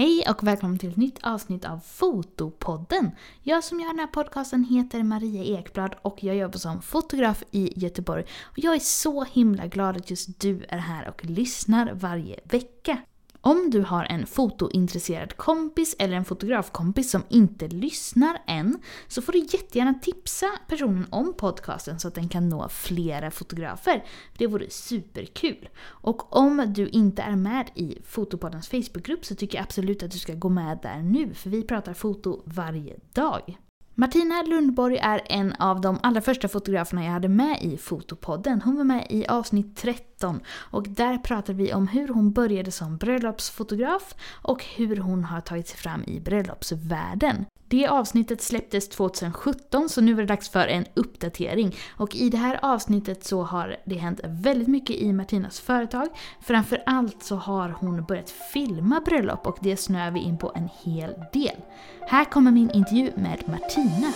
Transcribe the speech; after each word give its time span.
Hej 0.00 0.24
och 0.28 0.46
välkommen 0.46 0.78
till 0.78 0.90
ett 0.90 0.96
nytt 0.96 1.18
avsnitt 1.22 1.64
av 1.64 1.78
Fotopodden. 1.78 3.10
Jag 3.42 3.64
som 3.64 3.80
gör 3.80 3.88
den 3.88 3.98
här 3.98 4.06
podcasten 4.06 4.64
heter 4.64 5.02
Maria 5.02 5.44
Ekblad 5.44 5.94
och 6.02 6.24
jag 6.24 6.36
jobbar 6.36 6.58
som 6.58 6.82
fotograf 6.82 7.42
i 7.50 7.80
Göteborg. 7.80 8.24
Och 8.44 8.58
jag 8.58 8.74
är 8.74 8.78
så 8.78 9.24
himla 9.24 9.66
glad 9.66 9.96
att 9.96 10.10
just 10.10 10.40
du 10.40 10.64
är 10.68 10.78
här 10.78 11.08
och 11.08 11.24
lyssnar 11.24 11.92
varje 11.94 12.40
vecka. 12.44 12.98
Om 13.42 13.70
du 13.70 13.82
har 13.82 14.04
en 14.04 14.26
fotointresserad 14.26 15.36
kompis 15.36 15.96
eller 15.98 16.16
en 16.16 16.24
fotografkompis 16.24 17.10
som 17.10 17.22
inte 17.28 17.68
lyssnar 17.68 18.42
än 18.46 18.78
så 19.08 19.22
får 19.22 19.32
du 19.32 19.38
jättegärna 19.38 19.94
tipsa 19.94 20.46
personen 20.68 21.06
om 21.10 21.34
podcasten 21.36 22.00
så 22.00 22.08
att 22.08 22.14
den 22.14 22.28
kan 22.28 22.48
nå 22.48 22.68
flera 22.68 23.30
fotografer. 23.30 24.04
Det 24.38 24.46
vore 24.46 24.70
superkul. 24.70 25.68
Och 25.82 26.36
om 26.36 26.72
du 26.76 26.88
inte 26.88 27.22
är 27.22 27.36
med 27.36 27.70
i 27.74 27.98
Fotopoddens 28.04 28.68
Facebookgrupp 28.68 29.24
så 29.24 29.34
tycker 29.34 29.58
jag 29.58 29.62
absolut 29.62 30.02
att 30.02 30.10
du 30.10 30.18
ska 30.18 30.34
gå 30.34 30.48
med 30.48 30.78
där 30.82 31.02
nu 31.02 31.34
för 31.34 31.50
vi 31.50 31.62
pratar 31.62 31.94
foto 31.94 32.42
varje 32.44 32.96
dag. 33.12 33.58
Martina 33.94 34.42
Lundborg 34.42 34.96
är 34.96 35.20
en 35.24 35.52
av 35.52 35.80
de 35.80 35.98
allra 36.02 36.20
första 36.20 36.48
fotograferna 36.48 37.04
jag 37.04 37.12
hade 37.12 37.28
med 37.28 37.62
i 37.62 37.76
Fotopodden. 37.76 38.62
Hon 38.62 38.76
var 38.76 38.84
med 38.84 39.06
i 39.10 39.26
avsnitt 39.26 39.76
13 39.76 40.40
och 40.48 40.88
där 40.88 41.18
pratade 41.18 41.58
vi 41.58 41.74
om 41.74 41.88
hur 41.88 42.08
hon 42.08 42.32
började 42.32 42.70
som 42.70 42.96
bröllopsfotograf 42.96 44.14
och 44.42 44.64
hur 44.64 44.96
hon 44.96 45.24
har 45.24 45.40
tagit 45.40 45.68
sig 45.68 45.78
fram 45.78 46.04
i 46.06 46.20
bröllopsvärlden. 46.20 47.44
Det 47.70 47.86
avsnittet 47.86 48.42
släpptes 48.42 48.88
2017 48.88 49.88
så 49.88 50.00
nu 50.00 50.12
är 50.12 50.16
det 50.16 50.26
dags 50.26 50.48
för 50.48 50.66
en 50.68 50.84
uppdatering. 50.94 51.76
Och 51.96 52.14
i 52.14 52.28
det 52.30 52.36
här 52.36 52.58
avsnittet 52.62 53.24
så 53.24 53.42
har 53.42 53.76
det 53.84 53.94
hänt 53.94 54.20
väldigt 54.24 54.68
mycket 54.68 54.96
i 54.96 55.12
Martinas 55.12 55.60
företag. 55.60 56.08
Framförallt 56.40 57.22
så 57.22 57.36
har 57.36 57.68
hon 57.68 58.04
börjat 58.04 58.30
filma 58.30 59.00
bröllop 59.00 59.46
och 59.46 59.58
det 59.60 59.76
snöar 59.76 60.10
vi 60.10 60.20
in 60.20 60.38
på 60.38 60.52
en 60.54 60.68
hel 60.84 61.14
del. 61.32 61.56
Här 62.00 62.24
kommer 62.24 62.50
min 62.50 62.70
intervju 62.70 63.12
med 63.16 63.44
Martina. 63.48 64.12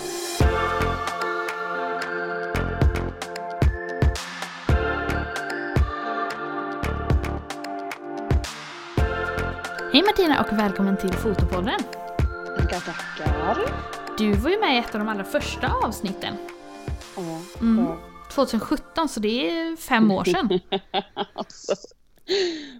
Hej 9.92 10.02
Martina 10.02 10.41
och 10.41 10.58
välkommen 10.58 10.97
till 10.97 11.12
Fotopodden! 11.12 12.03
Tackar, 12.70 12.80
tackar. 12.80 13.58
Du 14.18 14.32
var 14.32 14.50
ju 14.50 14.60
med 14.60 14.74
i 14.74 14.78
ett 14.78 14.94
av 14.94 14.98
de 14.98 15.08
allra 15.08 15.24
första 15.24 15.72
avsnitten. 15.84 16.34
Ja, 17.16 17.22
Mm. 17.60 17.84
ja. 17.84 17.96
2017, 18.30 19.08
så 19.08 19.20
det 19.20 19.50
är 19.50 19.76
fem 19.76 20.10
år 20.10 20.24
sedan. 20.24 20.60
alltså. 21.34 21.74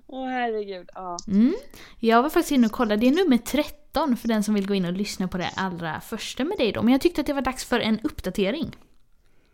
Åh 0.07 0.27
herregud. 0.29 0.89
Ja. 0.95 1.17
Mm. 1.29 1.55
Jag 2.01 2.23
var 2.23 2.31
faktiskt 2.31 2.53
inne 2.53 2.67
och 2.67 2.73
kollade, 2.73 2.97
det 3.01 3.09
är 3.09 3.25
nummer 3.25 3.39
13 3.39 4.17
för 4.17 4.29
den 4.29 4.43
som 4.43 4.55
vill 4.55 4.67
gå 4.69 4.75
in 4.75 4.85
och 4.85 4.93
lyssna 4.93 5.29
på 5.29 5.39
det 5.39 5.51
allra 5.57 6.01
första 6.01 6.45
med 6.45 6.59
dig 6.59 6.73
då. 6.73 6.83
Men 6.83 6.93
jag 6.93 7.01
tyckte 7.01 7.21
att 7.21 7.27
det 7.27 7.33
var 7.33 7.43
dags 7.43 7.65
för 7.65 7.81
en 7.81 8.01
uppdatering. 8.03 8.77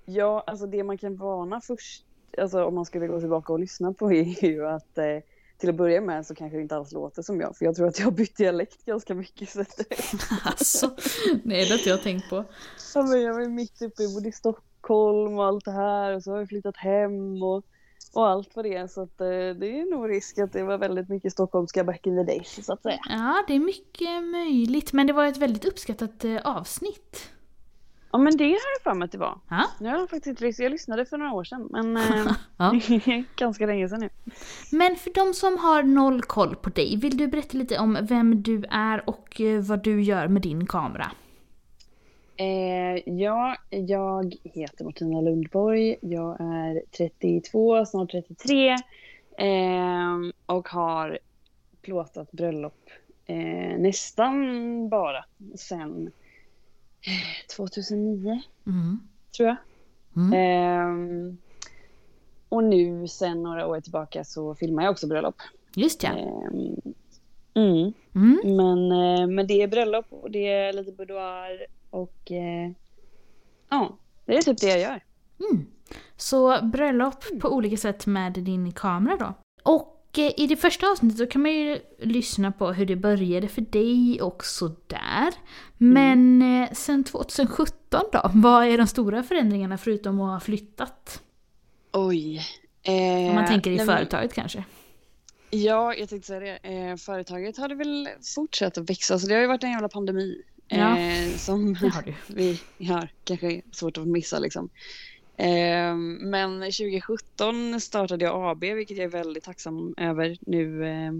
ja, 0.05 0.45
alltså 0.47 0.67
det 0.67 0.83
man 0.85 0.99
kan 0.99 1.17
varna 1.17 1.61
först, 1.61 2.05
alltså 2.39 2.65
om 2.65 2.75
man 2.75 2.85
skulle 2.85 3.07
gå 3.07 3.21
tillbaka 3.21 3.53
och 3.53 3.61
lyssna 3.61 3.93
på 3.93 4.13
är 4.13 4.45
ju 4.45 4.67
att 4.67 4.99
eh, 4.99 5.05
till 5.61 5.69
att 5.69 5.75
börja 5.75 6.01
med 6.01 6.27
så 6.27 6.35
kanske 6.35 6.57
det 6.59 6.63
inte 6.63 6.77
alls 6.77 6.93
låter 6.93 7.23
som 7.23 7.41
jag, 7.41 7.57
för 7.57 7.65
jag 7.65 7.77
tror 7.77 7.87
att 7.87 7.99
jag 7.99 8.07
har 8.07 8.13
bytt 8.13 8.37
dialekt 8.37 8.85
ganska 8.85 9.15
mycket. 9.15 9.51
Så 9.51 9.61
Alltså, 10.45 10.91
det 11.45 11.63
är 11.63 11.69
det 11.69 11.87
jag 11.87 11.97
har 11.97 12.03
tänkt 12.03 12.31
på. 12.31 12.45
ja, 12.95 13.03
men 13.03 13.23
jag 13.23 13.35
var 13.35 13.41
ju 13.41 13.49
mitt 13.49 13.83
uppe, 13.83 14.03
jag 14.03 14.15
bodde 14.15 14.29
i 14.29 14.33
Stockholm 14.33 15.39
och 15.39 15.45
allt 15.45 15.65
det 15.65 15.71
här 15.73 16.13
och 16.13 16.23
så 16.23 16.31
har 16.31 16.39
jag 16.39 16.49
flyttat 16.49 16.77
hem 16.77 17.43
och, 17.43 17.65
och 18.13 18.29
allt 18.29 18.57
vad 18.57 18.65
det 18.65 18.75
är. 18.75 18.87
Så 18.87 19.03
att, 19.03 19.21
eh, 19.21 19.27
det 19.27 19.81
är 19.81 19.91
nog 19.91 20.11
risk 20.11 20.39
att 20.39 20.53
det 20.53 20.63
var 20.63 20.79
väldigt 20.79 21.09
mycket 21.09 21.33
stockholmska 21.33 21.85
back 21.85 22.07
in 22.07 22.27
the 22.27 22.33
days 22.33 22.67
så 22.67 22.73
att 22.73 22.83
säga. 22.83 22.99
Ja, 23.09 23.45
det 23.49 23.55
är 23.55 23.61
mycket 23.61 24.25
möjligt, 24.25 24.93
men 24.93 25.07
det 25.07 25.13
var 25.13 25.27
ett 25.27 25.37
väldigt 25.37 25.65
uppskattat 25.65 26.25
eh, 26.25 26.37
avsnitt. 26.45 27.31
Ja 28.13 28.19
men 28.19 28.37
det 28.37 28.45
har 28.45 28.51
jag 28.51 28.83
för 28.83 28.95
mig 28.95 29.05
att 29.07 29.13
det 29.13 29.19
var. 29.19 29.39
Ja, 29.49 29.65
Jag 29.81 29.91
har 29.91 30.01
faktiskt 30.01 30.27
inte 30.27 30.45
lyssnat, 30.45 30.65
jag 30.65 30.73
lyssnade 30.73 31.05
för 31.07 31.19
några 31.19 31.33
år 31.33 31.45
sedan 31.45 31.69
men 31.71 31.97
eh, 31.97 32.33
ja. 32.57 32.75
ganska 33.37 33.67
länge 33.67 33.89
sedan 33.89 34.01
nu. 34.01 34.09
Men 34.73 34.97
för 34.97 35.11
de 35.15 35.35
som 35.35 35.59
har 35.59 35.83
noll 35.83 36.23
koll 36.23 36.57
på 36.57 36.71
dig, 36.71 36.97
vill 36.97 37.17
du 37.17 37.27
berätta 37.29 37.59
lite 37.59 37.79
om 37.79 37.99
vem 38.03 38.43
du 38.43 38.65
är 38.71 39.09
och 39.09 39.41
eh, 39.41 39.61
vad 39.61 39.83
du 39.83 40.03
gör 40.03 40.29
med 40.29 40.43
din 40.43 40.67
kamera? 40.67 41.11
Eh, 42.37 43.13
ja, 43.15 43.57
jag 43.71 44.35
heter 44.45 44.85
Martina 44.85 45.21
Lundborg. 45.21 45.97
Jag 46.01 46.37
är 46.41 46.83
32, 46.97 47.87
snart 47.87 48.11
33 48.11 48.71
eh, 49.39 50.17
och 50.47 50.69
har 50.69 51.19
plåtat 51.83 52.33
bröllop 52.33 52.91
eh, 53.27 53.79
nästan 53.79 54.89
bara 54.89 55.25
sen 55.55 56.11
2009 57.57 58.43
Mm. 58.67 59.01
tror 59.37 59.49
jag. 59.49 59.57
Mm. 60.17 60.33
Eh, 60.33 61.35
och 62.49 62.65
nu 62.65 63.09
sen 63.09 63.43
några 63.43 63.67
år 63.67 63.81
tillbaka 63.81 64.25
så 64.25 64.55
filmar 64.55 64.83
jag 64.83 64.91
också 64.91 65.07
bröllop. 65.07 65.35
Just 65.77 66.03
ja. 66.03 66.11
Eh, 66.19 66.27
mm. 67.55 67.93
Mm. 68.15 68.41
Men, 68.45 68.93
eh, 68.93 69.27
men 69.27 69.47
det 69.47 69.63
är 69.63 69.69
bröllop 69.69 70.07
och 70.11 70.31
det 70.31 70.49
är 70.49 70.73
lite 70.73 70.93
boudoir 70.93 71.67
och 71.91 72.33
eh, 72.33 72.71
ja, 73.69 73.97
det 74.25 74.37
är 74.37 74.43
typ 74.43 74.59
det 74.59 74.67
jag 74.67 74.81
gör. 74.81 75.05
Mm. 75.51 75.67
Så 76.17 76.59
bröllop 76.63 77.25
på 77.41 77.49
olika 77.49 77.77
sätt 77.77 78.07
med 78.07 78.33
din 78.33 78.73
kamera 78.73 79.17
då. 79.17 79.35
Och 79.63 80.00
i 80.19 80.47
det 80.47 80.57
första 80.57 80.91
avsnittet 80.91 81.31
kan 81.31 81.43
man 81.43 81.53
ju 81.53 81.79
lyssna 81.99 82.53
på 82.53 82.73
hur 82.73 82.87
det 82.87 82.97
började 82.97 83.49
för 83.49 83.61
dig 83.61 84.23
och 84.23 84.45
sådär. 84.45 85.33
Men 85.79 86.43
eh, 86.63 86.73
sen 86.73 87.05
2017 87.05 88.03
då? 88.13 88.31
Vad 88.35 88.67
är 88.67 88.79
de 88.79 88.87
stora 88.87 89.23
förändringarna 89.23 89.79
förutom 89.79 90.21
att 90.21 90.31
ha 90.33 90.41
flyttat? 90.41 91.23
Oj. 91.93 92.43
Eh, 92.83 93.29
Om 93.29 93.35
man 93.35 93.47
tänker 93.47 93.71
i 93.71 93.77
nej, 93.77 93.87
men- 93.87 93.97
företaget 93.97 94.35
kanske. 94.35 94.65
Ja, 95.51 95.95
jag 95.95 96.09
tänkte 96.09 96.27
säga 96.27 96.41
det. 96.41 96.57
Eh, 96.91 96.97
företaget 96.97 97.57
hade 97.57 97.75
väl 97.75 98.09
fortsatt 98.35 98.79
att 98.79 98.91
växa, 98.91 99.19
så 99.19 99.27
det 99.27 99.35
har 99.35 99.41
ju 99.41 99.47
varit 99.47 99.65
en 99.65 99.71
jävla 99.71 99.89
pandemi. 99.89 100.43
Ja. 100.69 100.99
Eh, 100.99 101.37
som 101.37 101.75
Det 101.75 101.89
har 101.89 102.03
du. 102.03 102.15
vi 102.79 102.87
har 102.87 103.09
kanske 103.25 103.63
svårt 103.73 103.99
att 103.99 104.07
missa 104.07 104.39
liksom. 104.39 104.71
Eh, 105.41 105.95
men 106.21 106.61
2017 106.61 107.81
startade 107.81 108.25
jag 108.25 108.51
AB, 108.51 108.61
vilket 108.61 108.97
jag 108.97 109.05
är 109.05 109.09
väldigt 109.09 109.45
tacksam 109.45 109.95
över 109.97 110.37
nu 110.41 110.87
eh, 110.87 111.13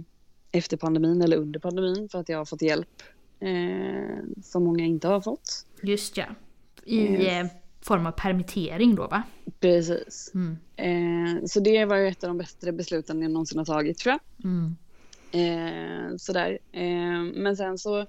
efter 0.53 0.77
pandemin 0.77 1.23
eller 1.23 1.37
under 1.37 1.61
pandemin 1.61 2.09
för 2.09 2.19
att 2.19 2.29
jag 2.29 2.39
har 2.39 2.45
fått 2.45 2.63
hjälp 2.63 3.03
eh, 3.41 4.19
som 4.43 4.65
många 4.65 4.85
inte 4.85 5.09
har 5.09 5.21
fått. 5.21 5.67
Just 5.83 6.17
ja. 6.17 6.25
I 6.85 7.27
Eh. 7.27 7.41
eh, 7.41 7.47
form 7.83 8.07
av 8.07 8.13
permittering 8.13 8.95
då 8.95 9.07
va? 9.07 9.23
Precis. 9.61 10.33
Mm. 10.35 10.57
Eh, 10.77 11.45
så 11.47 11.61
det 11.61 11.85
var 11.85 11.97
ju 11.97 12.09
ett 12.09 12.25
av 12.25 12.29
de 12.29 12.39
bättre 12.39 12.73
besluten 12.73 13.23
jag 13.23 13.31
någonsin 13.31 13.59
har 13.59 13.65
tagit 13.65 13.99
tror 13.99 14.13
jag. 14.13 14.51
Mm. 14.51 14.77
Eh, 15.33 16.17
sådär. 16.17 16.59
Men 17.35 17.57
sen 17.57 17.79
så 17.79 18.07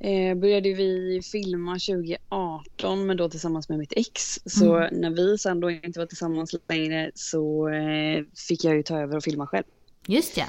eh, 0.00 0.34
började 0.34 0.72
vi 0.74 1.20
filma 1.32 1.72
2018 1.72 3.06
men 3.06 3.16
då 3.16 3.28
tillsammans 3.28 3.68
med 3.68 3.78
mitt 3.78 3.92
ex. 3.96 4.38
Så 4.44 4.76
Mm. 4.76 5.00
när 5.00 5.10
vi 5.10 5.38
sen 5.38 5.60
då 5.60 5.70
inte 5.70 5.98
var 5.98 6.06
tillsammans 6.06 6.54
längre 6.68 7.10
så 7.14 7.68
eh, 7.68 8.24
fick 8.48 8.64
jag 8.64 8.76
ju 8.76 8.82
ta 8.82 8.98
över 9.00 9.16
och 9.16 9.24
filma 9.24 9.46
själv. 9.46 9.64
Just 10.06 10.36
ja. 10.36 10.44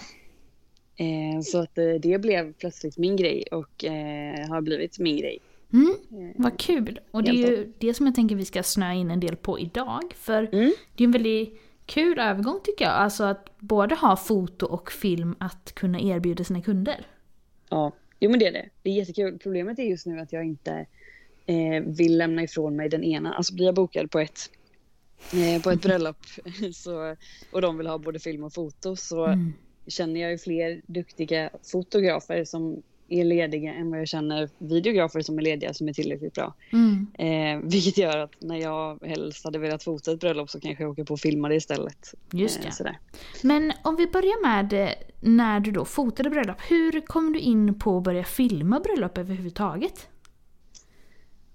Eh, 0.96 1.42
så 1.42 1.58
att 1.62 1.78
eh, 1.78 1.94
det 2.02 2.22
blev 2.22 2.54
plötsligt 2.54 2.98
min 2.98 3.16
grej 3.16 3.44
och 3.52 3.86
eh, 3.86 4.50
har 4.50 4.62
blivit 4.62 5.00
min 5.00 5.18
grej. 5.18 5.40
Mm. 5.74 5.90
Eh, 6.12 6.31
Vad 6.36 6.60
kul! 6.60 7.00
Och 7.12 7.24
det 7.24 7.30
är 7.31 7.34
ju 7.34 7.74
det 7.80 7.94
som 7.94 8.06
jag 8.06 8.16
tänker 8.16 8.36
vi 8.36 8.46
ska 8.46 8.64
snöa 8.64 8.94
in 8.94 9.12
en 9.12 9.20
del 9.20 9.36
på 9.36 9.60
idag. 9.60 10.02
För 10.16 10.50
Mm. 10.54 10.72
det 10.96 11.04
är 11.04 11.06
en 11.06 11.12
väldigt 11.12 11.62
kul 11.86 12.20
övergång 12.20 12.60
tycker 12.64 12.86
jag. 12.86 12.94
Alltså 12.94 13.24
att 13.24 13.60
både 13.60 13.96
ha 13.96 14.16
foto 14.16 14.66
och 14.66 14.92
film 14.92 15.36
att 15.40 15.72
kunna 15.76 16.00
erbjuda 16.00 16.44
sina 16.44 16.62
kunder. 16.62 17.06
Ja, 17.70 17.92
jo 18.19 18.30
men 18.30 18.40
det 18.40 18.47
är 18.47 18.52
det. 18.52 18.69
Det 18.83 18.89
är 18.89 18.94
jättekul. 18.94 19.39
Problemet 19.39 19.80
är 19.80 19.83
just 19.83 20.06
nu 20.06 20.19
att 20.19 20.33
jag 20.33 20.45
inte 20.45 20.86
eh, 21.45 21.83
vill 21.86 22.18
lämna 22.18 22.44
ifrån 22.44 22.75
mig 22.75 22.89
den 22.89 23.04
ena. 23.04 23.33
Alltså 23.33 23.54
blir 23.56 23.66
jag 23.66 23.75
bokad 23.75 24.12
på 24.12 24.19
ett, 24.19 24.39
eh, 25.33 25.62
på 25.62 25.71
ett 25.71 25.81
bröllop 25.81 26.18
så, 26.74 27.16
och 27.51 27.62
de 27.62 27.77
vill 27.77 27.88
ha 27.88 27.98
både 27.98 28.19
film 28.19 28.44
och 28.44 28.54
foto 28.54 28.95
så 28.95 29.25
Mm. 29.25 29.54
känner 29.88 30.19
jag 30.21 30.31
ju 30.31 30.38
fler 30.38 30.81
duktiga 30.86 31.50
fotografer 31.71 32.44
som 32.45 32.81
är 33.12 33.24
lediga 33.24 33.74
än 33.74 33.89
vad 33.92 34.00
jag 34.00 34.07
känner 34.07 34.50
videografer 34.57 35.21
som 35.21 35.38
är 35.38 35.42
lediga 35.42 35.74
som 35.74 35.88
är 35.89 35.94
tillräckligt 35.94 36.33
bra. 36.33 36.54
Mm. 36.71 37.07
Eh, 37.13 37.69
vilket 37.69 37.98
gör 37.98 38.18
att 38.18 38.31
när 38.39 38.56
jag 38.57 39.00
helst 39.06 39.44
hade 39.45 39.60
velat 39.60 39.83
fota 39.83 40.12
ett 40.12 40.19
bröllop 40.19 40.50
så 40.50 40.60
kanske 40.60 40.83
jag 40.83 40.92
åker 40.92 41.04
på 41.04 41.13
och 41.13 41.19
filmar 41.19 41.50
det 41.50 41.56
istället. 41.56 42.13
Just 42.33 42.60
Eh, 42.60 42.66
det. 42.66 42.71
sådär. 42.71 43.00
Men 43.44 43.74
om 43.83 43.95
vi 43.95 44.07
börjar 44.07 44.42
med 44.42 44.74
eh, 44.74 44.89
när 45.21 45.60
du 45.60 45.71
då 45.71 45.86
fotade 45.86 46.30
bröllop. 46.30 46.57
Hur 46.69 47.01
kom 47.01 47.33
du 47.33 47.39
in 47.39 47.80
på 47.80 47.98
att 47.98 48.04
börja 48.04 48.24
filma 48.24 48.80
bröllop 48.80 49.18
överhuvudtaget? 49.18 50.07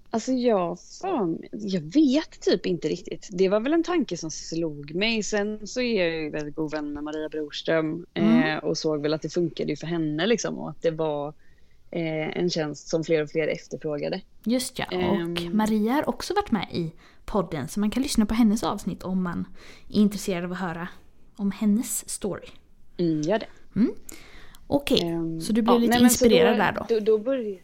Alltså 0.09 0.31
jag, 0.31 0.77
fan, 1.01 1.39
jag 1.51 1.81
vet 1.81 2.41
typ 2.41 2.65
inte 2.65 2.87
riktigt. 2.87 3.29
Det 3.31 3.49
var 3.49 3.59
väl 3.59 3.73
en 3.73 3.83
tanke 3.83 4.17
som 4.17 4.31
slog 4.31 4.95
mig. 4.95 5.23
Sen 5.23 5.67
så 5.67 5.81
är 5.81 6.05
jag 6.05 6.23
ju 6.23 6.29
väldigt 6.29 6.55
god 6.55 6.71
vän 6.71 6.93
med 6.93 7.03
Maria 7.03 7.29
Broström 7.29 8.05
Mm. 8.13 8.43
eh, 8.43 8.57
och 8.63 8.77
såg 8.77 9.01
väl 9.01 9.13
att 9.13 9.21
det 9.21 9.29
funkade 9.29 9.75
för 9.75 9.87
henne 9.87 10.27
liksom 10.27 10.57
och 10.57 10.69
att 10.69 10.81
det 10.81 10.91
var 10.91 11.27
eh, 11.91 12.37
en 12.37 12.49
tjänst 12.49 12.87
som 12.87 13.03
fler 13.03 13.23
och 13.23 13.29
fler 13.29 13.47
efterfrågade. 13.47 14.21
Just 14.43 14.79
ja, 14.79 14.85
och 14.85 14.93
Ehm. 14.93 15.35
Maria 15.57 15.93
har 15.93 16.09
också 16.09 16.33
varit 16.33 16.51
med 16.51 16.67
i 16.71 16.91
podden 17.25 17.67
så 17.67 17.79
man 17.79 17.91
kan 17.91 18.03
lyssna 18.03 18.25
på 18.25 18.33
hennes 18.33 18.63
avsnitt 18.63 19.03
om 19.03 19.23
man 19.23 19.45
är 19.89 19.95
intresserad 19.99 20.43
av 20.43 20.51
att 20.51 20.59
höra 20.59 20.87
om 21.35 21.51
hennes 21.51 22.09
story. 22.09 22.47
Mm, 22.97 23.21
gör 23.21 23.39
det. 23.39 23.47
Okej, 24.67 24.99
Ehm, 25.01 25.41
så 25.41 25.53
du 25.53 25.61
blev 25.61 25.75
ja, 25.75 25.79
lite 25.79 25.93
nej, 25.93 26.03
inspirerad 26.03 26.57
där 26.57 26.71
då? 26.71 26.85
då? 26.89 26.99
Då 26.99 27.17
började, 27.17 27.59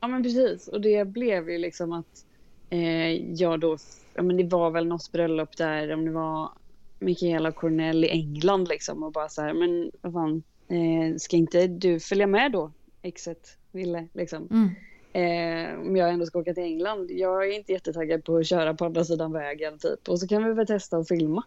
ja 0.00 0.08
men 0.08 0.22
precis 0.22 0.68
och 0.68 0.80
det 0.80 1.04
blev 1.04 1.50
ju 1.50 1.58
liksom 1.58 1.92
att 1.92 2.24
eh, 2.70 3.12
jag 3.32 3.60
då, 3.60 3.76
ja 4.14 4.22
men 4.22 4.36
det 4.36 4.44
var 4.44 4.70
väl 4.70 4.86
något 4.86 5.12
bröllop 5.12 5.56
där 5.56 5.92
om 5.92 6.04
det 6.04 6.10
var 6.10 6.50
Michaela 6.98 7.52
Cornell 7.52 8.04
i 8.04 8.08
England 8.08 8.68
liksom 8.68 9.02
och 9.02 9.12
bara 9.12 9.28
så 9.28 9.42
här 9.42 9.54
men 9.54 9.90
vad 10.00 10.12
fan 10.12 10.42
eh, 10.68 11.16
ska 11.16 11.36
inte 11.36 11.66
du 11.66 12.00
följa 12.00 12.26
med 12.26 12.52
då 12.52 12.72
exet 13.02 13.58
ville 13.72 14.08
liksom. 14.12 14.48
Mm. 14.50 14.68
Eh, 15.12 15.80
om 15.80 15.96
jag 15.96 16.10
ändå 16.10 16.26
ska 16.26 16.38
åka 16.38 16.54
till 16.54 16.62
England. 16.62 17.10
Jag 17.10 17.48
är 17.48 17.56
inte 17.56 17.72
jättetaggad 17.72 18.24
på 18.24 18.36
att 18.36 18.46
köra 18.46 18.74
på 18.74 18.84
andra 18.84 19.04
sidan 19.04 19.32
vägen 19.32 19.78
typ 19.78 20.08
och 20.08 20.20
så 20.20 20.28
kan 20.28 20.44
vi 20.44 20.52
väl 20.52 20.66
testa 20.66 20.96
att 20.96 21.08
filma. 21.08 21.42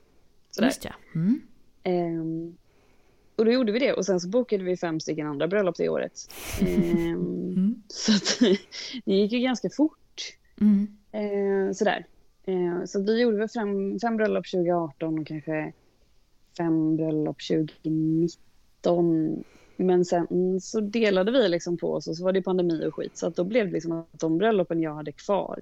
Sådär. 0.51 0.67
Just 0.67 0.85
ja. 0.85 0.91
Mm. 1.15 1.41
Ehm, 3.41 3.45
och 3.45 3.45
då 3.45 3.51
gjorde 3.51 3.71
vi 3.71 3.79
det 3.79 3.93
och 3.93 4.05
sen 4.05 4.19
så 4.19 4.27
bokade 4.29 4.63
vi 4.63 4.77
fem 4.77 4.99
stycken 4.99 5.27
andra 5.27 5.47
bröllop 5.47 5.75
det 5.77 5.89
året. 5.89 6.13
Ehm, 6.61 7.37
Mm. 7.51 7.83
så 7.87 8.11
att, 8.11 8.39
det 9.05 9.13
gick 9.15 9.31
ju 9.31 9.39
ganska 9.39 9.69
fort. 9.69 10.37
Mm. 10.61 10.87
Eh, 11.11 11.73
sådär. 11.73 12.05
Eh, 12.45 12.85
så 12.85 13.01
vi 13.03 13.21
gjorde 13.21 13.37
väl 13.37 13.49
fem, 13.49 13.99
fem 13.99 14.17
bröllop 14.17 14.45
2018 14.51 15.19
och 15.19 15.27
kanske 15.27 15.73
fem 16.57 16.95
bröllop 16.97 17.37
2019. 17.47 19.43
Men 19.77 20.05
sen 20.05 20.59
så 20.61 20.79
delade 20.81 21.31
vi 21.31 21.49
liksom 21.49 21.77
på 21.77 21.93
oss 21.93 22.07
och 22.07 22.17
så 22.17 22.23
var 22.23 22.31
det 22.33 22.41
pandemi 22.41 22.85
och 22.87 22.95
skit. 22.95 23.17
Så 23.17 23.27
att 23.27 23.35
då 23.35 23.43
blev 23.43 23.65
det 23.67 23.73
liksom 23.73 23.91
att 23.91 24.19
de 24.19 24.37
bröllopen 24.37 24.81
jag 24.81 24.95
hade 24.95 25.11
kvar 25.11 25.59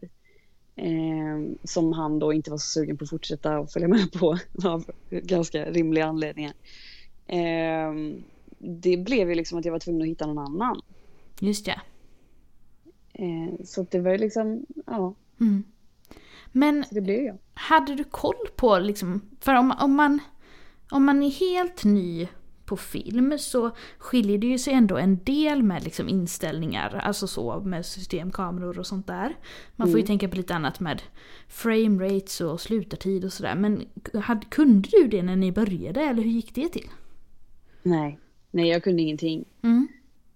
eh, 0.76 1.40
som 1.64 1.94
han 1.94 2.20
då 2.20 2.34
inte 2.34 2.52
var 2.52 2.58
så 2.58 2.68
sugen 2.68 2.98
på 2.98 3.04
att 3.04 3.10
fortsätta 3.10 3.58
att 3.58 3.74
följa 3.74 3.88
med 3.88 4.12
på 4.12 4.38
av 4.64 4.86
ganska 5.10 5.66
rimliga 5.66 6.06
anledningar. 6.06 6.54
Eh, 7.30 7.94
det 8.58 8.98
blev 8.98 9.30
ju 9.30 9.36
liksom 9.36 9.60
att 9.60 9.66
jag 9.66 9.72
var 9.72 9.80
tvungen 9.80 10.02
att 10.02 10.08
hitta 10.08 10.26
någon 10.28 10.38
annan. 10.38 10.82
Just 11.40 11.68
ja. 11.68 11.74
Eh, 13.14 13.66
så 13.66 13.86
det 13.92 14.00
var 14.00 14.12
ju 14.12 14.18
liksom, 14.18 14.66
ja, 14.86 15.14
Mm. 15.42 15.64
Men 16.52 16.84
så 16.84 16.96
det 16.96 17.02
blev 17.02 17.22
jag. 17.24 17.38
hade 17.54 17.96
du 17.96 18.04
koll 18.04 18.48
på 18.56 18.80
liksom, 18.80 19.22
för 19.40 19.54
om, 19.56 19.74
om, 19.82 19.96
man, 19.96 20.20
om 20.92 21.06
man 21.06 21.24
är 21.24 21.30
helt 21.30 21.84
ny 21.84 22.28
på 22.66 22.78
film 22.78 23.38
så 23.40 23.72
skiljer 23.98 24.38
det 24.38 24.48
ju 24.48 24.58
sig 24.58 24.74
ändå 24.74 24.98
en 24.98 25.24
del 25.24 25.64
med 25.64 25.84
liksom 25.84 26.10
inställningar, 26.10 26.96
alltså 27.04 27.28
så 27.28 27.60
med 27.60 27.86
systemkameror 27.86 28.80
och 28.80 28.88
sånt 28.88 29.08
där. 29.08 29.36
Man 29.76 29.88
får 29.88 29.98
ju 30.00 30.04
Mm. 30.04 30.08
tänka 30.08 30.28
på 30.30 30.36
lite 30.36 30.56
annat 30.56 30.80
med 30.80 31.02
frame 31.48 32.06
rates 32.06 32.42
och 32.42 32.62
slutartid 32.62 33.26
och 33.26 33.34
sådär. 33.34 33.56
Men 33.56 33.86
hade, 34.24 34.46
kunde 34.46 34.90
du 34.92 35.08
det 35.08 35.24
när 35.24 35.36
ni 35.36 35.52
började 35.52 36.02
eller 36.02 36.24
hur 36.24 36.32
gick 36.32 36.56
det 36.56 36.70
till? 36.70 36.88
Nej, 37.90 38.18
nej 38.52 38.68
jag 38.70 38.84
kunde 38.84 39.02
ingenting. 39.02 39.46
Mm. 39.64 39.88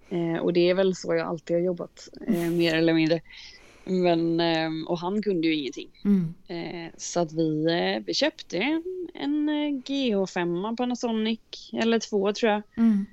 Eh, 0.10 0.42
och 0.42 0.54
det 0.54 0.70
är 0.70 0.74
väl 0.74 0.96
så 0.96 1.16
jag 1.16 1.28
alltid 1.28 1.56
har 1.56 1.62
jobbat, 1.62 2.10
eh, 2.28 2.50
mer 2.50 2.76
eller 2.76 2.94
mindre. 2.94 3.22
Men, 3.86 4.40
eh, 4.40 4.70
och 4.88 5.00
han 5.00 5.22
kunde 5.22 5.48
ju 5.48 5.56
ingenting. 5.56 5.90
Mm. 6.06 6.34
Eh, 6.48 6.92
så 6.98 7.20
att 7.20 7.34
vi, 7.34 7.66
eh, 7.66 8.04
vi 8.06 8.14
köpte 8.14 8.58
en, 8.58 8.84
en 9.14 9.50
eh, 9.50 9.82
GH5 9.84 10.76
Panasonic, 10.78 11.40
eller 11.74 12.00
två 12.00 12.34
tror 12.34 12.52
jag. 12.52 12.62
Mm. 12.78 13.06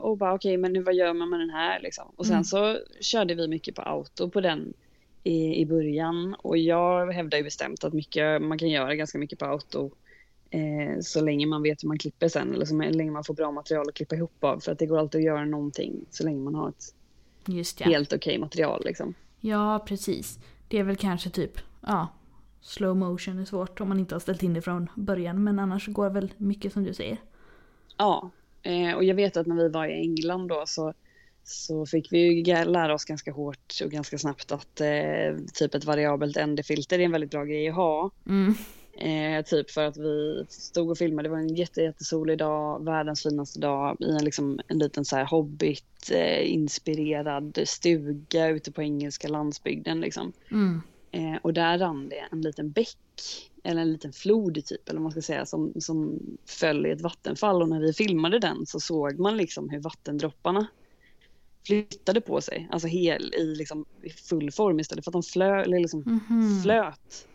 Och 0.00 0.16
bara 0.16 0.34
okej, 0.34 0.56
men 0.56 0.72
nu, 0.72 0.82
vad 0.82 0.94
gör 0.94 1.12
man 1.12 1.30
med 1.30 1.40
den 1.40 1.50
här 1.50 1.80
liksom? 1.80 2.04
Och 2.16 2.26
sen 2.26 2.34
Mm. 2.34 2.44
så 2.44 2.78
körde 3.00 3.34
vi 3.34 3.48
mycket 3.48 3.74
på 3.74 3.82
auto 3.82 4.30
på 4.30 4.40
den 4.40 4.72
i, 5.24 5.60
i 5.60 5.66
början. 5.66 6.34
Och 6.38 6.58
jag 6.58 7.12
hävdar 7.12 7.38
ju 7.38 7.44
bestämt 7.44 7.84
att 7.84 7.92
mycket, 7.92 8.42
man 8.42 8.58
kan 8.58 8.68
göra 8.68 8.94
ganska 8.94 9.18
mycket 9.18 9.38
på 9.38 9.44
auto. 9.44 9.90
Eh, 10.50 11.00
så 11.00 11.20
länge 11.20 11.46
man 11.46 11.62
vet 11.62 11.82
hur 11.82 11.88
man 11.88 11.98
klipper 11.98 12.28
sen 12.28 12.54
eller 12.54 12.64
så 12.64 12.74
länge 12.74 13.10
man 13.10 13.24
får 13.24 13.34
bra 13.34 13.52
material 13.52 13.88
att 13.88 13.94
klippa 13.94 14.14
ihop 14.14 14.44
av. 14.44 14.60
För 14.60 14.72
att 14.72 14.78
det 14.78 14.86
går 14.86 14.98
alltid 14.98 15.18
att 15.18 15.24
göra 15.24 15.44
någonting 15.44 16.04
så 16.10 16.24
länge 16.24 16.40
man 16.40 16.54
har 16.54 16.68
ett 16.68 16.94
Just 17.46 17.80
ja. 17.80 17.86
helt 17.86 18.12
okej 18.12 18.38
material 18.38 18.82
liksom. 18.84 19.14
Ja, 19.40 19.84
precis. 19.88 20.38
Det 20.68 20.78
är 20.78 20.84
väl 20.84 20.96
kanske 20.96 21.30
typ, 21.30 21.52
ja, 21.80 22.08
slow 22.60 22.96
motion 22.96 23.38
är 23.38 23.44
svårt 23.44 23.80
om 23.80 23.88
man 23.88 23.98
inte 23.98 24.14
har 24.14 24.20
ställt 24.20 24.42
in 24.42 24.54
det 24.54 24.62
från 24.62 24.90
början. 24.94 25.44
Men 25.44 25.58
annars 25.58 25.86
går 25.86 26.10
väl 26.10 26.32
mycket 26.36 26.72
som 26.72 26.84
du 26.84 26.94
säger. 26.94 27.18
Ja, 27.96 28.30
eh, 28.62 28.92
och 28.96 29.04
jag 29.04 29.14
vet 29.14 29.36
att 29.36 29.46
när 29.46 29.56
vi 29.56 29.68
var 29.68 29.86
i 29.86 30.00
England 30.00 30.48
då 30.48 30.62
så, 30.66 30.94
så 31.44 31.86
fick 31.86 32.12
vi 32.12 32.18
ju 32.18 32.54
lära 32.64 32.94
oss 32.94 33.04
ganska 33.04 33.32
hårt 33.32 33.74
och 33.84 33.90
ganska 33.90 34.18
snabbt 34.18 34.52
att 34.52 34.80
eh, 34.80 35.36
typ 35.54 35.74
ett 35.74 35.84
variabelt 35.84 36.36
ND-filter 36.46 36.98
är 36.98 37.04
en 37.04 37.12
väldigt 37.12 37.30
bra 37.30 37.44
grej 37.44 37.68
att 37.68 37.74
ha. 37.74 38.10
Mm. 38.26 38.54
Eh, 38.98 39.44
typ 39.44 39.70
för 39.70 39.84
att 39.84 39.96
vi 39.96 40.44
stod 40.48 40.90
och 40.90 40.98
filmade, 40.98 41.28
det 41.28 41.32
var 41.32 41.38
en 41.38 41.54
jätte, 41.54 41.82
jättesolig 41.82 42.38
dag, 42.38 42.84
världens 42.84 43.22
finaste 43.22 43.60
dag 43.60 43.96
i 44.00 44.10
en, 44.10 44.24
liksom, 44.24 44.60
en 44.68 44.78
liten 44.78 45.04
så 45.04 45.16
här 45.16 45.24
hobbit 45.24 46.10
eh, 46.12 46.52
inspirerad 46.52 47.58
stuga 47.64 48.48
ute 48.48 48.72
på 48.72 48.82
engelska 48.82 49.28
landsbygden 49.28 50.00
liksom. 50.00 50.32
Mm. 50.50 50.80
Eh, 51.10 51.38
och 51.42 51.52
där 51.54 51.78
rann 51.78 52.08
det 52.08 52.24
en 52.32 52.42
liten 52.42 52.70
bäck, 52.70 52.96
eller 53.64 53.82
en 53.82 53.92
liten 53.92 54.12
flod 54.12 54.64
typ, 54.64 54.88
eller 54.88 54.98
vad 54.98 55.02
man 55.02 55.12
ska 55.12 55.22
säga, 55.22 55.46
som, 55.46 55.72
som 55.80 56.18
föll 56.46 56.86
i 56.86 56.90
ett 56.90 57.00
vattenfall. 57.00 57.62
Och 57.62 57.68
när 57.68 57.80
vi 57.80 57.92
filmade 57.92 58.38
den 58.38 58.66
så 58.66 58.80
såg 58.80 59.18
man 59.18 59.36
liksom 59.36 59.70
hur 59.70 59.80
vattendropparna 59.80 60.66
flyttade 61.66 62.20
på 62.20 62.40
sig, 62.40 62.68
alltså 62.70 62.88
hel 62.88 63.34
i, 63.34 63.54
liksom, 63.54 63.84
full 64.28 64.50
form 64.50 64.80
istället 64.80 65.04
för 65.04 65.10
att 65.10 65.12
de 65.12 65.22
flö, 65.22 65.62
eller 65.62 65.78
liksom 65.78 66.02
Mhm. 66.06 66.62
flöt. 66.62 67.26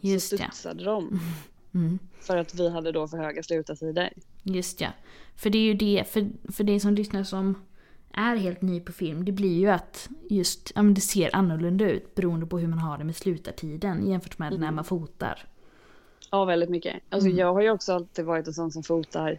Just 0.00 0.28
så 0.28 0.36
ja. 0.36 0.44
studsade 0.50 0.84
de. 0.84 1.20
Mm. 1.74 1.98
För 2.20 2.36
att 2.36 2.54
vi 2.54 2.70
hade 2.70 2.92
då 2.92 3.08
för 3.08 3.16
höga 3.18 3.42
slutartider. 3.42 4.12
Just 4.42 4.80
ja. 4.80 4.88
För 5.36 5.50
det 5.50 5.58
är 5.58 5.62
ju 5.62 5.74
det, 5.74 6.04
för, 6.08 6.28
för 6.52 6.64
det 6.64 6.80
som 6.80 6.94
lyssnar 6.94 7.24
som 7.24 7.54
är 8.12 8.36
helt 8.36 8.62
ny 8.62 8.80
på 8.80 8.92
film, 8.92 9.24
det 9.24 9.32
blir 9.32 9.58
ju 9.58 9.68
att 9.70 10.08
just, 10.30 10.72
ja 10.74 10.82
men 10.82 10.94
det 10.94 11.00
ser 11.00 11.36
annorlunda 11.36 11.90
ut 11.90 12.14
beroende 12.14 12.46
på 12.46 12.58
hur 12.58 12.66
man 12.68 12.78
har 12.78 12.98
det 12.98 13.04
med 13.04 13.16
slutartiden 13.16 14.08
jämfört 14.08 14.38
med 14.38 14.60
när 14.60 14.70
man 14.70 14.84
fotar. 14.84 15.46
Ja, 16.30 16.44
väldigt 16.44 16.70
mycket. 16.70 16.94
Alltså, 17.08 17.28
Jag 17.28 17.54
har 17.54 17.60
ju 17.62 17.70
också 17.70 17.92
alltid 17.92 18.24
varit 18.24 18.46
en 18.46 18.54
sån 18.54 18.70
som 18.70 18.82
fotar 18.82 19.38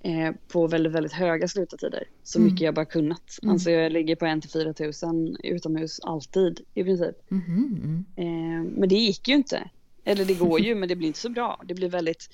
eh, 0.00 0.34
på 0.48 0.66
väldigt, 0.66 0.92
väldigt 0.92 1.12
höga 1.12 1.48
slutartider. 1.48 2.04
Så 2.22 2.38
Mm. 2.38 2.50
mycket 2.52 2.64
jag 2.64 2.74
bara 2.74 2.84
kunnat. 2.84 3.38
Mm. 3.42 3.52
Alltså 3.52 3.70
jag 3.70 3.92
ligger 3.92 4.16
på 4.16 4.24
1-4 4.24 4.72
tusen 4.72 5.36
utomhus 5.44 6.00
alltid 6.00 6.60
i 6.74 6.84
princip. 6.84 7.16
Mhm. 7.30 8.04
Eh, 8.16 8.24
men 8.78 8.88
det 8.88 8.94
gick 8.94 9.28
ju 9.28 9.34
inte. 9.34 9.68
Eller 10.04 10.24
det 10.24 10.34
går 10.34 10.60
ju, 10.60 10.74
men 10.74 10.88
det 10.88 10.96
blir 10.96 11.06
inte 11.08 11.18
så 11.18 11.28
bra. 11.28 11.60
Det 11.64 11.74
blir 11.74 11.88
väldigt, 11.88 12.30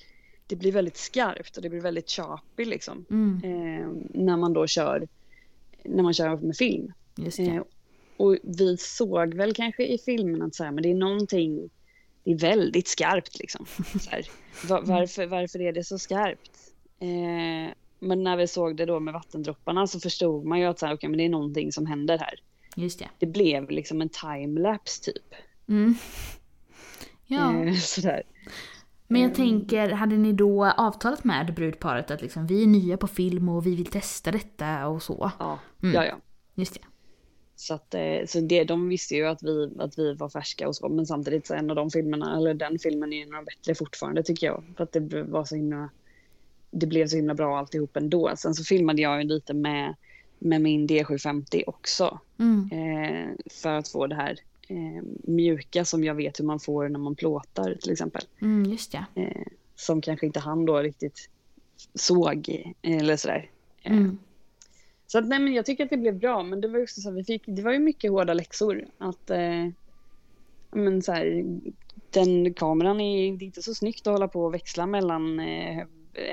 det 0.47 0.57
blir 0.57 0.73
väldigt 0.73 0.97
skarpt 0.97 1.57
och 1.57 1.63
det 1.63 1.69
blir 1.69 1.81
väldigt 1.81 2.11
choppy 2.11 2.65
liksom. 2.65 3.05
Mm. 3.11 3.41
Eh, 3.45 3.89
när 4.23 4.37
man 4.37 4.53
då 4.53 4.67
kör, 4.67 5.09
när 5.85 6.03
man 6.03 6.15
kör 6.15 6.37
med 6.37 6.57
film. 6.57 6.93
Eh, 7.57 7.63
och 8.17 8.37
vi 8.43 8.77
såg 8.77 9.35
väl 9.35 9.55
kanske 9.55 9.87
i 9.87 9.99
filmen 9.99 10.43
att 10.43 10.55
så 10.55 10.65
här, 10.65 10.71
men 10.73 10.83
det 10.83 10.91
är 10.91 10.95
någonting, 10.95 11.71
det 12.25 12.31
är 12.31 12.39
väldigt 12.39 12.89
skarpt 12.89 13.39
liksom. 13.39 13.67
Här, 14.11 14.27
va- 14.69 14.83
varför, 14.85 15.27
varför 15.27 15.61
är 15.61 15.73
det 15.73 15.85
så 15.85 15.99
skarpt? 15.99 16.51
Eh, 17.01 17.75
men 18.01 18.23
när 18.23 18.37
vi 18.37 18.47
såg 18.47 18.77
det 18.77 18.85
då 18.87 19.01
med 19.01 19.15
vattendropparna 19.15 19.87
så 19.87 20.01
förstod 20.01 20.45
man 20.45 20.59
ju 20.61 20.65
att 20.67 20.79
så 20.79 20.87
här, 20.87 20.95
okay, 20.95 21.11
men 21.11 21.19
det 21.19 21.25
är 21.25 21.29
någonting 21.29 21.73
som 21.73 21.87
händer 21.87 22.19
här. 22.19 22.41
Just 22.77 22.99
det. 22.99 23.09
Det 23.19 23.27
blev 23.27 23.71
liksom 23.71 24.01
en 24.03 24.09
timelapse 24.09 25.03
typ. 25.13 25.35
Mm. 25.69 25.95
Ja. 27.28 27.64
Eh, 27.64 27.75
sådär. 27.75 28.23
Men 29.06 29.20
jag 29.23 29.35
tänker, 29.35 29.88
hade 29.90 30.16
ni 30.16 30.32
då 30.32 30.64
avtalat 30.64 31.25
med 31.25 31.54
brudparet 31.54 32.11
att 32.11 32.23
liksom, 32.23 32.47
vi 32.47 32.62
är 32.62 32.66
nya 32.66 32.97
på 32.97 33.06
film 33.06 33.49
och 33.49 33.66
vi 33.66 33.75
vill 33.75 33.87
testa 33.87 34.30
detta 34.30 34.87
och 34.88 35.02
så? 35.02 35.32
Ja, 35.38 35.58
Mm. 35.82 35.94
ja, 35.94 36.04
ja. 36.04 36.16
Just 36.54 36.75
det. 36.75 36.80
Så, 37.56 37.75
att, 37.75 37.94
eh, 37.94 38.26
så 38.26 38.40
det, 38.40 38.64
de 38.64 38.88
visste 38.88 39.14
ju 39.14 39.26
att 39.26 39.42
vi, 39.42 39.70
att 39.78 39.99
vi 39.99 40.14
var 40.14 40.28
färska 40.28 40.68
och 40.68 40.76
så, 40.76 40.88
men 40.88 41.06
samtidigt 41.06 41.47
så 41.47 41.54
en 41.54 41.70
av 41.70 41.76
de 41.76 41.90
filmerna, 41.90 42.37
eller 42.37 42.54
den 42.54 42.78
filmen 42.78 43.12
är 43.12 43.16
ju 43.16 43.26
några 43.26 43.42
bättre 43.42 43.75
fortfarande 43.75 44.23
tycker 44.23 44.47
jag. 44.47 44.64
För 44.76 44.85
att 44.85 44.92
det 44.92 45.23
var 45.23 45.44
så 45.44 45.54
himla, 45.56 45.90
det 46.70 46.87
blev 46.87 47.06
så 47.06 47.16
himla 47.16 47.35
bra 47.35 47.58
alltihop 47.58 47.97
ändå. 47.97 48.32
Sen 48.37 48.54
så 48.54 48.64
filmade 48.64 49.02
jag 49.02 49.23
ju 49.23 49.28
lite 49.28 49.54
med, 49.54 49.94
med 50.38 50.61
min 50.61 50.88
D750 50.88 51.62
också. 51.66 52.18
Mm. 52.38 52.70
Eh, 52.73 53.28
för 53.50 53.70
att 53.73 53.88
få 53.88 54.06
det 54.06 54.14
här 54.14 54.38
eh, 54.69 55.03
mjuka 55.23 55.85
som 55.85 56.05
jag 56.05 56.15
vet 56.15 56.41
hur 56.41 56.45
man 56.45 56.61
får 56.61 56.89
när 56.89 56.99
man 56.99 57.15
plåtar 57.15 57.75
till 57.75 57.93
exempel. 57.93 58.23
Mm, 58.43 58.71
just 58.71 58.93
det. 58.93 59.05
Eh, 59.15 59.43
som 59.77 60.01
kanske 60.01 60.27
inte 60.27 60.41
han 60.41 60.67
då 60.67 60.79
riktigt 60.79 61.31
såg 61.95 62.73
eller 62.83 63.17
sådär. 63.17 63.51
Eh, 63.83 63.93
Mm. 63.93 64.19
Så 65.07 65.19
att, 65.19 65.29
nej, 65.29 65.39
men 65.39 65.53
jag 65.53 65.67
tycker 65.67 65.85
att 65.85 65.91
det 65.91 65.97
blev 65.97 66.19
bra, 66.19 66.43
men 66.43 66.61
det 66.61 66.69
var 66.69 66.83
också 66.83 67.01
så 67.01 67.09
att 67.09 67.15
vi 67.15 67.25
fick, 67.25 67.43
det 67.47 67.63
var 67.63 67.73
ju 67.73 67.79
mycket 67.79 68.11
hårda 68.11 68.35
läxor. 68.35 68.85
Att, 68.99 69.31
eh, 69.31 69.69
men 70.71 71.03
så 71.03 71.13
här, 71.13 71.45
den 72.11 72.55
kameran 72.55 73.01
är 73.01 73.33
det 73.37 73.45
är 73.45 73.47
inte 73.47 73.63
så 73.63 73.75
snyggt 73.75 74.07
att 74.07 74.13
hålla 74.13 74.29
på 74.29 74.45
och 74.45 74.55
växla 74.55 74.87
mellan 74.87 75.41
eh, 75.41 75.83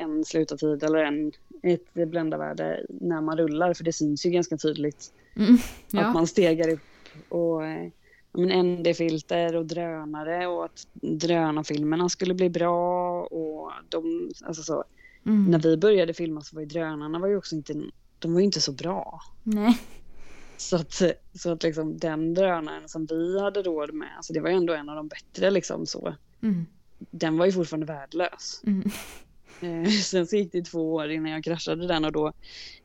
en 0.01 0.25
slutartid 0.25 0.83
eller 0.83 1.03
en, 1.03 1.31
ett 1.63 1.93
bländarvärde 1.93 2.85
när 2.89 3.21
man 3.21 3.37
rullar 3.37 3.73
för 3.73 3.83
det 3.83 3.93
syns 3.93 4.25
ju 4.25 4.29
ganska 4.29 4.57
tydligt 4.57 5.13
Mm. 5.37 5.57
Ja. 5.91 6.01
att 6.05 6.13
man 6.13 6.27
stegar 6.27 6.69
upp 6.69 6.79
och 7.29 7.65
eh, 7.65 7.83
ja, 7.83 7.89
men 8.37 8.73
ND-filter 8.73 9.55
och 9.55 9.65
drönare 9.65 10.47
och 10.47 10.65
att 10.65 10.87
drönarfilmerna 11.01 12.09
skulle 12.09 12.33
bli 12.33 12.49
bra 12.49 13.21
och 13.23 13.71
de, 13.89 14.31
alltså 14.45 14.63
så. 14.63 14.83
Mm. 15.25 15.51
När 15.51 15.59
vi 15.59 15.77
började 15.77 16.13
filma 16.13 16.41
så 16.41 16.55
var 16.55 16.61
ju 16.61 16.67
drönarna 16.67 17.19
var 17.19 17.27
ju 17.27 17.37
också 17.37 17.55
inte, 17.55 17.73
de 18.19 18.33
var 18.33 18.39
ju 18.39 18.45
inte 18.45 18.61
så 18.61 18.71
bra. 18.71 19.21
Nej. 19.43 19.79
Så 20.57 20.75
att, 20.75 21.01
så 21.33 21.51
att 21.51 21.63
liksom 21.63 21.97
den 21.97 22.33
drönaren 22.33 22.89
som 22.89 23.05
vi 23.05 23.39
hade 23.39 23.61
råd 23.61 23.93
med, 23.93 24.09
alltså 24.17 24.33
det 24.33 24.39
var 24.39 24.49
ju 24.49 24.55
ändå 24.55 24.73
en 24.73 24.89
av 24.89 24.95
de 24.95 25.07
bättre 25.07 25.51
liksom 25.51 25.85
så. 25.85 26.15
Mm. 26.41 26.65
Den 26.97 27.37
var 27.37 27.45
ju 27.45 27.51
fortfarande 27.51 27.85
värdelös. 27.85 28.61
Mm. 28.67 28.91
Eh, 29.61 29.89
sen 30.03 30.27
så 30.27 30.35
gick 30.35 30.51
det 30.51 30.61
två 30.61 30.93
år 30.93 31.11
innan 31.11 31.31
jag 31.31 31.43
kraschade 31.43 31.87
den 31.87 32.05
och 32.05 32.11
då 32.11 32.27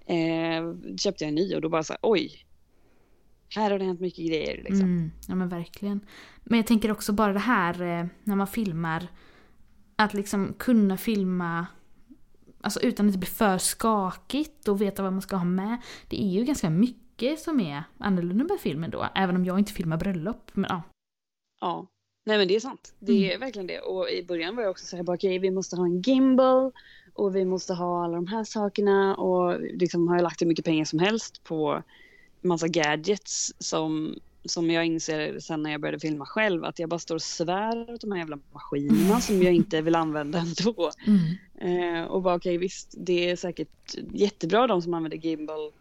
eh, 0.06 0.96
köpte 0.96 1.24
jag 1.24 1.28
en 1.28 1.34
ny 1.34 1.54
och 1.54 1.60
då 1.60 1.68
bara 1.68 1.82
så 1.82 1.92
här, 1.92 2.00
oj. 2.02 2.46
Här 3.56 3.70
har 3.70 3.78
det 3.78 3.84
hänt 3.84 4.00
mycket 4.00 4.26
grejer 4.26 4.56
liksom. 4.56 4.80
Mm. 4.80 5.10
Ja 5.28 5.34
men 5.34 5.48
verkligen. 5.48 6.00
Men 6.44 6.56
jag 6.58 6.66
tänker 6.66 6.92
också 6.92 7.12
bara 7.12 7.32
det 7.32 7.38
här 7.38 7.82
eh, 7.82 8.06
när 8.24 8.36
man 8.36 8.46
filmar. 8.46 9.08
Att 9.96 10.14
liksom 10.14 10.54
kunna 10.58 10.96
filma 10.96 11.66
alltså 12.60 12.80
utan 12.80 13.06
att 13.06 13.12
det 13.12 13.18
blir 13.18 13.30
för 13.30 13.58
skakigt 13.58 14.68
och 14.68 14.80
veta 14.80 15.02
vad 15.02 15.12
man 15.12 15.22
ska 15.22 15.36
ha 15.36 15.44
med. 15.44 15.78
Det 16.08 16.22
är 16.22 16.28
ju 16.28 16.44
ganska 16.44 16.70
mycket 16.70 17.40
som 17.40 17.60
är 17.60 17.82
annorlunda 17.98 18.44
med 18.44 18.60
filmen 18.60 18.90
då. 18.90 19.08
Även 19.14 19.36
om 19.36 19.44
jag 19.44 19.58
inte 19.58 19.72
filmar 19.72 19.96
bröllop. 19.96 20.50
Men 20.52 20.66
ja. 20.68 20.82
Ja, 21.60 21.86
nej 22.26 22.38
men 22.38 22.48
det 22.48 22.56
är 22.56 22.60
sant. 22.60 22.94
Det 22.98 23.32
är 23.32 23.38
verkligen 23.38 23.66
det. 23.66 23.80
Och 23.80 24.10
i 24.10 24.24
början 24.24 24.56
var 24.56 24.62
jag 24.62 24.70
också 24.70 24.86
så 24.86 24.96
här, 24.96 25.02
bara, 25.02 25.16
okej 25.16 25.38
vi 25.38 25.50
måste 25.50 25.76
ha 25.76 25.84
en 25.84 26.00
gimbal 26.00 26.72
och 27.14 27.36
vi 27.36 27.44
måste 27.44 27.74
ha 27.74 28.04
alla 28.04 28.14
de 28.14 28.26
här 28.26 28.44
sakerna 28.44 29.16
och 29.16 29.60
liksom 29.60 30.08
har 30.08 30.16
jag 30.16 30.22
lagt 30.22 30.42
hur 30.42 30.46
mycket 30.46 30.64
pengar 30.64 30.84
som 30.84 30.98
helst 30.98 31.44
på 31.44 31.82
massa 32.40 32.68
gadgets 32.68 33.54
som, 33.58 34.14
som 34.44 34.70
jag 34.70 34.86
inser 34.86 35.38
sen 35.38 35.62
när 35.62 35.70
jag 35.70 35.80
började 35.80 36.00
filma 36.00 36.26
själv 36.26 36.64
att 36.64 36.78
jag 36.78 36.88
bara 36.88 36.98
står 36.98 37.14
och 37.14 37.22
svär 37.22 37.94
åt 37.94 38.00
de 38.00 38.12
här 38.12 38.18
jävla 38.18 38.38
maskinerna 38.52 39.20
som 39.20 39.42
jag 39.42 39.54
inte 39.54 39.80
vill 39.82 39.94
använda 39.94 40.38
ändå. 40.38 40.90
Mm. 41.06 41.98
Eh, 41.98 42.04
och 42.04 42.22
bara 42.22 42.34
okej 42.34 42.58
visst, 42.58 42.94
det 42.98 43.30
är 43.30 43.36
säkert 43.36 43.94
jättebra 44.12 44.66
de 44.66 44.82
som 44.82 44.94
använder 44.94 45.18
gimbal 45.18 45.72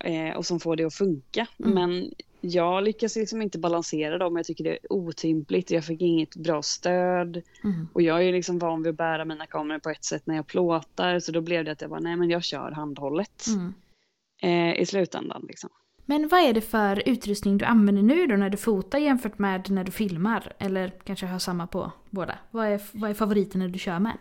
eh, 0.00 0.36
och 0.36 0.46
som 0.46 0.60
får 0.60 0.76
det 0.76 0.84
att 0.84 0.94
funka. 0.94 1.46
Mm. 1.58 1.74
Men 1.74 2.14
jag 2.40 2.84
lyckas 2.84 3.16
liksom 3.16 3.42
inte 3.42 3.58
balansera 3.58 4.18
dem. 4.18 4.36
Jag 4.36 4.46
tycker 4.46 4.64
det 4.64 4.70
är 4.70 4.92
otympligt. 4.92 5.70
Jag 5.70 5.84
fick 5.84 6.00
inget 6.00 6.36
bra 6.36 6.62
stöd. 6.62 7.42
Mm. 7.64 7.88
Och 7.92 8.02
jag 8.02 8.18
är 8.18 8.22
ju 8.22 8.32
liksom 8.32 8.58
van 8.58 8.82
vid 8.82 8.90
att 8.90 8.96
bära 8.96 9.24
mina 9.24 9.46
kameror 9.46 9.78
på 9.78 9.90
ett 9.90 10.04
sätt 10.04 10.26
när 10.26 10.36
jag 10.36 10.46
plåtar. 10.46 11.20
Så 11.20 11.32
då 11.32 11.40
blev 11.40 11.64
det 11.64 11.72
att 11.72 11.80
jag 11.80 11.90
bara, 11.90 12.00
nej 12.00 12.16
men 12.16 12.30
jag 12.30 12.44
kör 12.44 12.70
handhållet 12.70 13.44
Mm. 13.48 13.72
eh, 14.42 14.80
i 14.80 14.86
slutändan. 14.86 15.44
Liksom. 15.48 15.70
Men 16.08 16.28
vad 16.28 16.40
är 16.40 16.52
det 16.52 16.60
för 16.60 17.02
utrustning 17.08 17.58
du 17.58 17.64
använder 17.64 18.02
nu 18.02 18.26
då 18.26 18.36
när 18.36 18.50
du 18.50 18.56
fotar 18.56 18.98
jämfört 18.98 19.38
med 19.38 19.70
när 19.70 19.84
du 19.84 19.92
filmar? 19.92 20.52
Eller 20.58 20.92
kanske 21.04 21.26
har 21.26 21.38
samma 21.38 21.66
på 21.66 21.92
båda? 22.10 22.38
Vad 22.50 22.66
är, 22.66 22.80
vad 22.92 23.10
är 23.10 23.14
favoriten 23.14 23.60
när 23.60 23.68
du 23.68 23.78
kör 23.78 23.98
med? 23.98 24.18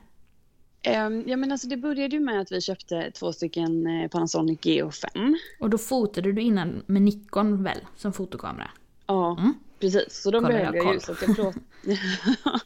Eh, 0.81 1.09
ja 1.25 1.37
men 1.37 1.51
alltså 1.51 1.67
det 1.67 1.77
började 1.77 2.15
ju 2.15 2.19
med 2.21 2.41
att 2.41 2.51
vi 2.51 2.61
köpte 2.61 3.11
två 3.11 3.33
stycken 3.33 3.87
eh, 3.87 4.07
Panasonic 4.09 4.59
GH5. 4.59 5.35
Och 5.59 5.69
då 5.69 5.77
fotade 5.77 6.31
du 6.31 6.41
innan 6.41 6.83
med 6.85 7.01
Nikon 7.01 7.63
väl, 7.63 7.77
som 7.95 8.13
fotokamera? 8.13 8.69
Ja, 9.07 9.37
Mm. 9.39 9.53
precis. 9.79 10.21
Så 10.21 10.31
de 10.31 10.43
Kolla, 10.43 10.53
behövde 10.57 10.77
jag 10.77 10.85
jag 10.85 10.93
ju. 10.93 10.99
Så 10.99 11.11
att 11.11 11.21
jag, 11.21 11.35
plåt... 11.35 11.55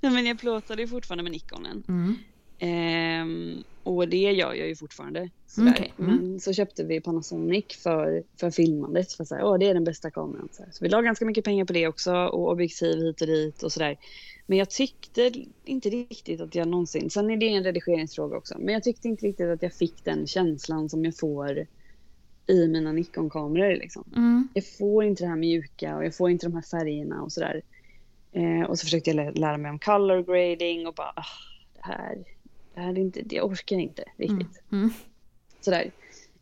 ja, 0.00 0.10
men 0.10 0.26
jag 0.26 0.38
plåtade 0.38 0.82
ju 0.82 0.88
fortfarande 0.88 1.22
med 1.22 1.32
Nikonen. 1.32 1.82
Mm. 1.88 2.16
Ehm, 2.58 3.62
och 3.82 4.08
det 4.08 4.32
gör 4.32 4.54
jag 4.54 4.68
ju 4.68 4.76
fortfarande. 4.76 5.30
Sådär. 5.46 5.72
Okej, 5.74 5.92
mm. 5.98 6.16
Men 6.16 6.40
så 6.40 6.52
köpte 6.52 6.84
vi 6.84 7.00
Panasonic 7.00 7.64
för, 7.82 8.22
för 8.40 8.50
filmandet. 8.50 9.12
För 9.12 9.22
att 9.22 9.28
säga, 9.28 9.46
Åh, 9.46 9.58
det 9.58 9.68
är 9.68 9.74
den 9.74 9.84
bästa 9.84 10.10
kameran. 10.10 10.48
Så, 10.52 10.62
här. 10.62 10.70
så 10.72 10.84
vi 10.84 10.88
la 10.88 11.02
ganska 11.02 11.24
mycket 11.24 11.44
pengar 11.44 11.64
på 11.64 11.72
det 11.72 11.88
också. 11.88 12.14
Och 12.14 12.50
objektiv 12.50 12.96
hit 12.96 13.20
och 13.20 13.26
dit 13.26 13.62
och 13.62 13.72
sådär. 13.72 13.96
Men 14.46 14.58
jag 14.58 14.70
tyckte 14.70 15.32
inte 15.64 15.88
riktigt 15.88 16.40
att 16.40 16.54
jag 16.54 16.68
någonsin... 16.68 17.10
Sen 17.10 17.30
är 17.30 17.36
det 17.36 17.48
en 17.48 17.64
redigeringsfråga 17.64 18.36
också. 18.36 18.58
Men 18.58 18.74
jag 18.74 18.82
tyckte 18.82 19.08
inte 19.08 19.26
riktigt 19.26 19.48
att 19.48 19.62
jag 19.62 19.72
fick 19.74 20.04
den 20.04 20.26
känslan 20.26 20.88
som 20.88 21.04
jag 21.04 21.16
får 21.16 21.66
i 22.46 22.68
mina 22.68 22.92
Nikon-kameror. 22.92 23.76
Liksom. 23.76 24.04
Mm. 24.16 24.48
Jag 24.54 24.64
får 24.78 25.04
inte 25.04 25.24
det 25.24 25.28
här 25.28 25.36
mjuka 25.36 25.96
och 25.96 26.04
jag 26.04 26.14
får 26.16 26.30
inte 26.30 26.46
de 26.46 26.54
här 26.54 26.62
färgerna 26.62 27.22
och 27.22 27.32
sådär. 27.32 27.62
Eh, 28.32 28.62
och 28.62 28.78
så 28.78 28.84
försökte 28.84 29.10
jag 29.10 29.16
lä- 29.16 29.32
lära 29.32 29.56
mig 29.56 29.70
om 29.70 29.78
color 29.78 30.22
grading 30.22 30.86
och 30.86 30.94
bara, 30.94 31.12
ah, 31.16 31.24
det 31.74 31.82
här, 31.82 32.24
det 32.76 32.82
här 32.82 32.90
är 32.90 32.98
inte, 32.98 33.34
jag 33.34 33.46
orkar 33.46 33.76
inte 33.76 34.04
riktigt. 34.16 34.62
Mm. 34.72 34.90
Sådär. 35.60 35.90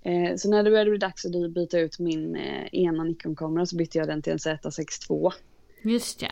Eh, 0.02 0.36
så 0.36 0.50
när 0.50 0.62
det 0.62 0.70
började 0.70 0.90
bli 0.90 0.98
dags 0.98 1.24
att 1.24 1.50
byta 1.50 1.78
ut 1.78 1.98
min 1.98 2.36
eh, 2.36 2.66
ena 2.72 3.04
Nikon-kamera 3.04 3.66
så 3.66 3.76
bytte 3.76 3.98
jag 3.98 4.08
den 4.08 4.22
till 4.22 4.32
en 4.32 4.38
Z6 4.38 4.80
II. 5.10 5.30
Just 5.92 6.22
ja. 6.22 6.28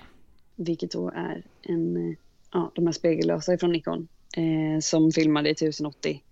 Vilket 0.56 0.90
då 0.90 1.08
är 1.08 1.42
en, 1.62 1.96
eh, 1.96 2.16
ja, 2.52 2.72
de 2.74 2.86
här 2.86 2.92
spegellösa 2.92 3.58
från 3.58 3.72
Nikon. 3.72 4.08
Eh, 4.36 4.80
som 4.80 5.12
filmade 5.12 5.48
i 5.48 5.52
1080. 5.52 6.22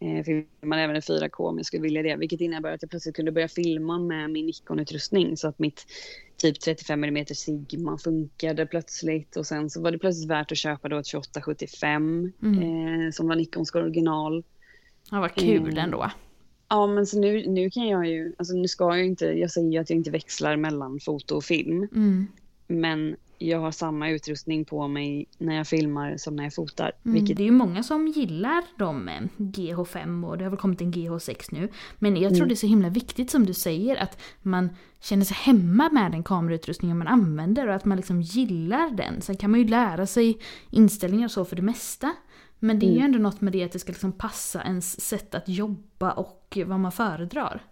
Eh, 0.00 0.24
filmade 0.24 0.82
även 0.82 0.96
i 0.96 1.00
4K 1.00 1.48
om 1.48 1.56
jag 1.56 1.66
skulle 1.66 1.82
vilja 1.82 2.02
det. 2.02 2.16
Vilket 2.16 2.40
innebär 2.40 2.72
att 2.72 2.82
jag 2.82 2.90
plötsligt 2.90 3.16
kunde 3.16 3.32
börja 3.32 3.48
filma 3.48 3.98
med 3.98 4.30
min 4.30 4.46
Nikon-utrustning. 4.46 5.36
Så 5.36 5.48
att 5.48 5.58
mitt 5.58 5.86
typ 6.36 6.60
35 6.60 7.04
mm 7.04 7.26
Sigma 7.26 7.98
funkade 7.98 8.66
plötsligt. 8.66 9.36
Och 9.36 9.46
sen 9.46 9.70
så 9.70 9.82
var 9.82 9.90
det 9.90 9.98
plötsligt 9.98 10.30
värt 10.30 10.52
att 10.52 10.58
köpa 10.58 10.88
då 10.88 10.98
ett 10.98 11.10
2875. 11.10 12.32
Mm. 12.42 12.62
Eh, 12.62 13.10
som 13.10 13.28
var 13.28 13.36
Nikons 13.36 13.74
original. 13.74 14.44
Ja, 15.10 15.20
vad 15.20 15.34
kul 15.34 15.56
Mm. 15.56 15.78
ändå. 15.78 16.10
Ja 16.68 16.86
men 16.86 17.06
så 17.06 17.20
nu, 17.20 17.46
nu 17.46 17.70
kan 17.70 17.88
jag 17.88 18.06
ju, 18.06 18.32
alltså 18.38 18.54
nu 18.54 18.68
ska 18.68 18.96
jag 18.96 19.06
inte, 19.06 19.26
jag 19.26 19.50
säger 19.50 19.72
ju 19.72 19.78
att 19.78 19.90
jag 19.90 19.96
inte 19.96 20.10
växlar 20.10 20.56
mellan 20.56 21.00
foto 21.00 21.36
och 21.36 21.44
film. 21.44 21.88
Mm. 21.94 22.26
Men 22.66 23.16
jag 23.38 23.60
har 23.60 23.70
samma 23.70 24.10
utrustning 24.10 24.64
på 24.64 24.88
mig 24.88 25.26
när 25.38 25.54
jag 25.56 25.66
filmar 25.66 26.16
som 26.16 26.36
när 26.36 26.44
jag 26.44 26.54
fotar. 26.54 26.92
Mm. 27.04 27.14
Vilket, 27.14 27.36
Det 27.36 27.42
är 27.42 27.44
ju 27.44 27.50
många 27.50 27.82
som 27.82 28.08
gillar 28.08 28.62
de 28.78 29.08
eh, 29.08 29.20
GH5 29.38 30.26
och 30.28 30.38
det 30.38 30.44
har 30.44 30.50
väl 30.50 30.58
kommit 30.60 30.80
en 30.80 30.92
GH6 30.92 31.48
nu. 31.52 31.68
Men 31.98 32.16
jag 32.16 32.30
tror 32.30 32.36
Mm. 32.38 32.48
det 32.48 32.54
är 32.54 32.56
så 32.56 32.66
himla 32.66 32.88
viktigt 32.88 33.30
som 33.30 33.46
du 33.46 33.54
säger 33.54 33.96
att 33.96 34.18
man 34.42 34.70
känner 35.00 35.24
sig 35.24 35.36
hemma 35.36 35.88
med 35.92 36.12
den 36.12 36.22
kamerautrustningen 36.22 36.98
man 36.98 37.06
använder 37.08 37.68
och 37.68 37.74
att 37.74 37.84
man 37.84 37.96
liksom 37.96 38.22
gillar 38.22 38.90
den. 38.90 39.20
Sen 39.20 39.36
kan 39.36 39.50
man 39.50 39.60
ju 39.60 39.66
lära 39.68 40.06
sig 40.06 40.38
inställningar 40.70 41.24
och 41.26 41.30
så 41.32 41.44
för 41.44 41.56
det 41.56 41.62
mesta. 41.62 42.12
Men 42.58 42.78
det 42.78 42.86
är 42.86 42.90
ju 42.90 42.94
Mm. 42.98 43.04
ändå 43.06 43.18
något 43.18 43.40
med 43.40 43.52
det 43.52 43.64
att 43.64 43.72
det 43.72 43.78
ska 43.78 43.92
liksom 43.92 44.12
passa 44.12 44.62
ens 44.62 45.00
sätt 45.00 45.34
att 45.34 45.48
jobba 45.48 46.10
och 46.12 46.58
vad 46.66 46.80
man 46.80 46.92
föredrar. 46.92 47.62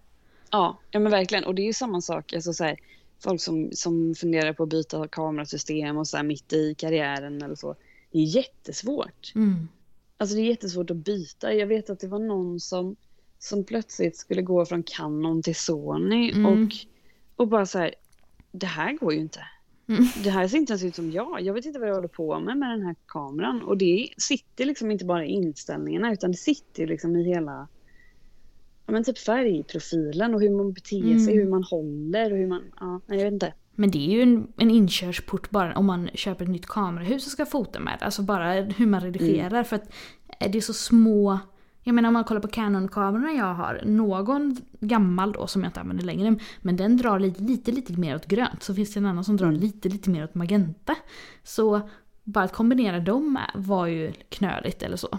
ja, 0.51 0.79
ja 0.91 1.01
men 1.01 1.13
verkligen. 1.13 1.45
Och 1.45 1.55
det 1.55 1.63
är 1.63 1.67
ju 1.67 1.73
samma 1.73 2.01
sak, 2.01 2.33
alltså 2.33 2.53
så 2.53 2.65
här, 2.65 2.77
folk 3.25 3.41
som, 3.41 3.71
som 3.73 4.15
funderar 4.15 4.53
på 4.53 4.63
att 4.63 4.69
byta 4.69 5.09
kamerasystem 5.09 5.97
och 5.97 6.09
så 6.09 6.17
här 6.17 6.25
mitt 6.25 6.53
i 6.53 6.75
karriären 6.75 7.43
eller 7.43 7.55
så. 7.55 7.77
Det 8.13 8.19
är 8.19 8.37
jättesvårt. 8.37 9.33
Mm. 9.35 9.69
Alltså 10.17 10.37
det 10.37 10.43
är 10.43 10.47
jättesvårt 10.47 10.91
att 10.91 10.97
byta. 10.97 11.55
Jag 11.55 11.67
vet 11.67 11.91
att 11.91 12.01
det 12.01 12.09
var 12.09 12.19
någon 12.19 12.61
som, 12.61 12.97
som 13.39 13.65
plötsligt 13.65 14.17
skulle 14.17 14.43
gå 14.43 14.67
från 14.67 14.83
Canon 14.83 15.43
till 15.43 15.57
Sony 15.57 16.33
Mm. 16.33 16.47
och, 16.47 16.73
och 17.37 17.49
bara 17.49 17.67
så 17.67 17.79
här, 17.79 17.95
det 18.53 18.67
här 18.67 18.93
går 18.93 19.13
ju 19.13 19.21
inte. 19.21 19.41
Mm. 19.89 20.05
Det 20.25 20.31
här 20.31 20.49
ser 20.49 20.59
inte 20.59 20.73
ens 20.73 20.85
ut 20.85 20.95
som 20.95 21.11
jag. 21.11 21.41
Jag 21.41 21.55
vet 21.55 21.67
inte 21.67 21.79
vad 21.79 21.89
jag 21.89 21.95
håller 21.95 22.09
på 22.09 22.41
med 22.41 22.59
med 22.59 22.71
den 22.71 22.83
här 22.83 22.97
kameran. 23.07 23.63
Och 23.63 23.79
det 23.79 24.09
sitter 24.19 24.65
liksom 24.65 24.91
inte 24.91 25.05
bara 25.05 25.25
i 25.25 25.29
inställningarna 25.29 26.13
utan 26.13 26.31
det 26.31 26.37
sitter 26.37 26.87
liksom 26.87 27.17
i 27.17 27.25
hela 27.25 27.69
ja, 28.87 28.93
men 28.93 29.05
typ 29.05 29.19
färgprofilen 29.19 30.35
och 30.35 30.41
hur 30.41 30.51
man 30.51 30.73
beter 30.73 31.19
sig, 31.19 31.33
Mm. 31.33 31.39
hur 31.45 31.51
man 31.51 31.63
håller 31.63 32.33
och 32.33 32.39
hur 32.39 32.47
man, 32.47 32.63
ja, 32.81 33.01
jag 33.07 33.17
vet 33.17 33.33
inte. 33.33 33.53
Men 33.75 33.91
det 33.91 33.99
är 33.99 34.11
ju 34.13 34.23
en, 34.23 34.53
en 34.59 34.71
inkörsport 34.71 35.51
bara 35.51 35.75
om 35.77 35.87
man 35.87 36.11
köper 36.15 36.45
ett 36.45 36.51
nytt 36.51 36.67
kamerahus 36.67 37.27
och 37.27 37.33
ska 37.33 37.47
fota 37.47 37.79
med. 37.81 37.99
Alltså 38.01 38.23
bara 38.23 38.53
hur 38.53 38.87
man 38.87 39.01
redigerar. 39.01 39.51
Mm. 39.51 39.65
För 39.65 39.77
att 39.77 39.93
är 40.39 40.49
det 40.49 40.59
är 40.59 40.63
så 40.63 40.73
små... 40.73 41.39
Jag 41.87 41.95
menar 41.95 42.09
om 42.09 42.13
man 42.13 42.25
kollar 42.25 42.41
på 42.41 42.49
Canon-kamerorna 42.49 43.33
jag 43.33 43.55
har. 43.55 43.83
Någon 43.85 44.57
gammal 44.81 45.33
då 45.33 45.47
som 45.47 45.63
jag 45.63 45.69
inte 45.69 45.81
använder 45.81 46.05
längre. 46.05 46.37
Men 46.63 46.77
den 46.77 46.97
drar 46.97 47.19
lite, 47.21 47.43
lite, 47.43 47.73
lite 47.73 47.93
mer 47.93 48.17
åt 48.17 48.27
grönt. 48.27 48.63
Så 48.63 48.75
finns 48.75 48.95
det 48.95 49.01
en 49.01 49.07
annan 49.07 49.25
som 49.25 49.37
drar 49.37 49.47
Mm. 49.49 49.61
lite, 49.61 49.89
lite 49.89 50.11
mer 50.11 50.25
åt 50.25 50.35
magenta. 50.35 50.95
Så 51.43 51.81
bara 52.25 52.45
att 52.45 52.53
kombinera 52.53 53.01
dem 53.01 53.39
var 53.55 53.87
ju 53.87 54.13
knöligt 54.29 54.83
eller 54.83 54.97
så. 54.97 55.19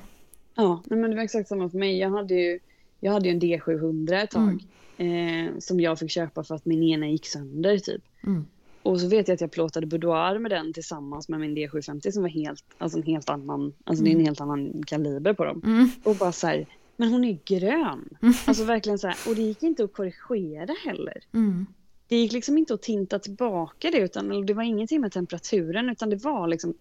Ja, 0.55 0.83
men 0.85 1.01
det 1.09 1.15
var 1.15 1.23
exakt 1.23 1.49
samma 1.49 1.69
för 1.69 1.77
mig. 1.77 1.97
Jag 1.99 2.09
hade 2.11 2.33
ju, 2.33 2.59
jag 3.05 3.11
hade 3.11 3.27
ju 3.27 3.31
en 3.33 3.41
D700 3.41 4.23
ett 4.23 4.31
tag. 4.31 4.65
Eh, 4.97 5.57
som 5.59 5.79
jag 5.79 5.99
fick 5.99 6.11
köpa 6.11 6.43
för 6.43 6.55
att 6.55 6.65
min 6.65 6.83
ena 6.83 7.07
gick 7.09 7.25
sönder 7.25 7.77
typ. 7.77 8.03
Mm. 8.23 8.45
Och 8.83 9.01
så 9.01 9.07
vet 9.07 9.27
jag 9.27 9.35
att 9.35 9.41
jag 9.41 9.51
plåtade 9.51 9.87
boudoir 9.87 10.39
med 10.39 10.51
den 10.51 10.73
tillsammans 10.73 11.29
med 11.29 11.39
min 11.39 11.57
D750 11.57 12.11
som 12.11 12.21
var 12.21 12.29
helt, 12.29 12.63
alltså 12.77 12.97
en 12.97 13.03
helt 13.03 13.29
annan, 13.29 13.73
alltså 13.83 14.03
det 14.03 14.09
är 14.09 14.11
en 14.11 14.15
Mm. 14.17 14.25
helt 14.25 14.41
annan 14.41 14.83
kaliber 14.87 15.33
på 15.33 15.45
dem. 15.45 15.61
Mm. 15.65 15.89
Och 16.03 16.15
bara 16.15 16.31
så 16.31 16.47
här, 16.47 16.65
men 16.97 17.09
hon 17.09 17.23
är 17.23 17.37
grön. 17.45 18.09
Alltså 18.45 18.63
verkligen 18.63 18.99
så 18.99 19.07
här, 19.07 19.17
och 19.29 19.35
det 19.35 19.41
gick 19.41 19.63
inte 19.63 19.83
att 19.83 19.93
korrigera 19.93 20.75
heller. 20.85 21.17
Mm. 21.33 21.65
det 22.07 22.15
gick 22.15 22.31
liksom 22.31 22.57
inte 22.57 22.73
att 22.73 22.81
tinta 22.81 23.19
tillbaka 23.19 23.91
det 23.91 23.97
utan 23.99 24.45
det 24.45 24.53
var 24.53 24.63
ingenting 24.63 25.01
med 25.01 25.11
temperaturen 25.11 25.89
utan 25.89 26.09
det 26.09 26.23
var 26.23 26.47
liksom 26.47 26.73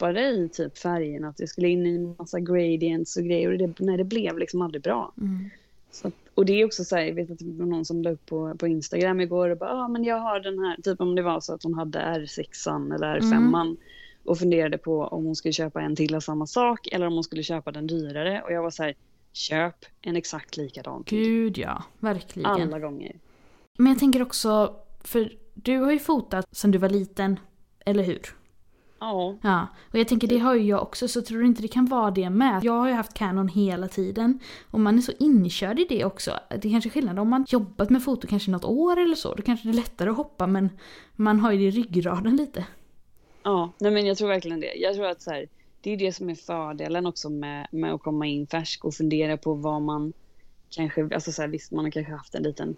djupare 0.00 0.30
i 0.30 0.48
typ 0.48 0.78
färgerna. 0.78 1.28
Att 1.28 1.36
det 1.36 1.46
skulle 1.46 1.68
in 1.68 1.86
i 1.86 1.94
en 1.94 2.14
massa 2.18 2.40
gradients 2.40 3.16
och 3.16 3.24
grejer 3.24 3.52
och 3.52 3.58
det, 3.58 3.74
nej, 3.78 3.96
det 3.96 4.04
blev 4.04 4.38
liksom 4.38 4.62
aldrig 4.62 4.82
bra. 4.82 5.12
Mm. 5.20 5.50
Att, 6.02 6.14
och 6.34 6.46
det 6.46 6.52
är 6.52 6.64
också 6.64 6.84
så 6.84 6.96
här, 6.96 7.02
jag 7.02 7.14
vet 7.14 7.30
att 7.30 7.38
det 7.38 7.52
var 7.52 7.66
någon 7.66 7.84
som 7.84 8.02
la 8.02 8.10
upp 8.10 8.26
på, 8.26 8.54
på 8.58 8.66
Instagram 8.66 9.20
igår 9.20 9.48
och 9.48 9.58
bara, 9.58 9.70
ja 9.70 9.84
ah, 9.84 9.88
men 9.88 10.04
jag 10.04 10.16
har 10.16 10.40
den 10.40 10.58
här, 10.58 10.76
typ 10.82 11.00
om 11.00 11.14
det 11.14 11.22
var 11.22 11.40
så 11.40 11.54
att 11.54 11.62
hon 11.62 11.74
hade 11.74 11.98
R6 11.98 12.94
eller 12.94 13.20
R5 13.20 13.34
Mm. 13.34 13.76
och 14.24 14.38
funderade 14.38 14.78
på 14.78 15.00
om 15.02 15.24
hon 15.24 15.36
skulle 15.36 15.52
köpa 15.52 15.80
en 15.80 15.96
till 15.96 16.14
av 16.14 16.20
samma 16.20 16.46
sak 16.46 16.88
eller 16.92 17.06
om 17.06 17.12
hon 17.12 17.24
skulle 17.24 17.42
köpa 17.42 17.72
den 17.72 17.86
dyrare 17.86 18.42
och 18.42 18.52
jag 18.52 18.62
var 18.62 18.70
så 18.70 18.82
här, 18.82 18.94
köp 19.32 19.84
en 20.02 20.16
exakt 20.16 20.56
likadan 20.56 21.04
till. 21.04 21.18
Gud 21.18 21.58
ja, 21.58 21.84
verkligen. 21.98 22.46
Alla 22.46 22.78
gånger. 22.78 23.16
Men 23.78 23.86
jag 23.86 23.98
tänker 23.98 24.22
också, 24.22 24.76
för 25.04 25.32
du 25.54 25.78
har 25.78 25.92
ju 25.92 25.98
fotat 25.98 26.56
sedan 26.56 26.70
du 26.70 26.78
var 26.78 26.88
liten, 26.88 27.40
eller 27.86 28.02
hur? 28.02 28.39
Ja, 29.00 29.36
Ja, 29.42 29.66
och 29.92 29.98
jag 29.98 30.08
tänker 30.08 30.28
det 30.28 30.38
har 30.38 30.54
ju 30.54 30.62
jag 30.62 30.82
också, 30.82 31.08
så 31.08 31.22
tror 31.22 31.38
du 31.38 31.46
inte 31.46 31.62
det 31.62 31.68
kan 31.68 31.86
vara 31.86 32.10
det 32.10 32.30
med? 32.30 32.64
Jag 32.64 32.72
har 32.72 32.88
ju 32.88 32.94
haft 32.94 33.14
Canon 33.14 33.48
hela 33.48 33.88
tiden 33.88 34.38
och 34.70 34.80
man 34.80 34.98
är 34.98 35.02
så 35.02 35.12
inkörd 35.18 35.78
i 35.78 35.86
det 35.88 36.04
också. 36.04 36.30
Det 36.48 36.68
är 36.68 36.70
kanske 36.72 36.90
skillnad 36.90 37.18
om 37.18 37.28
man 37.28 37.46
jobbat 37.48 37.90
med 37.90 38.04
foto 38.04 38.26
kanske 38.26 38.50
något 38.50 38.64
år 38.64 38.96
eller 38.98 39.14
så, 39.14 39.34
då 39.34 39.42
kanske 39.42 39.68
det 39.68 39.72
är 39.72 39.76
lättare 39.76 40.10
att 40.10 40.16
hoppa 40.16 40.46
men 40.46 40.70
man 41.16 41.40
har 41.40 41.52
ju 41.52 41.58
det 41.58 41.64
i 41.64 41.70
ryggraden 41.70 42.36
lite. 42.36 42.66
ja, 43.42 43.72
nej 43.78 43.90
men 43.90 44.06
jag 44.06 44.16
tror 44.16 44.28
verkligen 44.28 44.60
det. 44.60 44.74
Jag 44.74 44.94
tror 44.94 45.06
att 45.06 45.22
så 45.22 45.30
här, 45.30 45.48
det 45.80 45.90
är 45.90 45.96
det 45.96 46.12
som 46.12 46.30
är 46.30 46.34
fördelen 46.34 47.06
också 47.06 47.30
med, 47.30 47.66
med 47.72 47.94
att 47.94 48.02
komma 48.02 48.26
in 48.26 48.46
färsk 48.46 48.84
och 48.84 48.94
fundera 48.94 49.36
på 49.36 49.54
vad 49.54 49.82
man 49.82 50.12
kanske, 50.70 51.08
alltså 51.14 51.32
så 51.32 51.42
här, 51.42 51.48
visst 51.48 51.72
man 51.72 51.84
har 51.84 51.90
kanske 51.90 52.12
haft 52.12 52.34
en 52.34 52.42
liten 52.42 52.76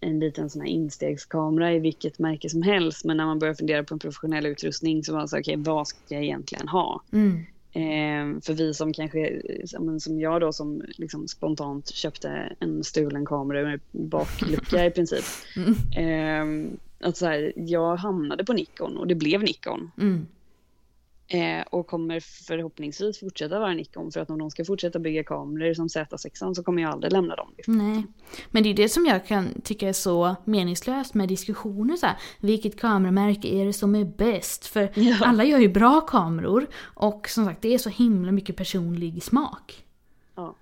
en 0.00 0.20
liten 0.20 0.50
sån 0.50 0.62
här 0.62 0.68
instegskamera 0.68 1.72
i 1.72 1.78
vilket 1.78 2.18
märke 2.18 2.50
som 2.50 2.62
helst 2.62 3.04
men 3.04 3.16
när 3.16 3.26
man 3.26 3.38
börjar 3.38 3.54
fundera 3.54 3.84
på 3.84 3.94
en 3.94 3.98
professionell 3.98 4.46
utrustning 4.46 5.04
så 5.04 5.12
var 5.12 5.20
det 5.20 5.28
så 5.28 5.38
okej 5.38 5.56
vad 5.56 5.88
ska 5.88 5.98
jag 6.08 6.24
egentligen 6.24 6.68
ha? 6.68 7.02
Mm. 7.12 7.46
Eh, 7.72 8.40
för 8.42 8.54
vi 8.54 8.74
som 8.74 8.92
kanske, 8.92 9.42
men 9.80 10.00
som 10.00 10.20
jag 10.20 10.40
då 10.40 10.52
som 10.52 10.82
liksom 10.88 11.28
spontant 11.28 11.88
köpte 11.88 12.56
en 12.60 12.84
stulen 12.84 13.26
kamera 13.26 13.62
med 13.62 13.80
baklucka 13.90 14.86
i 14.86 14.90
princip. 14.90 15.24
Mm. 15.96 16.66
Eh, 16.68 16.72
att 17.00 17.16
så 17.16 17.26
här, 17.26 17.52
jag 17.56 17.96
hamnade 17.96 18.44
på 18.44 18.52
Nikon 18.52 18.96
och 18.96 19.06
det 19.06 19.14
blev 19.14 19.42
Nikon. 19.42 19.90
Mm. 19.98 20.26
Eh, 21.30 21.62
och 21.70 21.86
kommer 21.86 22.20
förhoppningsvis 22.20 23.20
fortsätta 23.20 23.58
vara 23.58 23.74
Nikon 23.74 24.12
för 24.12 24.20
att 24.20 24.30
om 24.30 24.38
de 24.38 24.50
ska 24.50 24.64
fortsätta 24.64 24.98
bygga 24.98 25.24
kameror 25.24 25.74
som 25.74 25.86
Z6 25.88 26.54
så 26.54 26.62
kommer 26.62 26.82
jag 26.82 26.92
aldrig 26.92 27.12
lämna 27.12 27.36
dem. 27.36 27.48
Nej. 27.66 28.02
Men 28.50 28.62
det 28.62 28.68
är 28.68 28.74
det 28.74 28.88
som 28.88 29.06
jag 29.06 29.26
kan 29.26 29.60
tycka 29.64 29.88
är 29.88 29.92
så 29.92 30.36
meningslöst 30.44 31.14
med 31.14 31.28
diskussioner 31.28 31.96
så 31.96 32.06
här. 32.06 32.16
Vilket 32.40 32.80
kameramärke 32.80 33.48
är 33.48 33.64
det 33.64 33.72
som 33.72 33.94
är 33.94 34.04
bäst? 34.04 34.66
För 34.66 34.90
Ja. 34.94 35.16
alla 35.24 35.44
gör 35.44 35.58
ju 35.58 35.68
bra 35.68 36.00
kameror 36.00 36.66
och 36.82 37.28
som 37.28 37.44
sagt 37.44 37.62
det 37.62 37.74
är 37.74 37.78
så 37.78 37.90
himla 37.90 38.32
mycket 38.32 38.56
personlig 38.56 39.22
smak. 39.22 39.84
Ja. 40.34 40.54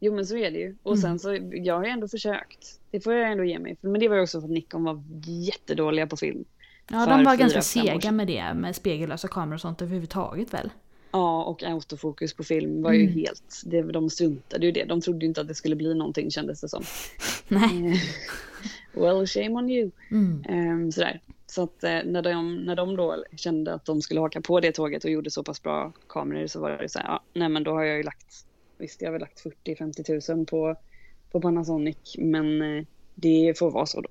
Jo 0.00 0.14
men 0.14 0.26
så 0.26 0.36
är 0.36 0.50
det 0.50 0.58
ju. 0.58 0.76
Och 0.82 0.92
Mm. 0.96 1.02
sen 1.02 1.18
så, 1.18 1.38
jag 1.52 1.76
har 1.76 1.84
ju 1.84 1.90
ändå 1.90 2.08
försökt. 2.08 2.80
Det 2.90 3.00
får 3.00 3.12
jag 3.12 3.32
ändå 3.32 3.44
ge 3.44 3.58
mig. 3.58 3.76
Men 3.80 4.00
det 4.00 4.08
var 4.08 4.16
ju 4.16 4.22
också 4.22 4.40
för 4.40 4.46
att 4.48 4.52
Nikon 4.52 4.84
var 4.84 5.02
jättedåliga 5.24 6.06
på 6.06 6.16
film. 6.16 6.44
Ja, 6.90 7.06
de 7.06 7.24
var 7.24 7.36
ganska 7.36 7.62
sega 7.62 8.12
med 8.12 8.26
det, 8.26 8.54
med 8.54 8.76
spegellösa 8.76 9.28
kameror 9.28 9.54
och 9.54 9.60
sånt 9.60 9.82
överhuvudtaget 9.82 10.54
väl? 10.54 10.70
Ja, 11.12 11.44
och 11.44 11.62
autofokus 11.62 12.34
på 12.34 12.44
film 12.44 12.82
var 12.82 12.92
ju 12.92 13.02
Mm. 13.02 13.14
helt, 13.14 13.62
det, 13.64 13.82
de 13.82 14.10
struntade 14.10 14.66
ju 14.66 14.72
det. 14.72 14.84
De 14.84 15.00
trodde 15.00 15.20
ju 15.20 15.28
inte 15.28 15.40
att 15.40 15.48
det 15.48 15.54
skulle 15.54 15.76
bli 15.76 15.94
någonting 15.94 16.30
kändes 16.30 16.60
det 16.60 16.68
som. 16.68 16.82
Nej. 17.48 17.86
Eh, 17.92 19.02
well, 19.02 19.26
shame 19.26 19.50
on 19.50 19.70
you. 19.70 19.90
Mm. 20.10 20.44
Ehm, 20.48 20.92
sådär. 20.92 21.20
Så 21.46 21.62
att 21.62 21.84
eh, 21.84 21.98
när, 22.04 22.22
de, 22.22 22.56
när 22.56 22.76
de 22.76 22.96
då 22.96 23.24
kände 23.36 23.74
att 23.74 23.84
de 23.84 24.02
skulle 24.02 24.20
haka 24.20 24.40
på 24.40 24.60
det 24.60 24.72
tåget 24.72 25.04
och 25.04 25.10
gjorde 25.10 25.30
så 25.30 25.42
pass 25.44 25.62
bra 25.62 25.92
kameror 26.08 26.46
så 26.46 26.60
var 26.60 26.70
det 26.70 26.88
så 26.88 26.98
här, 26.98 27.06
ja, 27.06 27.22
nej 27.34 27.48
men 27.48 27.64
då 27.64 27.70
har 27.70 27.82
jag 27.82 27.96
ju 27.96 28.02
lagt, 28.02 28.46
visst 28.78 29.02
jag 29.02 29.08
har 29.08 29.12
väl 29.12 29.20
lagt 29.20 29.44
40-50 29.64 30.02
tusen 30.02 30.46
på, 30.46 30.76
på 31.32 31.40
Panasonic, 31.40 31.96
men 32.18 32.62
eh, 32.62 32.84
det 33.14 33.58
får 33.58 33.70
vara 33.70 33.86
så 33.86 34.00
då. 34.00 34.08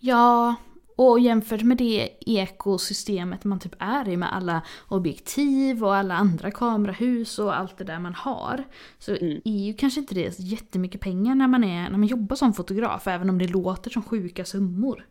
Ja, 0.00 0.54
och 0.98 1.20
jämfört 1.20 1.62
med 1.62 1.76
det 1.76 2.10
ekosystemet 2.26 3.44
man 3.44 3.58
typ 3.58 3.74
är 3.78 4.08
i 4.08 4.16
med 4.16 4.32
alla 4.34 4.62
objektiv 4.88 5.84
och 5.84 5.94
alla 5.94 6.14
andra 6.14 6.50
kamerahus 6.50 7.38
och 7.38 7.56
allt 7.58 7.78
det 7.78 7.84
där 7.84 7.98
man 7.98 8.14
har. 8.14 8.64
Så 8.98 9.16
Mm. 9.16 9.40
är 9.44 9.66
ju 9.66 9.74
kanske 9.74 10.00
inte 10.00 10.14
det 10.14 10.38
jättemycket 10.38 11.00
pengar 11.00 11.34
när 11.34 11.48
man, 11.48 11.64
är, 11.64 11.90
när 11.90 11.98
man 11.98 12.06
jobbar 12.06 12.36
som 12.36 12.52
fotograf, 12.52 13.06
även 13.06 13.30
om 13.30 13.38
det 13.38 13.46
låter 13.46 13.90
som 13.90 14.02
sjuka 14.02 14.44
summor. 14.44 15.06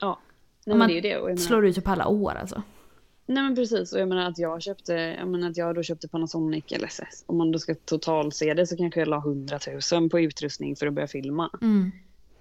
Ja, 0.00 0.20
nej, 0.66 0.72
Om 0.72 0.78
man 0.78 0.88
det 0.88 0.98
är 0.98 1.02
det. 1.02 1.16
Och 1.16 1.26
menar, 1.26 1.36
Slår 1.36 1.66
ut 1.66 1.74
typ 1.74 1.88
alla 1.88 2.06
år 2.08 2.32
alltså. 2.32 2.62
Nej 3.26 3.42
men 3.42 3.54
precis, 3.54 3.92
och 3.92 4.00
jag 4.00 4.08
menar 4.08 4.28
att 4.28 4.38
jag 4.38 4.62
köpte, 4.62 4.92
jag 4.92 5.28
menar 5.28 5.50
att 5.50 5.56
jag 5.56 5.74
då 5.74 5.82
köpte 5.82 6.08
Panasonic 6.08 6.64
LSS. 6.70 7.24
Om 7.26 7.38
man 7.38 7.52
då 7.52 7.58
ska 7.58 7.74
total 7.74 8.32
se 8.32 8.54
det 8.54 8.66
så 8.66 8.76
kanske 8.76 9.00
jag 9.00 9.08
la 9.08 9.18
100 9.18 9.58
000 9.92 10.10
på 10.10 10.20
utrustning 10.20 10.76
för 10.76 10.86
att 10.86 10.92
börja 10.94 11.08
filma. 11.08 11.50
Mm. 11.62 11.90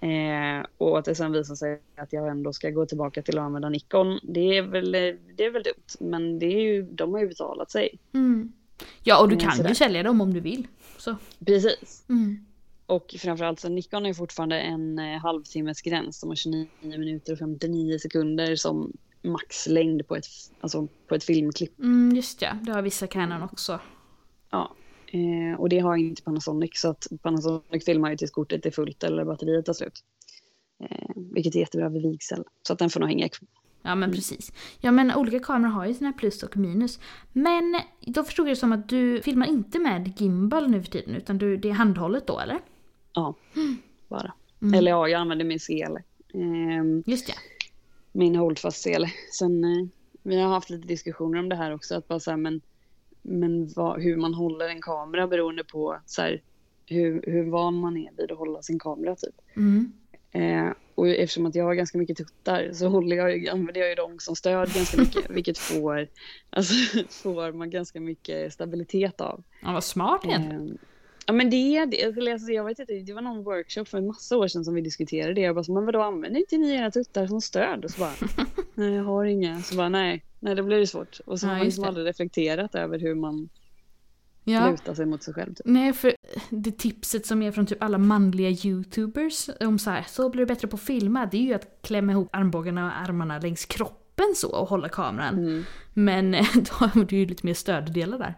Eh, 0.01 0.65
och 0.77 0.99
att 0.99 1.05
det 1.05 1.15
sen 1.15 1.31
visar 1.31 1.55
sig 1.55 1.81
att 1.95 2.13
jag 2.13 2.27
ändå 2.27 2.53
ska 2.53 2.69
gå 2.69 2.85
tillbaka 2.85 3.21
till 3.21 3.37
att 3.37 3.43
använda 3.43 3.69
Nikon, 3.69 4.19
det 4.23 4.57
är 4.57 4.61
väl, 4.61 4.91
det 5.35 5.45
är 5.45 5.51
väl 5.51 5.63
dumt. 5.63 6.09
Men 6.11 6.39
det 6.39 6.45
är 6.45 6.61
ju, 6.61 6.83
de 6.83 7.13
har 7.13 7.19
ju 7.19 7.27
betalat 7.27 7.71
sig. 7.71 7.99
Mm. 8.13 8.53
Ja, 9.03 9.21
och 9.21 9.29
du 9.29 9.35
Mm, 9.35 9.45
kan 9.45 9.55
sådär. 9.57 9.69
ju 9.69 9.75
sälja 9.75 10.03
dem 10.03 10.21
om 10.21 10.33
du 10.33 10.39
vill. 10.39 10.67
Så. 10.97 11.15
Precis. 11.45 12.03
Mm. 12.09 12.45
Och 12.85 13.15
framförallt 13.19 13.59
så 13.59 13.69
Nikon 13.69 14.05
är 14.05 14.13
fortfarande 14.13 14.59
en 14.59 14.99
eh, 14.99 15.19
halvtimmes 15.19 15.81
gräns. 15.81 16.21
De 16.21 16.29
har 16.29 16.35
29 16.35 16.67
minuter 16.81 17.33
och 17.33 17.39
59 17.39 17.97
sekunder 17.99 18.55
som 18.55 18.93
maxlängd 19.21 20.07
på 20.07 20.15
ett, 20.15 20.25
alltså 20.61 20.87
på 21.07 21.15
ett 21.15 21.23
filmklipp. 21.23 21.79
Mm, 21.79 22.15
just 22.15 22.41
ja, 22.41 22.53
det 22.61 22.71
har 22.71 22.81
vissa 22.81 23.07
Canon 23.07 23.43
också. 23.43 23.79
Ja. 24.49 24.75
Eh, 25.11 25.59
och 25.59 25.69
det 25.69 25.79
har 25.79 25.97
inte 25.97 26.23
Panasonic 26.23 26.71
så 26.73 26.89
att 26.89 27.07
Panasonic 27.21 27.85
filmar 27.85 28.09
ju 28.11 28.17
tills 28.17 28.31
kortet 28.31 28.65
är 28.65 28.71
fullt 28.71 29.03
eller 29.03 29.25
batteriet 29.25 29.65
tar 29.65 29.73
slut. 29.73 30.03
Eh, 30.83 31.09
vilket 31.15 31.55
är 31.55 31.59
jättebra 31.59 31.89
vid 31.89 32.01
vigsel. 32.01 32.43
Så 32.67 32.73
att 32.73 32.79
den 32.79 32.89
får 32.89 32.99
nog 32.99 33.09
hänga 33.09 33.29
kvar. 33.29 33.49
Ja 33.81 33.95
men 33.95 34.11
precis. 34.11 34.53
Ja 34.79 34.91
men 34.91 35.15
olika 35.15 35.39
kameror 35.39 35.71
har 35.71 35.85
ju 35.85 35.93
sina 35.93 36.13
plus 36.13 36.43
och 36.43 36.57
minus. 36.57 36.99
Men 37.33 37.81
då 37.99 38.23
förstod 38.23 38.47
jag 38.47 38.51
det 38.51 38.59
som 38.59 38.71
att 38.71 38.89
du 38.89 39.21
filmar 39.21 39.47
inte 39.47 39.79
med 39.79 40.21
gimbal 40.21 40.69
nu 40.71 40.83
för 40.83 40.91
tiden 40.91 41.15
utan 41.15 41.37
du, 41.37 41.57
det 41.57 41.69
är 41.69 41.73
handhållet 41.73 42.27
då 42.27 42.39
eller? 42.39 42.59
Ja, 43.13 43.35
bara. 44.07 44.33
Mm. 44.61 44.73
Eller 44.73 44.91
ja, 44.91 45.07
jag 45.07 45.21
använder 45.21 45.45
min 45.45 45.59
sele. 45.59 46.03
Eh, 46.33 47.11
Just 47.11 47.29
ja. 47.29 47.35
min 48.11 48.35
holdfast 48.35 48.81
sele. 48.81 49.11
Sen, 49.39 49.63
eh, 49.63 49.87
vi 50.23 50.41
har 50.41 50.49
haft 50.49 50.69
lite 50.69 50.87
diskussioner 50.87 51.39
om 51.39 51.49
det 51.49 51.55
här 51.55 51.73
också. 51.73 51.95
Att 51.95 52.07
bara 52.07 52.19
så 52.19 52.31
här, 52.31 52.37
men 52.37 52.61
men 53.29 53.67
vad, 53.75 54.01
hur 54.01 54.17
man 54.17 54.33
håller 54.33 54.69
en 54.69 54.81
kamera 54.81 55.27
beroende 55.27 55.63
på 55.63 55.99
så 56.05 56.21
här, 56.21 56.41
hur, 56.85 57.23
hur 57.27 57.49
van 57.49 57.75
man 57.75 57.97
är 57.97 58.09
vid 58.17 58.31
att 58.31 58.37
hålla 58.37 58.61
sin 58.61 58.79
kamera. 58.79 59.15
Typ. 59.15 59.35
Mm. 59.57 59.93
Eh, 60.31 60.73
och 60.95 61.07
eftersom 61.07 61.45
att 61.45 61.55
jag 61.55 61.65
har 61.65 61.73
ganska 61.73 61.97
mycket 61.97 62.17
tuttar 62.17 62.69
så 62.73 62.87
håller 62.87 63.15
jag, 63.15 63.37
ju- 63.37 63.49
använder 63.49 63.81
jag 63.81 63.89
ju 63.89 63.95
dem 63.95 64.19
som 64.19 64.35
stöd 64.35 64.73
ganska 64.73 64.97
mycket. 65.01 65.29
vilket 65.29 65.57
får, 65.57 66.07
alltså, 66.49 66.73
får 67.09 67.51
man 67.51 67.69
ganska 67.69 67.99
mycket 68.01 68.53
stabilitet 68.53 69.21
av. 69.21 69.43
Ja 69.61 69.71
vad 69.73 69.83
smart 69.83 70.25
egentligen. 70.25 70.77
Ja 71.29 71.33
men 71.33 71.49
det 71.49 71.55
är 71.77 71.85
det. 71.85 72.31
Alltså, 72.33 72.51
jag 72.51 72.63
vet 72.65 72.79
inte, 72.79 72.93
det 72.93 73.13
var 73.13 73.21
någon 73.21 73.43
workshop 73.43 73.85
för 73.85 73.97
en 73.97 74.07
massa 74.07 74.37
år 74.37 74.47
sedan 74.47 74.65
som 74.65 74.73
vi 74.73 74.81
diskuterade 74.81 75.33
det. 75.33 75.41
Jag 75.41 75.55
bara, 75.55 75.63
så, 75.63 75.71
men 75.73 75.85
vadå 75.85 76.01
använder 76.01 76.39
inte 76.39 76.57
ni 76.57 76.73
era 76.75 76.91
tuttar 76.91 77.27
som 77.27 77.41
stöd? 77.41 77.85
Och 77.85 77.91
så 77.91 77.99
bara, 77.99 78.13
nej 78.73 78.93
jag 78.93 79.03
har 79.03 79.25
inga. 79.25 79.61
Så 79.61 79.75
bara, 79.75 79.89
nej, 79.89 80.23
nej 80.39 80.55
då 80.55 80.63
blir 80.63 80.77
det 80.79 80.87
svårt. 80.87 81.19
Och 81.25 81.39
så 81.39 81.45
Ja, 81.45 81.49
har 81.49 81.57
man 81.57 81.65
liksom 81.65 81.81
det. 81.81 81.87
aldrig 81.87 82.07
reflekterat 82.07 82.75
över 82.75 82.99
hur 82.99 83.15
man 83.15 83.49
Ja. 84.43 84.71
lutar 84.71 84.93
sig 84.93 85.05
mot 85.05 85.23
sig 85.23 85.33
själv. 85.33 85.53
Typ. 85.53 85.65
Nej 85.65 85.93
för 85.93 86.13
det 86.49 86.71
tipset 86.77 87.25
som 87.25 87.41
är 87.41 87.51
från 87.51 87.65
typ 87.65 87.83
alla 87.83 87.97
manliga 87.97 88.49
youtubers 88.49 89.49
om 89.59 89.79
så 89.79 89.89
här, 89.89 90.05
så 90.07 90.29
blir 90.29 90.39
det 90.45 90.53
bättre 90.53 90.67
på 90.67 90.75
att 90.75 90.81
filma. 90.81 91.25
Det 91.31 91.37
är 91.37 91.41
ju 91.41 91.53
att 91.53 91.79
klämma 91.81 92.11
ihop 92.11 92.29
armbågarna 92.31 92.85
och 92.85 92.99
armarna 93.09 93.39
längs 93.39 93.65
kroppen 93.65 94.25
så 94.35 94.51
och 94.55 94.69
hålla 94.69 94.89
kameran. 94.89 95.37
Mm. 95.39 95.63
Men 95.93 96.31
då 96.55 96.73
har 96.85 97.05
du 97.05 97.15
ju 97.17 97.25
lite 97.25 97.45
mer 97.45 97.53
stöddelar 97.53 98.17
där. 98.17 98.33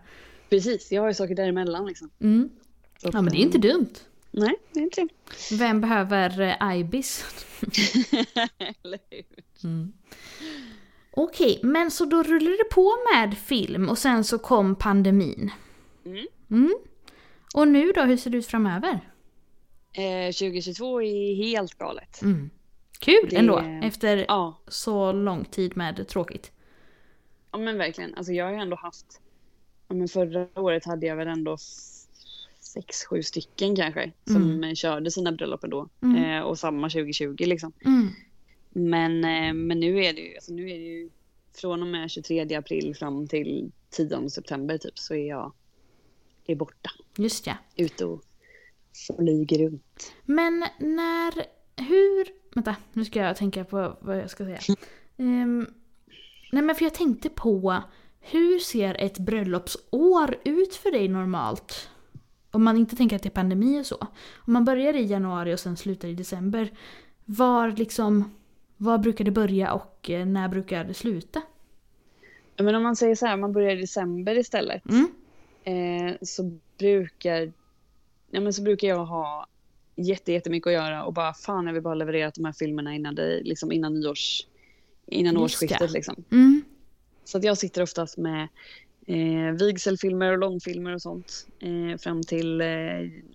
Precis, 0.49 0.91
jag 0.91 1.01
har 1.01 1.08
ju 1.08 1.13
saker 1.13 1.36
däremellan 1.36 1.86
liksom. 1.86 2.10
Mm. 2.19 2.49
Så 3.01 3.09
Ja 3.13 3.21
men 3.21 3.33
det 3.33 3.37
är 3.39 3.41
inte 3.41 3.57
dumt. 3.57 3.93
Nej, 4.31 4.55
det 4.73 4.79
är 4.79 4.83
inte 4.83 5.07
Vem 5.51 5.81
behöver 5.81 6.39
eh, 6.61 6.77
IBIS? 6.79 7.25
Eller 8.83 8.99
hur? 9.09 9.23
Mm. 9.63 9.93
Okej, 11.11 11.59
men 11.63 11.91
så 11.91 12.05
då 12.05 12.23
rullade 12.23 12.57
det 12.57 12.69
på 12.71 12.91
med 13.13 13.37
film 13.37 13.89
och 13.89 13.97
sen 13.97 14.23
så 14.23 14.39
kom 14.39 14.75
pandemin. 14.75 15.51
Mm. 16.05 16.27
Mm. 16.51 16.75
Och 17.55 17.67
nu 17.67 17.91
då, 17.91 18.01
hur 18.01 18.17
ser 18.17 18.29
det 18.29 18.37
ut 18.37 18.47
framöver? 18.47 18.99
Eh, 19.93 20.31
2022 20.33 21.01
är 21.01 21.35
helt 21.35 21.73
galet. 21.77 22.21
Mm. 22.21 22.49
Kul 22.99 23.27
Det- 23.29 23.35
ändå, 23.35 23.59
efter 23.83 24.25
Ja, 24.27 24.61
så 24.67 25.11
lång 25.11 25.45
tid 25.45 25.77
med 25.77 26.07
tråkigt. 26.07 26.51
ja, 27.51 27.57
men 27.57 27.77
verkligen. 27.77 28.15
Alltså 28.15 28.33
jag 28.33 28.45
har 28.45 28.51
ju 28.51 28.57
ändå 28.57 28.75
haft... 28.75 29.21
Ja, 29.87 29.95
men 29.95 30.07
förra 30.07 30.47
året 30.61 30.85
hade 30.85 31.05
jag 31.05 31.15
väl 31.15 31.27
ändå 31.27 31.57
sex, 32.73 33.05
sju 33.05 33.23
stycken 33.23 33.75
kanske 33.75 34.12
som 34.25 34.51
Mm. 34.51 34.75
körde 34.75 35.12
sina 35.12 35.31
bröllop 35.31 35.62
då. 35.62 35.89
Mm. 36.01 36.23
Eh, 36.23 36.41
och 36.41 36.60
samma 36.60 36.89
2020 36.89 37.36
liksom. 37.39 37.71
Mm. 37.86 38.07
Men, 38.69 39.23
eh, 39.23 39.53
men 39.53 39.79
nu 39.79 40.03
är 40.03 40.13
det 40.13 40.21
ju, 40.21 40.36
alltså 40.36 40.53
nu 40.53 40.63
är 40.69 40.77
det 40.79 40.86
ju 40.86 41.10
från 41.53 41.81
och 41.81 41.88
med 41.88 42.12
23 42.12 42.55
april 42.55 42.95
fram 42.95 43.27
till 43.27 43.71
10 43.89 44.29
september 44.29 44.77
typ 44.77 44.99
så 44.99 45.13
är 45.13 45.27
jag 45.27 45.53
är 46.45 46.55
borta. 46.55 46.91
Just 47.17 47.47
ja. 47.47 47.53
Ute 47.75 48.05
och 48.05 48.23
flyger 49.17 49.60
runt. 49.69 50.13
Men 50.25 50.60
när, 50.79 51.34
hur, 51.75 52.27
vänta 52.55 52.75
nu 52.93 53.05
ska 53.05 53.19
jag 53.19 53.36
tänka 53.38 53.65
på 53.65 53.97
vad 54.01 54.17
jag 54.17 54.29
ska 54.29 54.43
säga. 54.43 54.60
Ehm, 55.17 55.67
nej 56.51 56.63
men 56.63 56.75
för 56.75 56.86
jag 56.86 56.93
tänkte 56.93 57.29
på, 57.29 57.81
hur 58.19 58.60
ser 58.60 58.95
ett 58.99 59.17
bröllopsår 59.19 60.38
ut 60.43 60.75
för 60.75 60.91
dig 60.91 61.07
normalt? 61.07 61.89
Om 62.51 62.63
man 62.63 62.77
inte 62.77 62.95
tänker 62.95 63.15
att 63.15 63.23
det 63.23 63.29
är 63.29 63.31
pandemi 63.31 63.81
och 63.81 63.85
så. 63.85 63.97
Om 64.45 64.53
man 64.53 64.65
börjar 64.65 64.93
i 64.93 65.05
januari 65.05 65.55
och 65.55 65.59
sen 65.59 65.77
slutar 65.77 66.07
i 66.07 66.13
december. 66.13 66.71
Var 67.25 67.71
liksom, 67.71 68.35
var 68.77 68.97
brukar 68.97 69.25
det 69.25 69.31
börja 69.31 69.73
och 69.73 70.09
eh, 70.09 70.25
när 70.25 70.47
brukar 70.47 70.83
det 70.83 70.93
sluta? 70.93 71.41
Men 72.57 72.75
om 72.75 72.83
man 72.83 72.95
säger 72.95 73.15
så 73.15 73.25
här, 73.25 73.37
man 73.37 73.53
börjar 73.53 73.77
i 73.77 73.81
december 73.81 74.37
istället. 74.37 74.83
Mm. 74.89 75.11
Eh, 75.63 76.15
så 76.21 76.59
brukar 76.77 77.53
ja, 78.31 78.41
men 78.41 78.53
så 78.53 78.61
brukar 78.61 78.87
jag 78.87 79.05
ha 79.05 79.47
jätte, 79.95 80.31
jättemycket 80.31 80.67
att 80.67 80.73
göra 80.73 81.03
och 81.03 81.13
bara 81.13 81.33
fan 81.33 81.65
jag 81.67 81.73
vill 81.73 81.83
bara 81.83 81.95
leverera 81.95 82.31
de 82.35 82.45
här 82.45 82.53
filmerna 82.53 82.95
innan, 82.95 83.15
det, 83.15 83.41
liksom 83.43 83.71
innan 83.71 83.93
nyårs 83.93 84.47
innan 85.05 85.33
Just 85.33 85.43
årsskiftet 85.43 85.91
liksom. 85.91 86.23
Mm. 86.31 86.61
Så 87.23 87.37
att 87.37 87.43
jag 87.43 87.57
sitter 87.57 87.81
oftast 87.81 88.17
med 88.17 88.47
eh, 89.07 89.51
vigselfilmer 89.59 90.31
och 90.31 90.37
långfilmer 90.37 90.93
och 90.93 91.01
sånt 91.01 91.47
eh, 91.59 91.97
fram 91.97 92.23
till 92.23 92.61
eh, 92.61 92.67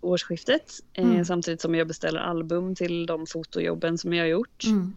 årsskiftet. 0.01 0.73
Eh, 0.93 1.05
Mm. 1.05 1.25
Samtidigt 1.25 1.61
som 1.61 1.75
jag 1.75 1.87
beställer 1.89 2.21
album 2.21 2.75
till 2.75 3.07
de 3.07 3.27
fotojobben 3.27 3.99
som 3.99 4.13
jag 4.15 4.25
har 4.25 4.29
gjort. 4.29 4.65
Mm. 4.65 4.93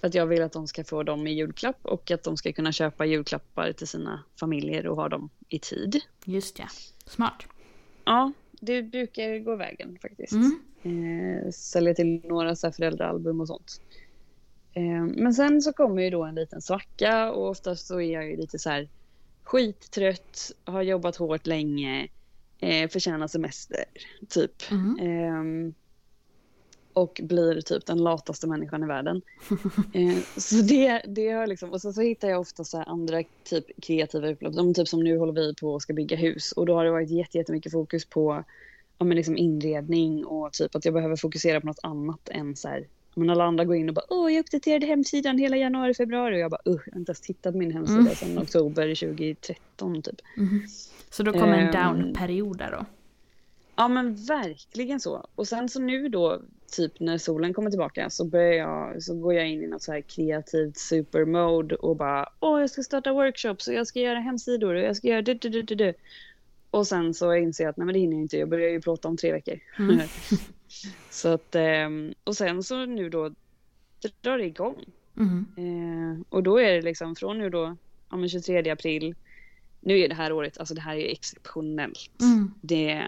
För 0.00 0.06
att 0.08 0.14
jag 0.14 0.26
vill 0.26 0.42
att 0.42 0.52
de 0.52 0.68
ska 0.68 0.84
få 0.84 1.02
dem 1.02 1.26
i 1.26 1.32
julklapp 1.32 1.78
och 1.82 2.10
att 2.10 2.22
de 2.22 2.36
ska 2.36 2.52
kunna 2.52 2.72
köpa 2.72 3.04
julklappar 3.06 3.72
till 3.72 3.88
sina 3.88 4.22
familjer 4.40 4.86
och 4.86 4.96
ha 4.96 5.08
dem 5.08 5.30
i 5.48 5.58
tid. 5.58 6.00
Just 6.24 6.58
ja. 6.58 6.66
Smart. 7.06 7.46
Ja, 8.04 8.32
det 8.60 8.82
brukar 8.82 9.38
gå 9.38 9.56
vägen 9.56 9.98
faktiskt. 10.02 10.32
Mm. 10.32 10.60
Eh, 10.82 11.50
sälja 11.50 11.94
till 11.94 12.20
några 12.24 12.56
så 12.56 12.66
här 12.66 12.72
föräldraalbum 12.72 13.40
och 13.40 13.48
sånt. 13.48 13.80
Eh, 14.74 15.04
men 15.04 15.34
sen 15.34 15.62
så 15.62 15.72
kommer 15.72 16.02
ju 16.02 16.10
då 16.10 16.24
en 16.24 16.34
liten 16.34 16.62
svacka 16.62 17.32
och 17.32 17.48
oftast 17.50 17.86
så 17.86 18.00
är 18.00 18.12
jag 18.12 18.30
ju 18.30 18.36
lite 18.36 18.58
så 18.58 18.70
här 18.70 18.88
skittrött, 19.52 20.52
har 20.64 20.82
jobbat 20.82 21.16
hårt 21.16 21.46
länge, 21.46 22.08
eh, 22.58 22.88
förtjänar 22.90 23.26
semester, 23.26 23.84
typ. 24.28 24.70
Mm. 24.70 24.98
Ehm, 25.00 25.74
och 26.92 27.20
blir 27.22 27.60
typ 27.60 27.86
den 27.86 27.98
lataste 27.98 28.46
människan 28.46 28.82
i 28.82 28.86
världen. 28.86 29.22
Eh, 29.94 30.18
så 30.36 30.54
det, 30.54 31.02
det 31.08 31.28
har 31.28 31.46
liksom, 31.46 31.70
och 31.70 31.82
sen 31.82 31.92
så 31.92 32.00
hittar 32.00 32.28
jag 32.28 32.40
ofta 32.40 32.64
så 32.64 32.82
andra 32.82 33.22
typ 33.44 33.82
kreativa 33.82 34.28
upplopp. 34.30 34.54
De 34.54 34.74
typ 34.74 34.88
som 34.88 35.04
nu 35.04 35.18
håller 35.18 35.32
vi 35.32 35.54
på 35.54 35.72
och 35.72 35.82
ska 35.82 35.92
bygga 35.92 36.16
hus 36.16 36.52
och 36.52 36.66
då 36.66 36.74
har 36.74 36.84
det 36.84 36.90
varit 36.90 37.10
jätte- 37.10 37.38
jättemycket 37.38 37.72
fokus 37.72 38.04
på 38.04 38.44
ja, 38.98 39.04
men 39.04 39.16
liksom 39.16 39.36
inredning 39.36 40.24
och 40.24 40.52
typ 40.52 40.74
att 40.74 40.84
jag 40.84 40.94
behöver 40.94 41.16
fokusera 41.16 41.60
på 41.60 41.66
något 41.66 41.80
annat 41.82 42.28
än 42.28 42.56
så 42.56 42.68
här. 42.68 42.86
Men 43.14 43.30
alla 43.30 43.44
andra 43.44 43.64
går 43.64 43.76
in 43.76 43.88
och 43.88 43.94
bara 43.94 44.04
åh 44.08 44.32
jag 44.32 44.40
uppdaterade 44.40 44.86
hemsidan 44.86 45.38
hela 45.38 45.56
januari, 45.56 45.94
februari 45.94 46.36
och 46.36 46.38
jag 46.40 46.50
bara 46.50 46.60
uh, 46.66 46.80
jag 46.86 46.92
har 46.92 46.98
inte 46.98 47.10
ens 47.10 47.20
tittat 47.20 47.52
på 47.52 47.58
min 47.58 47.72
hemsida 47.72 48.00
Mm. 48.00 48.14
sedan 48.14 48.38
oktober 48.38 48.94
2013 48.94 50.02
typ. 50.02 50.20
Mhm. 50.36 50.62
Så 51.10 51.22
då 51.22 51.32
kommer 51.32 51.58
en 51.58 51.74
Ehm. 51.74 51.96
down-period 52.02 52.58
där 52.58 52.70
då? 52.70 52.86
Ja 53.76 53.88
men 53.88 54.14
verkligen 54.14 55.00
så. 55.00 55.26
Och 55.34 55.48
sen 55.48 55.68
så 55.68 55.80
nu 55.80 56.08
då, 56.08 56.40
typ 56.76 57.00
när 57.00 57.18
solen 57.18 57.54
kommer 57.54 57.70
tillbaka 57.70 58.10
så 58.10 58.24
börjar 58.24 58.52
jag, 58.52 59.02
så 59.02 59.14
går 59.14 59.34
jag 59.34 59.48
in 59.48 59.62
i 59.62 59.66
något 59.66 59.82
så 59.82 59.92
här 59.92 60.00
kreativt 60.00 60.76
supermode 60.76 61.74
och 61.74 61.96
bara 61.96 62.28
åh 62.40 62.60
jag 62.60 62.70
ska 62.70 62.82
starta 62.82 63.12
workshops 63.12 63.68
och 63.68 63.74
jag 63.74 63.86
ska 63.86 64.00
göra 64.00 64.18
hemsidor 64.20 64.74
och 64.74 64.80
jag 64.82 64.96
ska 64.96 65.08
göra 65.08 65.22
du, 65.22 65.34
du, 65.34 65.48
du, 65.48 65.62
du, 65.62 65.74
du. 65.74 65.94
Och 66.70 66.86
sen 66.86 67.14
så 67.14 67.34
inser 67.34 67.64
jag 67.64 67.70
att 67.70 67.76
nej 67.76 67.84
men 67.86 67.92
det 67.92 67.98
hinner 68.00 68.16
jag 68.16 68.22
inte, 68.22 68.38
jag 68.38 68.48
börjar 68.48 68.70
ju 68.70 68.80
plåta 68.80 69.08
om 69.08 69.16
tre 69.16 69.32
veckor. 69.32 69.58
Mm. 69.78 69.98
så 71.10 71.28
att, 71.28 71.54
ehm, 71.54 72.14
och 72.24 72.36
sen 72.36 72.62
så 72.62 72.86
nu 72.86 73.08
då 73.08 73.30
drar 74.20 74.38
det 74.38 74.44
igång. 74.46 74.84
Mhm. 75.14 75.46
Eh, 75.56 76.26
och 76.28 76.42
då 76.42 76.58
är 76.58 76.72
det 76.72 76.82
liksom 76.82 77.16
från 77.16 77.38
nu 77.38 77.50
då, 77.50 77.76
ja 78.10 78.16
men 78.16 78.28
23 78.28 78.70
april, 78.70 79.14
nu 79.80 79.98
är 79.98 80.08
det 80.08 80.14
här 80.14 80.32
året, 80.32 80.58
alltså 80.58 80.74
det 80.74 80.80
här 80.80 80.96
är 80.96 81.12
exceptionellt 81.12 82.10
Mm. 82.20 82.54
det, 82.60 83.02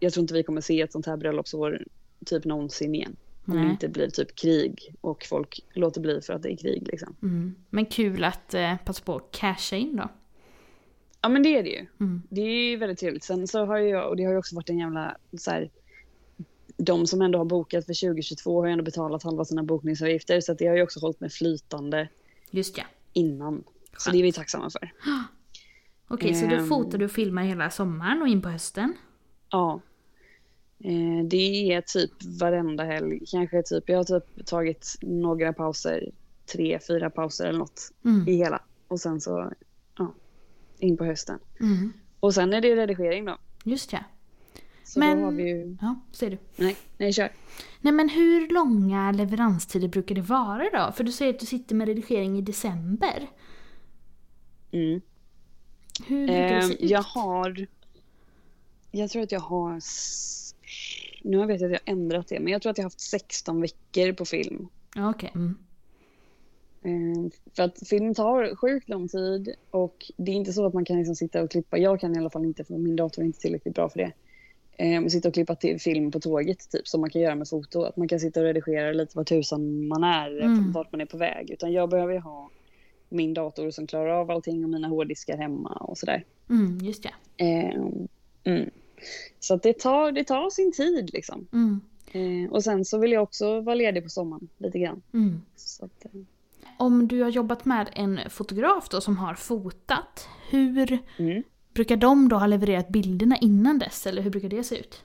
jag 0.00 0.12
tror 0.12 0.22
inte 0.22 0.34
vi 0.34 0.42
kommer 0.42 0.60
se 0.60 0.80
ett 0.80 0.92
sånt 0.92 1.06
här 1.06 1.16
bröllopsår 1.16 1.84
typ 2.26 2.44
någonsin 2.44 2.94
igen. 2.94 3.16
Om 3.48 3.54
det 3.56 3.70
inte 3.70 3.88
blir 3.88 4.08
typ 4.10 4.36
krig 4.36 4.94
och 5.00 5.24
folk 5.28 5.60
låter 5.74 6.00
bli 6.00 6.20
för 6.20 6.32
att 6.32 6.42
det 6.42 6.52
är 6.52 6.56
krig 6.56 6.88
liksom. 6.88 7.16
Mm. 7.22 7.54
Men 7.70 7.86
kul 7.86 8.24
att 8.24 8.54
eh, 8.54 8.76
passa 8.84 9.04
på 9.04 9.16
att 9.16 9.30
casha 9.30 9.76
in 9.76 9.96
då. 9.96 10.08
Ja 11.20 11.28
men 11.28 11.42
det 11.42 11.56
är 11.56 11.62
det 11.62 11.68
ju. 11.70 11.86
Mm. 12.00 12.22
Det 12.28 12.40
är 12.40 12.70
ju 12.70 12.76
väldigt 12.76 12.98
trevligt. 12.98 13.24
Sen 13.24 13.48
så 13.48 13.64
har 13.64 13.76
ju 13.76 13.88
jag, 13.88 14.08
och 14.08 14.16
det 14.16 14.24
har 14.24 14.32
ju 14.32 14.38
också 14.38 14.54
varit 14.56 14.70
en 14.70 14.78
jävla 14.78 15.16
så 15.38 15.50
här, 15.50 15.70
de 16.76 17.06
som 17.06 17.22
ändå 17.22 17.38
har 17.38 17.44
bokat 17.44 17.86
för 17.86 18.06
2022 18.08 18.60
har 18.60 18.66
ju 18.66 18.72
ändå 18.72 18.84
betalat 18.84 19.22
halva 19.22 19.44
sina 19.44 19.62
bokningsavgifter 19.62 20.40
så 20.40 20.54
det 20.54 20.66
har 20.66 20.76
ju 20.76 20.82
också 20.82 21.00
hållit 21.00 21.20
mig 21.20 21.30
flytande 21.30 22.08
Just 22.50 22.78
ja. 22.78 22.84
innan. 23.12 23.64
Så 23.98 24.10
det 24.10 24.18
är 24.18 24.22
vi 24.22 24.32
tacksamma 24.32 24.70
för. 24.70 24.92
Okej, 26.08 26.34
så 26.34 26.46
då 26.46 26.54
Ehm. 26.56 26.68
fotar 26.68 26.98
du 26.98 27.04
och 27.04 27.10
filmar 27.10 27.42
hela 27.42 27.70
sommaren 27.70 28.22
och 28.22 28.28
in 28.28 28.42
på 28.42 28.48
hösten? 28.48 28.94
Ja. 29.50 29.80
Eh, 30.78 31.24
det 31.24 31.72
är 31.72 31.80
typ 31.80 32.10
varenda 32.40 32.84
helg. 32.84 33.20
Kanske 33.30 33.62
typ, 33.62 33.88
jag 33.88 33.96
har 33.96 34.04
typ 34.04 34.46
tagit 34.46 34.94
några 35.02 35.52
pauser. 35.52 36.10
Tre, 36.52 36.78
fyra 36.88 37.10
pauser 37.10 37.46
eller 37.46 37.58
något 37.58 37.92
Mm. 38.04 38.28
i 38.28 38.36
hela. 38.36 38.62
Och 38.88 39.00
sen 39.00 39.20
så, 39.20 39.52
ja, 39.98 40.14
in 40.78 40.96
på 40.96 41.04
hösten. 41.04 41.38
Mm. 41.60 41.92
Och 42.20 42.34
sen 42.34 42.52
är 42.52 42.60
det 42.60 42.76
redigering 42.76 43.24
då. 43.24 43.36
Just 43.64 43.92
ja. 43.92 43.98
Så 44.86 44.98
Men- 44.98 45.18
då 45.18 45.24
har 45.24 45.32
vi 45.32 45.48
ju, 45.48 45.76
Ja, 45.80 46.00
ser 46.12 46.30
du. 46.30 46.38
nej, 46.56 46.76
nej 46.98 47.12
kör. 47.12 47.32
Nej 47.80 47.92
men 47.92 48.08
hur 48.08 48.48
långa 48.48 49.12
leveranstider 49.12 49.88
brukar 49.88 50.14
det 50.14 50.20
vara 50.20 50.70
då? 50.72 50.92
För 50.92 51.04
du 51.04 51.12
säger 51.12 51.34
att 51.34 51.40
du 51.40 51.46
sitter 51.46 51.74
med 51.74 51.88
redigering 51.88 52.38
i 52.38 52.42
december. 52.42 53.28
Mm. 54.72 55.00
Hur 56.06 56.26
brukar 56.26 56.42
det 56.48 56.54
Eh, 56.56 56.60
se 56.68 56.84
ut? 56.84 56.90
jag 56.90 57.02
har, 57.02 57.66
jag 58.90 59.10
tror 59.10 59.22
att 59.22 59.32
jag 59.32 59.40
har, 59.40 59.80
nu 61.22 61.46
vet 61.46 61.60
jag 61.60 61.72
att 61.74 61.80
jag 61.86 61.92
har 61.92 62.00
ändrat 62.00 62.28
det, 62.28 62.40
men 62.40 62.52
jag 62.52 62.62
tror 62.62 62.70
att 62.70 62.78
jag 62.78 62.82
har 62.84 62.86
haft 62.86 63.00
16 63.00 63.60
veckor 63.60 64.12
på 64.12 64.24
film. 64.24 64.68
Okej. 64.96 65.32
Mm. 65.34 65.56
Eh, 66.82 67.30
För 67.56 67.62
att 67.62 67.88
film 67.88 68.14
tar 68.14 68.54
sjukt 68.56 68.88
lång 68.88 69.08
tid 69.08 69.54
och 69.70 70.10
det 70.16 70.30
är 70.30 70.34
inte 70.36 70.52
så 70.52 70.66
att 70.66 70.74
man 70.74 70.84
kan 70.84 70.96
liksom 70.98 71.16
sitta 71.16 71.42
och 71.42 71.50
klippa. 71.50 71.78
Jag 71.78 72.00
kan 72.00 72.14
i 72.14 72.18
alla 72.18 72.30
fall 72.30 72.44
inte 72.44 72.64
för 72.64 72.74
min 72.78 72.96
dator 72.96 73.22
är 73.22 73.26
inte 73.26 73.38
tillräckligt 73.40 73.74
bra 73.74 73.88
för 73.88 73.98
det. 73.98 74.12
Eh, 74.78 75.06
sitta 75.06 75.28
och 75.28 75.34
klippa 75.34 75.54
till 75.54 75.80
film 75.80 76.10
på 76.10 76.20
tåget 76.20 76.70
typ 76.70 76.88
som 76.88 77.00
man 77.00 77.10
kan 77.10 77.22
göra 77.22 77.34
med 77.34 77.48
foto. 77.48 77.82
Att 77.82 77.96
man 77.96 78.08
kan 78.08 78.20
sitta 78.20 78.40
och 78.40 78.46
redigera 78.46 78.92
lite 78.92 79.16
vad 79.16 79.26
tusan 79.26 79.88
man 79.88 80.04
är, 80.04 80.40
Mm. 80.40 80.72
vart 80.72 80.92
man 80.92 81.00
är 81.00 81.06
på 81.06 81.16
väg. 81.16 81.50
Utan 81.50 81.72
jag 81.72 81.88
behöver 81.90 82.12
ju 82.12 82.20
ha 82.20 82.50
min 83.08 83.34
dator 83.34 83.70
som 83.70 83.86
klarar 83.86 84.10
av 84.10 84.30
allting 84.30 84.64
och 84.64 84.70
mina 84.70 84.88
hårddiskar 84.88 85.36
hemma 85.36 85.72
och 85.72 85.98
sådär. 85.98 86.24
Mm, 86.50 86.78
just 86.78 87.04
ja. 87.04 87.10
Eh, 87.36 87.76
mm. 88.44 88.70
Så 89.40 89.54
att 89.54 89.62
det 89.62 89.78
tar, 89.78 90.12
det 90.12 90.24
tar 90.24 90.50
sin 90.50 90.72
tid 90.72 91.10
liksom. 91.12 91.46
Mm. 91.52 91.80
Eh, 92.12 92.52
och 92.52 92.64
sen 92.64 92.84
så 92.84 92.98
vill 92.98 93.12
jag 93.12 93.22
också 93.22 93.60
vara 93.60 93.74
ledig 93.74 94.02
på 94.02 94.08
sommaren 94.08 94.48
lite 94.58 94.78
grann. 94.78 95.02
Mm. 95.14 95.42
Att, 95.80 96.04
eh, 96.04 96.20
Om 96.78 97.08
du 97.08 97.22
har 97.22 97.30
jobbat 97.30 97.64
med 97.64 97.90
en 97.92 98.20
fotograf 98.30 98.88
då 98.88 99.00
som 99.00 99.18
har 99.18 99.34
fotat, 99.34 100.28
hur 100.50 100.98
mm. 101.18 101.42
Brukar 101.76 101.96
de 101.96 102.28
då 102.28 102.36
ha 102.36 102.46
levererat 102.46 102.88
bilderna 102.88 103.36
innan 103.36 103.78
dess? 103.78 104.06
Eller 104.06 104.22
hur 104.22 104.30
brukar 104.30 104.48
det 104.48 104.64
se 104.64 104.78
ut? 104.78 105.04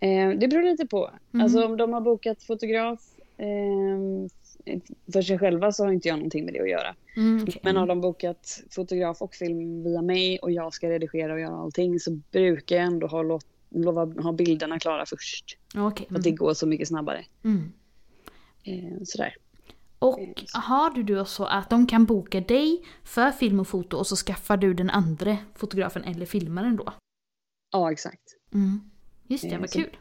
Eh, 0.00 0.30
det 0.30 0.48
beror 0.48 0.62
lite 0.62 0.86
på. 0.86 1.10
Mm. 1.32 1.44
Alltså 1.44 1.64
om 1.64 1.76
de 1.76 1.92
har 1.92 2.00
bokat 2.00 2.42
fotograf 2.42 3.00
eh, 3.36 4.76
för 5.12 5.22
sig 5.22 5.38
själva 5.38 5.72
så 5.72 5.84
har 5.84 5.92
inte 5.92 6.08
jag 6.08 6.16
någonting 6.16 6.44
med 6.44 6.54
det 6.54 6.60
att 6.60 6.70
göra. 6.70 6.94
Mm, 7.16 7.42
okej. 7.42 7.60
Men 7.62 7.76
har 7.76 7.86
de 7.86 8.00
bokat 8.00 8.62
fotograf 8.70 9.22
och 9.22 9.34
film 9.34 9.84
via 9.84 10.02
mig 10.02 10.38
och 10.38 10.50
jag 10.50 10.74
ska 10.74 10.90
redigera 10.90 11.32
och 11.32 11.40
göra 11.40 11.56
allting 11.56 12.00
så 12.00 12.10
brukar 12.10 12.76
jag 12.76 12.84
ändå 12.84 13.06
ha, 13.06 13.22
låt, 13.22 13.46
lova, 13.70 14.04
ha 14.04 14.32
bilderna 14.32 14.78
klara 14.78 15.06
först. 15.06 15.58
Ja, 15.74 15.86
Okej. 15.86 16.06
För 16.08 16.16
att 16.16 16.22
det 16.22 16.30
går 16.30 16.54
så 16.54 16.66
mycket 16.66 16.88
snabbare. 16.88 17.24
Mm. 17.44 17.72
Eh, 18.64 19.02
sådär. 19.04 19.36
Och 20.04 20.20
har 20.52 20.90
du 20.90 21.02
då 21.02 21.24
så 21.24 21.44
att 21.44 21.70
de 21.70 21.86
kan 21.86 22.04
boka 22.04 22.40
dig 22.40 22.84
för 23.04 23.30
film 23.30 23.60
och 23.60 23.68
foto 23.68 23.96
och 23.96 24.06
så 24.06 24.16
skaffar 24.16 24.56
du 24.56 24.74
den 24.74 24.90
andra 24.90 25.36
fotografen 25.54 26.04
eller 26.04 26.26
filmaren 26.26 26.76
då? 26.76 26.92
Ja, 27.72 27.92
exakt. 27.92 28.22
Mm. 28.54 28.80
Just 29.28 29.44
det, 29.44 29.50
Eh, 29.54 29.60
vad 29.60 29.70
så- 29.70 29.78
kul. 29.78 29.96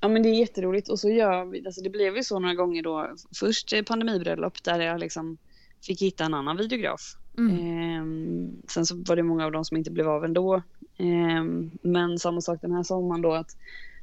Ja 0.00 0.08
men 0.08 0.22
det 0.22 0.28
är 0.28 0.34
jätteroligt 0.34 0.88
och 0.88 0.98
så 0.98 1.08
gör 1.08 1.44
vi, 1.44 1.66
alltså 1.66 1.80
det 1.82 1.90
blev 1.90 2.16
ju 2.16 2.22
så 2.24 2.38
några 2.38 2.54
gånger 2.54 2.82
då. 2.82 3.14
Först 3.38 3.86
pandemibröllop 3.86 4.62
där 4.64 4.80
jag 4.80 5.00
liksom 5.00 5.38
fick 5.82 6.02
hitta 6.02 6.24
en 6.24 6.34
annan 6.34 6.56
videograf. 6.56 7.00
Mm. 7.38 7.58
Ehm, 7.58 8.62
sen 8.68 8.86
så 8.86 8.96
var 9.06 9.16
det 9.16 9.22
många 9.22 9.44
av 9.46 9.52
dem 9.52 9.64
som 9.64 9.76
inte 9.76 9.90
blev 9.90 10.08
av 10.08 10.24
ändå. 10.24 10.62
Ehm, 10.96 11.70
men 11.82 12.18
samma 12.18 12.40
sak 12.40 12.58
den 12.62 12.72
här 12.72 12.82
sommaren 12.82 13.22
då 13.22 13.32
att 13.32 13.56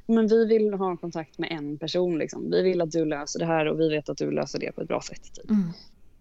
men 0.08 0.26
vi 0.26 0.46
vill 0.46 0.74
ha 0.74 0.96
kontakt 0.96 1.38
med 1.38 1.52
en 1.52 1.78
person 1.78 2.18
liksom. 2.18 2.50
Vi 2.50 2.62
vill 2.62 2.80
att 2.80 2.90
du 2.90 3.04
löser 3.04 3.38
det 3.38 3.46
här 3.46 3.66
och 3.66 3.80
vi 3.80 3.88
vet 3.88 4.08
att 4.08 4.18
du 4.18 4.30
löser 4.30 4.58
det 4.58 4.72
på 4.72 4.80
ett 4.80 4.88
bra 4.88 5.00
sätt. 5.00 5.34
Typ. 5.34 5.50
Mm. 5.50 5.68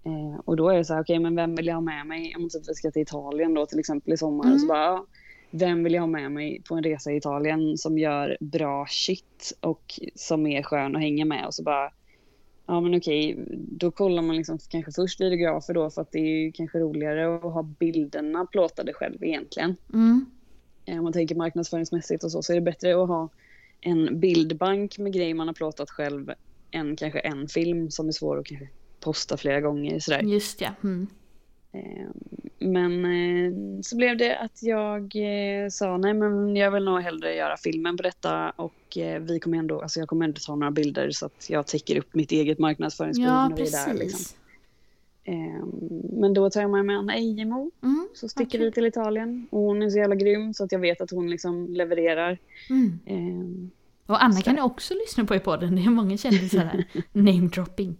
Eh, 0.03 0.39
och 0.45 0.55
då 0.57 0.69
är 0.69 0.77
det 0.77 0.85
så 0.85 0.93
här, 0.93 1.01
okej, 1.01 1.13
okay, 1.13 1.23
men 1.23 1.35
vem 1.35 1.55
vill 1.55 1.67
jag 1.67 1.75
ha 1.75 1.81
med 1.81 2.07
mig? 2.07 2.35
Om 2.35 2.49
typ 2.49 2.69
vi 2.69 2.73
ska 2.73 2.91
till 2.91 3.01
Italien 3.01 3.53
då 3.53 3.65
till 3.65 3.79
exempel 3.79 4.13
i 4.13 4.17
sommar. 4.17 4.43
Mm. 4.43 4.55
Och 4.55 4.61
så 4.61 4.67
bara, 4.67 4.83
ja, 4.83 5.05
vem 5.51 5.83
vill 5.83 5.93
jag 5.93 6.01
ha 6.01 6.07
med 6.07 6.31
mig 6.31 6.61
på 6.69 6.75
en 6.75 6.83
resa 6.83 7.11
i 7.11 7.17
Italien 7.17 7.77
som 7.77 7.97
gör 7.97 8.37
bra 8.39 8.85
shit 8.89 9.57
och 9.59 9.99
som 10.15 10.47
är 10.47 10.63
skön 10.63 10.95
att 10.95 11.01
hänga 11.01 11.25
med? 11.25 11.45
Och 11.45 11.53
så 11.53 11.63
bara, 11.63 11.91
ja 12.65 12.81
men 12.81 12.97
okej, 12.97 13.37
då 13.57 13.91
kollar 13.91 14.21
man 14.21 14.35
liksom 14.35 14.59
kanske 14.69 14.91
först 14.91 15.21
videografer 15.21 15.73
då 15.73 15.89
för 15.89 16.01
att 16.01 16.11
det 16.11 16.19
är 16.19 16.51
kanske 16.51 16.79
roligare 16.79 17.35
att 17.35 17.41
ha 17.41 17.63
bilderna 17.63 18.45
plåtade 18.45 18.93
själv 18.93 19.23
egentligen. 19.23 19.75
Mm. 19.93 20.25
Eh, 20.85 20.97
Om 20.97 21.03
man 21.03 21.13
tänker 21.13 21.35
marknadsföringsmässigt 21.35 22.23
och 22.23 22.31
så, 22.31 22.41
så 22.41 22.53
är 22.53 22.55
det 22.55 22.61
bättre 22.61 23.03
att 23.03 23.07
ha 23.07 23.29
en 23.81 24.19
bildbank 24.19 24.97
med 24.97 25.13
grejer 25.13 25.33
man 25.33 25.47
har 25.47 25.53
plåtat 25.53 25.89
själv 25.89 26.31
än 26.71 26.95
kanske 26.95 27.19
en 27.19 27.47
film 27.47 27.91
som 27.91 28.07
är 28.07 28.11
svår 28.11 28.39
att 28.39 28.45
kanske 28.45 28.67
posta 28.99 29.37
flera 29.37 29.61
gånger 29.61 29.99
sådär. 29.99 30.21
Just 30.21 30.61
ja. 30.61 30.69
Mm. 30.83 31.07
Eh, 31.71 32.07
Men 32.59 33.05
eh, 33.05 33.81
så 33.81 33.97
blev 33.97 34.17
det 34.17 34.37
att 34.37 34.63
jag 34.63 35.01
eh, 35.15 35.69
sa 35.69 35.97
nej 35.97 36.13
men 36.13 36.55
jag 36.55 36.71
vill 36.71 36.83
nog 36.83 37.01
hellre 37.01 37.35
göra 37.35 37.57
filmen 37.57 37.97
på 37.97 38.03
detta 38.03 38.49
och 38.49 38.73
vi 39.21 39.39
kommer 39.39 39.57
ändå, 39.57 39.81
alltså 39.81 39.99
jag 39.99 40.09
kommer 40.09 40.25
ändå 40.25 40.39
ta 40.45 40.55
några 40.55 40.71
bilder 40.71 41.11
så 41.11 41.25
att 41.25 41.49
jag 41.49 41.67
täcker 41.67 41.97
upp 41.97 42.15
mitt 42.15 42.31
eget 42.31 42.59
marknadsföringsbehov 42.59 43.51
Ja, 43.57 43.65
är 43.65 43.87
där. 43.87 43.93
Liksom. 43.93 44.37
Precis. 45.27 45.53
Eh, 45.55 45.63
Men 46.19 46.33
då 46.33 46.49
tar 46.49 46.61
jag 46.61 46.69
med 46.85 46.97
Anna 46.97 47.15
Ejemo 47.15 47.71
Mm. 47.83 48.07
så 48.13 48.29
sticker 48.29 48.59
vi 48.59 48.71
till 48.71 48.85
Italien 48.85 49.47
och 49.49 49.59
hon 49.61 49.81
är 49.81 49.89
så 49.89 49.97
jävla 49.97 50.15
grym 50.15 50.53
så 50.53 50.63
att 50.63 50.71
jag 50.71 50.79
vet 50.79 51.01
att 51.01 51.11
hon 51.11 51.29
liksom 51.29 51.67
levererar. 51.73 52.37
Mm. 52.69 52.99
Eh, 53.05 53.69
Och 54.11 54.23
Anna 54.23 54.33
Så. 54.33 54.41
kan 54.41 54.55
ni 54.55 54.61
också 54.61 54.93
lyssna 54.93 55.25
på 55.25 55.35
i 55.35 55.39
podden. 55.39 55.75
Det 55.75 55.81
är 55.81 55.89
många 55.89 56.17
kändisar 56.17 56.65
här. 56.65 56.85
Namedropping. 57.13 57.95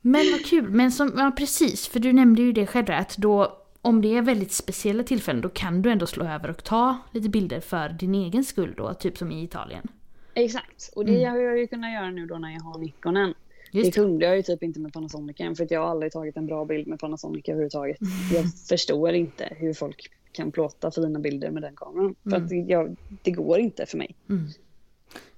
Men 0.00 0.24
vad 0.32 0.44
kul. 0.44 0.68
Men 0.68 0.92
som, 0.92 1.12
ja 1.16 1.32
precis, 1.38 1.88
för 1.88 2.00
du 2.00 2.12
nämnde 2.12 2.42
ju 2.42 2.52
det 2.52 2.66
själv 2.66 2.86
att 2.90 3.16
då 3.16 3.54
om 3.82 4.02
det 4.02 4.16
är 4.16 4.22
väldigt 4.22 4.52
speciella 4.52 5.02
tillfällen 5.02 5.42
då 5.42 5.48
kan 5.48 5.82
du 5.82 5.90
ändå 5.90 6.06
slå 6.06 6.24
över 6.24 6.50
och 6.50 6.64
ta 6.64 6.96
lite 7.12 7.28
bilder 7.28 7.60
för 7.60 7.88
din 7.88 8.14
egen 8.14 8.44
skull 8.44 8.74
då, 8.76 8.94
typ 8.94 9.18
som 9.18 9.32
i 9.32 9.42
Italien. 9.44 9.86
Exakt, 10.34 10.90
och 10.96 11.04
det 11.04 11.22
Mm. 11.22 11.30
har 11.32 11.38
jag 11.38 11.58
ju 11.58 11.66
kunnat 11.66 11.92
göra 11.92 12.10
nu 12.10 12.26
då 12.26 12.38
när 12.38 12.52
jag 12.52 12.60
har 12.60 12.78
Nikonen. 12.78 13.34
Det 13.72 13.78
Just 13.78 13.92
det. 13.92 14.00
kunde 14.00 14.24
jag 14.26 14.36
ju 14.36 14.42
typ 14.42 14.62
inte 14.62 14.80
med 14.80 14.92
Panasonicen 14.92 15.56
för 15.56 15.66
jag 15.70 15.80
har 15.80 15.88
aldrig 15.88 16.12
tagit 16.12 16.36
en 16.36 16.46
bra 16.46 16.64
bild 16.64 16.86
med 16.86 16.98
Panasonic 17.00 17.48
överhuvudtaget. 17.48 17.96
Jag 18.34 18.44
förstår 18.68 19.12
inte 19.12 19.48
hur 19.56 19.74
folk 19.74 20.10
kan 20.32 20.52
plåta 20.52 20.90
fina 20.90 21.18
bilder 21.18 21.50
med 21.50 21.62
den 21.62 21.76
kameran. 21.76 22.14
För 22.22 22.30
Mm. 22.36 22.44
att 22.44 22.68
jag, 22.70 22.96
det 23.22 23.30
går 23.30 23.58
inte 23.58 23.86
för 23.86 23.98
mig. 23.98 24.14
Mm. 24.28 24.46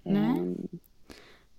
Nej. 0.03 0.23
Ehm, 0.39 0.69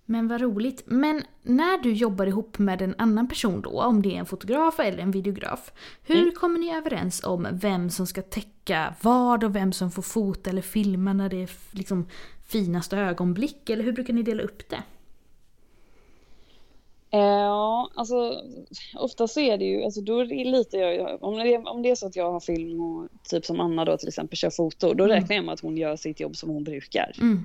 Men 0.05 0.27
vad 0.27 0.41
roligt. 0.41 0.84
Men 0.86 1.21
när 1.43 1.84
du 1.84 1.91
jobbar 1.93 2.25
ihop 2.27 2.60
med 2.60 2.81
en 2.81 2.95
annan 2.97 3.27
person 3.27 3.62
då, 3.62 3.81
om 3.81 4.01
det 4.01 4.15
är 4.15 4.19
en 4.19 4.25
fotograf 4.25 4.79
eller 4.79 4.97
en 4.97 5.12
videograf, 5.12 5.71
hur 6.03 6.21
Mm. 6.21 6.31
kommer 6.36 6.60
ni 6.60 6.75
överens 6.75 7.23
om 7.23 7.47
vem 7.51 7.89
som 7.89 8.07
ska 8.07 8.21
täcka 8.21 8.95
vad 9.01 9.43
och 9.43 9.55
vem 9.55 9.73
som 9.73 9.91
får 9.91 10.01
fota 10.01 10.49
eller 10.49 10.62
filma 10.62 11.13
när 11.13 11.29
det 11.29 11.43
är 11.43 11.49
liksom 11.71 12.05
finaste 12.47 12.97
ögonblick? 12.97 13.69
Eller 13.69 13.84
hur 13.84 13.91
brukar 13.91 14.13
ni 14.13 14.23
dela 14.23 14.43
upp 14.43 14.69
det? 14.69 14.84
Eh, 17.12 17.19
Ja, 17.21 17.89
alltså 17.95 18.41
oftast 18.95 19.34
så 19.34 19.39
är 19.39 19.58
det 19.58 19.65
ju, 19.65 19.84
alltså 19.84 20.02
då 20.02 20.24
lite 20.24 20.78
jag, 20.78 21.24
om 21.24 21.38
det, 21.38 21.58
om 21.58 21.82
det 21.82 21.89
är 21.89 21.95
så 21.95 22.08
att 22.08 22.15
jag 22.15 22.32
har 22.32 22.39
film 22.39 22.82
och 22.82 23.08
typ 23.30 23.45
som 23.45 23.60
Anna 23.60 23.86
då 23.86 23.97
till 23.97 24.08
exempel 24.08 24.38
kör 24.38 24.50
foto, 24.50 24.93
då 24.93 25.04
Mm. 25.04 25.15
räknar 25.15 25.36
jag 25.36 25.45
med 25.45 25.54
att 25.54 25.60
hon 25.60 25.78
gör 25.78 25.95
sitt 25.95 26.19
jobb 26.19 26.36
som 26.36 26.50
hon 26.50 26.63
brukar. 26.63 27.12
Mm. 27.21 27.43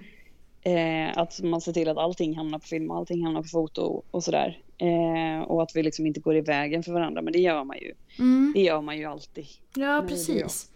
Eh, 0.63 1.19
att 1.19 1.43
man 1.43 1.61
ser 1.61 1.73
till 1.73 1.89
att 1.89 1.97
allting 1.99 2.37
hamnar 2.37 2.59
på 2.59 2.67
film 2.67 2.91
och 2.91 2.97
allting 2.97 3.25
hamnar 3.25 3.43
på 3.43 3.49
foto 3.49 4.03
och 4.11 4.25
sådär. 4.25 4.59
Eh, 4.79 5.43
och 5.43 5.63
att 5.63 5.77
vi 5.77 5.83
liksom 5.83 6.07
inte 6.07 6.21
går 6.21 6.37
i 6.37 6.41
vägen 6.41 6.83
för 6.83 6.93
varandra, 6.93 7.23
men 7.23 7.33
det 7.33 7.39
gör 7.39 7.65
man 7.65 7.77
ju. 7.79 7.93
Mm. 8.19 8.53
Det 8.55 8.63
gör 8.63 8.81
man 8.81 8.99
ju 8.99 9.05
alltid. 9.05 9.47
Ja, 9.77 10.05
precis. 10.09 10.71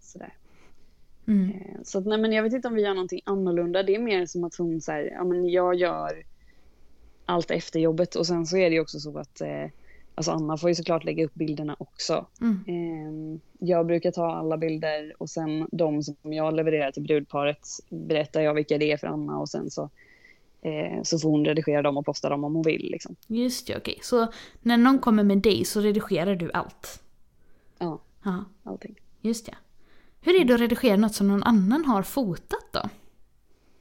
Sådär. 0.00 0.34
Mm. 1.28 1.50
Eh, 1.50 1.80
så 1.84 1.98
att, 1.98 2.06
nej, 2.06 2.18
men 2.18 2.32
jag 2.32 2.42
vet 2.42 2.52
inte 2.52 2.68
om 2.68 2.74
vi 2.74 2.82
gör 2.82 2.94
någonting 2.94 3.20
annorlunda. 3.24 3.82
Det 3.82 3.94
är 3.94 3.98
mer 3.98 4.26
som 4.26 4.44
att 4.44 4.54
hon 4.56 4.80
säger, 4.80 5.12
ja 5.12 5.24
men 5.24 5.48
jag 5.48 5.74
gör 5.74 6.22
allt 7.28 7.50
efter 7.50 7.80
jobbet 7.80 8.14
och 8.14 8.26
sen 8.26 8.46
så 8.46 8.56
är 8.56 8.70
det 8.70 8.74
ju 8.74 8.80
också 8.80 9.00
så 9.00 9.18
att 9.18 9.40
eh, 9.40 9.64
alltså 10.14 10.30
Anna 10.30 10.56
får 10.56 10.70
ju 10.70 10.74
såklart 10.74 11.04
lägga 11.04 11.24
upp 11.24 11.34
bilderna 11.34 11.76
också. 11.78 12.26
Mm. 12.40 12.64
Eh, 12.66 13.40
jag 13.68 13.86
brukar 13.86 14.10
ta 14.10 14.32
alla 14.32 14.56
bilder 14.56 15.14
och 15.18 15.30
sen 15.30 15.68
de 15.72 16.02
som 16.02 16.16
jag 16.22 16.54
levererar 16.54 16.90
till 16.92 17.02
brudparet 17.02 17.66
berättar 17.88 18.40
jag 18.40 18.54
vilka 18.54 18.78
det 18.78 18.92
är 18.92 18.96
för 18.96 19.06
Anna 19.06 19.38
och 19.38 19.48
sen 19.48 19.70
så, 19.70 19.90
eh, 20.62 21.02
så 21.02 21.18
får 21.18 21.30
hon 21.30 21.44
redigera 21.44 21.82
dem 21.82 21.96
och 21.96 22.06
posta 22.06 22.28
dem 22.28 22.44
om 22.44 22.54
hon 22.54 22.62
vill. 22.64 22.88
Liksom. 22.90 23.16
Just 23.26 23.66
det, 23.66 23.76
okej. 23.76 23.98
Så 24.02 24.26
när 24.62 24.76
någon 24.76 24.98
kommer 24.98 25.24
med 25.24 25.38
dig 25.38 25.64
så 25.64 25.80
redigerar 25.80 26.36
du 26.36 26.50
allt? 26.52 27.02
Ja, 27.78 28.00
Ja, 28.24 28.44
allting. 28.62 28.94
just 29.20 29.46
det. 29.46 29.54
Hur 30.20 30.40
är 30.40 30.44
det 30.44 30.54
att 30.54 30.60
redigera 30.60 30.96
något 30.96 31.14
som 31.14 31.28
någon 31.28 31.42
annan 31.42 31.84
har 31.84 32.02
fotat 32.02 32.66
då? 32.72 32.88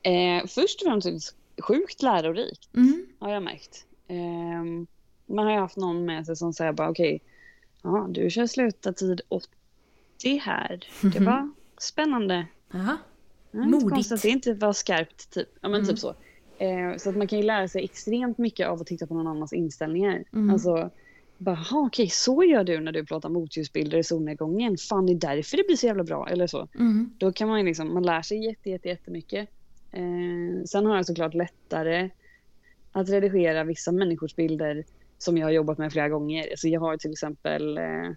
Eh, 0.10 0.46
först 0.48 0.82
och 0.82 0.88
främst 0.88 1.08
sjukt 1.62 2.02
lärorikt. 2.02 2.76
Mm. 2.76 3.06
har 3.20 3.32
jag 3.32 3.44
märkt. 3.44 3.86
Ehm, 4.08 4.88
man 5.26 5.46
har 5.46 5.54
ju 5.54 5.60
haft 5.60 5.78
någon 5.78 6.06
med 6.06 6.26
sig 6.26 6.36
som 6.36 6.54
säger 6.54 6.72
bara 6.74 6.90
okej, 6.90 7.22
ja 7.84 8.08
du 8.12 8.30
kör 8.30 8.46
slutartid 8.48 9.22
80 9.30 10.38
här. 10.42 10.80
Det 11.14 11.20
var 11.20 11.52
spännande. 11.78 12.46
Ja. 12.72 12.98
Ja, 13.52 13.64
inte 13.64 13.86
Modigt. 13.86 14.12
att 14.12 14.22
det 14.22 14.30
inte 14.30 14.54
var 14.54 14.74
skarpt 14.74 15.30
typ. 15.34 15.50
Ja 15.62 15.70
men 15.70 15.76
Mm. 15.82 15.88
typ 15.88 16.00
så. 16.00 16.16
Eh, 16.58 16.98
så 16.98 17.10
att 17.10 17.18
man 17.18 17.28
kan 17.28 17.40
ju 17.40 17.46
lära 17.46 17.68
sig 17.68 17.84
extremt 17.84 18.38
mycket 18.38 18.68
av 18.68 18.82
att 18.82 18.88
titta 18.88 19.08
på 19.08 19.14
någon 19.14 19.28
annans 19.28 19.54
inställningar. 19.54 20.24
Mm. 20.34 20.50
Alltså, 20.50 20.90
bara, 21.38 21.56
"Ha, 21.56 21.80
okej 21.86 22.10
så 22.10 22.44
gör 22.44 22.64
du 22.64 22.80
när 22.80 22.92
du 22.92 23.06
plåtar 23.06 23.30
motljusbilder 23.30 23.98
i 23.98 24.04
solnedgången. 24.04 24.78
Fan 24.78 25.06
det 25.06 25.14
är 25.14 25.36
därför 25.36 25.58
det 25.58 25.64
blir 25.68 25.76
så 25.76 25.86
jävla 25.86 26.04
bra. 26.04 26.28
Eller 26.30 26.48
så. 26.48 26.68
Mm. 26.76 27.12
Då 27.18 27.32
kan 27.32 27.48
man 27.50 27.60
ju 27.60 27.66
liksom, 27.66 27.94
man 27.94 28.04
lär 28.04 28.22
sig 28.22 28.46
jätte, 28.46 28.70
jätte, 28.70 28.88
jättemycket. 28.88 29.50
Eh, 29.98 30.64
sen 30.66 30.86
har 30.86 30.96
jag 30.96 31.06
såklart 31.06 31.34
lättare 31.34 32.10
att 32.92 33.10
redigera 33.10 33.64
vissa 33.64 33.92
människors 33.92 34.36
bilder 34.36 34.84
som 35.18 35.38
jag 35.38 35.46
har 35.46 35.52
jobbat 35.52 35.78
med 35.78 35.92
flera 35.92 36.10
gånger. 36.10 36.48
Alltså 36.52 36.68
jag 36.68 36.80
har 36.82 36.98
till 36.98 37.12
exempel 37.12 37.78
eh, 37.78 38.08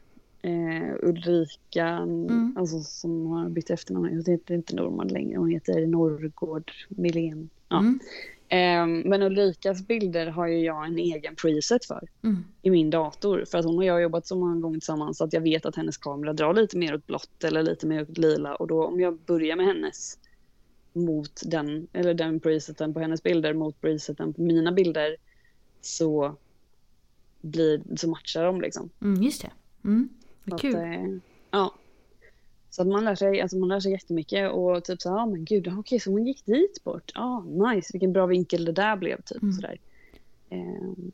eh, 0.43 0.95
Ulrika, 1.03 1.87
Mm. 1.87 2.57
alltså, 2.59 2.81
som 2.81 3.27
har 3.27 3.49
bytt 3.49 3.71
efternamn. 3.71 4.09
Hon 4.09 4.25
heter 4.33 4.55
inte 4.55 4.77
Norman 4.77 5.09
längre, 5.09 5.39
hon 5.39 5.51
heter 5.51 5.87
Norrgård 5.87 6.73
Milén. 6.89 7.51
Ja. 7.69 7.79
Mm. 7.79 8.01
Eh, 8.49 9.09
men 9.11 9.23
Ulrikas 9.23 9.87
bilder 9.87 10.27
har 10.27 10.47
ju 10.47 10.59
jag 10.65 10.87
en 10.87 10.99
egen 10.99 11.35
preset 11.35 11.85
för 11.85 12.09
Mm. 12.25 12.45
i 12.63 12.71
min 12.71 12.91
dator. 12.91 13.45
För 13.51 13.59
att 13.59 13.65
hon 13.65 13.79
och 13.79 13.85
jag 13.85 13.93
har 13.95 14.01
jobbat 14.01 14.27
så 14.27 14.37
många 14.37 14.61
gånger 14.61 14.79
tillsammans 14.79 15.19
så 15.19 15.25
att 15.25 15.33
jag 15.33 15.41
vet 15.41 15.67
att 15.67 15.77
hennes 15.77 15.97
kamera 15.97 16.33
drar 16.33 16.55
lite 16.55 16.79
mer 16.79 16.95
åt 16.95 17.07
blått 17.07 17.45
eller 17.45 17.63
lite 17.63 17.87
mer 17.87 18.03
åt 18.03 18.19
lila. 18.19 18.55
Och 18.55 18.67
då 18.67 18.85
om 18.87 19.01
jag 19.01 19.19
börjar 19.27 19.57
med 19.57 19.67
hennes 19.67 20.19
mot 20.93 21.41
den, 21.45 21.87
eller 21.93 22.15
den 22.15 22.41
preseten 22.41 22.95
på 22.95 23.01
hennes 23.01 23.23
bilder 23.23 23.55
mot 23.55 23.81
preseten 23.81 24.33
på 24.35 24.43
mina 24.43 24.73
bilder 24.73 25.17
så 25.81 26.37
blir, 27.41 27.83
så 27.97 28.09
matchar 28.09 28.45
de 28.45 28.61
liksom. 28.61 28.91
Mm, 29.03 29.23
just 29.23 29.43
det. 29.43 29.51
Mm. 29.85 30.09
Vad 30.45 30.55
att, 30.55 30.61
kul. 30.61 30.75
eh, 30.75 31.17
ja. 31.51 31.75
Så 32.71 32.83
att 32.83 32.89
man 32.89 33.05
lär 33.05 33.15
sig, 33.15 33.41
alltså 33.41 33.57
man 33.57 33.69
lär 33.69 33.81
sig 33.81 33.93
jättemycket 33.93 34.51
och 34.53 34.85
typ 34.85 35.03
så 35.03 35.09
ja 35.09 35.27
men 35.27 35.45
gud, 35.45 35.69
okej 35.79 36.01
så 36.01 36.11
hon 36.11 36.27
gick 36.27 36.47
dit 36.47 36.85
bort. 36.85 37.13
Ja, 37.15 37.41
nice, 37.41 37.89
vilken 37.93 38.13
bra 38.13 38.27
vinkel 38.27 38.65
det 38.65 38.73
där 38.73 38.97
blev 38.97 39.23
typ 39.23 39.43
Mm. 39.43 39.53
sådär. 39.53 39.79
Ehm, 40.51 41.13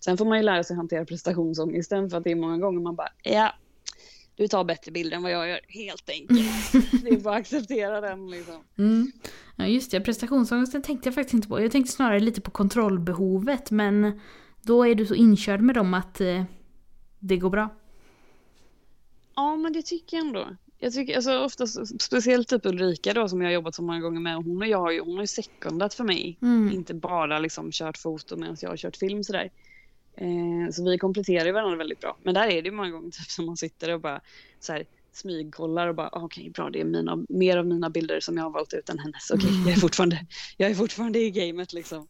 sen 0.00 0.16
får 0.16 0.24
man 0.24 0.38
ju 0.38 0.42
lära 0.44 0.64
sig 0.64 0.76
hantera 0.76 1.04
prestationsångesten 1.04 2.10
för 2.10 2.16
att 2.18 2.24
det 2.24 2.30
är 2.30 2.36
många 2.36 2.58
gånger 2.58 2.80
man 2.80 2.94
bara, 2.94 3.08
ja, 3.22 3.52
du 4.38 4.48
tar 4.48 4.64
bättre 4.64 4.92
bilder 4.92 5.16
än 5.16 5.22
vad 5.22 5.32
jag 5.32 5.48
gör, 5.48 5.60
helt 5.68 6.10
enkelt. 6.10 6.72
det 7.04 7.08
är 7.08 7.20
bara 7.20 7.34
att 7.34 7.40
acceptera 7.40 8.00
den 8.00 8.30
liksom. 8.30 8.54
Mm. 8.78 9.12
Ja 9.56 9.66
just 9.66 9.90
det, 9.90 10.00
prestationsångesten 10.00 10.82
tänkte 10.82 11.06
jag 11.06 11.14
faktiskt 11.14 11.34
inte 11.34 11.48
på. 11.48 11.60
Jag 11.60 11.72
tänkte 11.72 11.92
snarare 11.92 12.20
lite 12.20 12.40
på 12.40 12.50
kontrollbehovet 12.50 13.70
men 13.70 14.20
då 14.62 14.86
är 14.86 14.94
du 14.94 15.06
så 15.06 15.14
inkörd 15.14 15.60
med 15.60 15.74
dem 15.74 15.94
att 15.94 16.20
eh, 16.20 16.44
det 17.18 17.36
går 17.36 17.50
bra. 17.50 17.68
Ja, 19.34 19.56
men 19.56 19.72
det 19.72 19.82
tycker 19.82 20.16
jag 20.16 20.26
ändå. 20.26 20.46
Jag 20.78 20.92
tycker, 20.92 21.16
alltså 21.16 21.38
oftast, 21.38 22.02
speciellt 22.02 22.48
typ 22.48 22.66
Ulrika 22.66 23.12
då 23.12 23.28
som 23.28 23.40
jag 23.40 23.48
har 23.48 23.54
jobbat 23.54 23.74
så 23.74 23.82
många 23.82 24.00
gånger 24.00 24.20
med, 24.20 24.36
hon 24.36 24.62
och 24.62 24.68
jag 24.68 25.04
hon 25.04 25.14
har 25.14 25.22
ju 25.22 25.26
sekundat 25.26 25.94
för 25.94 26.04
mig. 26.04 26.38
Mm. 26.42 26.72
Inte 26.72 26.94
bara 26.94 27.38
liksom 27.38 27.72
kört 27.72 27.98
foto 27.98 28.36
medan 28.36 28.56
jag 28.60 28.68
har 28.68 28.76
kört 28.76 28.96
film 28.96 29.24
sådär. 29.24 29.50
Eh, 30.20 30.70
så 30.72 30.84
vi 30.84 30.98
kompletterar 30.98 31.46
ju 31.46 31.52
varandra 31.52 31.76
väldigt 31.76 32.00
bra. 32.00 32.16
Men 32.22 32.34
där 32.34 32.48
är 32.48 32.62
det 32.62 32.68
ju 32.68 32.74
många 32.74 32.90
gånger 32.90 33.10
typ 33.10 33.30
som 33.30 33.46
man 33.46 33.56
sitter 33.56 33.94
och 33.94 34.00
bara 34.00 34.20
så 34.60 34.72
här, 34.72 34.84
smygkollar 35.12 35.88
och 35.88 35.94
bara 35.94 36.08
ah, 36.12 36.20
okej 36.20 36.50
bra 36.50 36.70
det 36.70 36.80
är 36.80 36.84
mina, 36.84 37.24
mer 37.28 37.56
av 37.56 37.66
mina 37.66 37.90
bilder 37.90 38.20
som 38.20 38.36
jag 38.36 38.44
har 38.44 38.50
valt 38.50 38.74
ut 38.74 38.88
än 38.88 38.98
hennes. 38.98 39.30
Okej 39.30 39.50
jag, 39.66 39.72
är 39.76 39.80
fortfarande, 39.80 40.26
jag 40.56 40.70
är 40.70 40.74
fortfarande 40.74 41.18
i 41.18 41.30
gamet 41.30 41.72
liksom. 41.72 42.08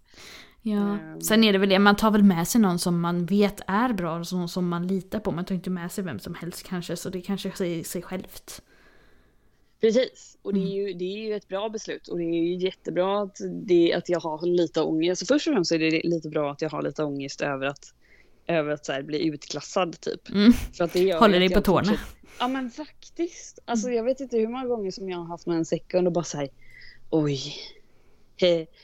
Ja. 0.62 0.99
Ehm. 0.99 1.21
Sen 1.21 1.44
är 1.44 1.53
det 1.53 1.59
väl 1.59 1.68
det, 1.68 1.79
man 1.79 1.97
tar 1.97 2.11
väl 2.11 2.23
med 2.23 2.49
sig 2.49 2.61
någon 2.61 2.79
som 2.79 3.01
man 3.01 3.27
vet 3.27 3.61
är 3.66 3.92
bra, 3.92 4.25
någon 4.33 4.49
som 4.49 4.68
man 4.68 4.87
litar 4.87 5.21
på. 5.21 5.31
Man 5.31 5.44
tar 5.44 5.55
inte 5.55 5.71
med 5.71 5.92
sig 5.92 6.05
vem 6.05 6.18
som 6.18 6.35
helst 6.35 6.62
kanske, 6.62 6.97
så 6.97 7.11
det 7.11 7.21
kanske 7.21 7.53
säger 7.53 7.85
sig 7.85 8.03
självt. 8.03 8.62
Precis, 9.81 10.38
och 10.42 10.55
det 10.55 10.61
är, 10.61 10.75
ju, 10.75 10.92
det 10.92 11.05
är 11.05 11.18
ju 11.18 11.35
ett 11.35 11.49
bra 11.49 11.68
beslut 11.68 12.09
och 12.09 12.18
det 12.18 12.25
är 12.25 12.42
ju 12.42 12.57
jättebra 12.57 13.23
att, 13.23 13.37
det, 13.66 13.94
att 13.94 14.09
jag 14.09 14.21
har 14.21 14.47
lite 14.47 14.83
ångest. 14.83 15.21
Så 15.21 15.27
först 15.27 15.49
och 15.49 15.55
främst 15.55 15.73
är 15.73 15.79
det 15.79 16.01
lite 16.05 16.29
bra 16.29 16.53
att 16.53 16.62
jag 16.62 16.71
har 16.71 16.83
lite 16.83 17.05
ångest 17.05 17.40
över 17.40 17.66
att, 17.66 17.94
över 18.48 18.70
att 18.72 18.87
så 18.87 18.92
här, 18.92 19.02
bli 19.02 19.26
utklassad 19.26 20.00
typ. 20.00 20.30
Mm. 20.30 20.52
För 20.52 20.84
att 20.84 20.92
det 20.92 21.00
gör 21.00 21.18
Håller 21.18 21.38
dig 21.38 21.48
på 21.48 21.54
jag 21.54 21.64
tårna. 21.64 21.92
Ja 22.38 22.48
men 22.48 22.70
faktiskt. 22.70 23.58
Alltså 23.64 23.90
jag 23.90 24.04
vet 24.04 24.20
inte 24.20 24.37
hur 24.37 24.48
många 24.48 24.66
gånger 24.66 24.90
som 24.90 25.11
jag 25.11 25.18
har 25.18 25.24
haft 25.24 25.46
med 25.46 25.56
en 25.56 25.64
second 25.64 26.06
och 26.06 26.12
bara 26.12 26.24
såhär 26.24 26.48
oj. 27.11 27.40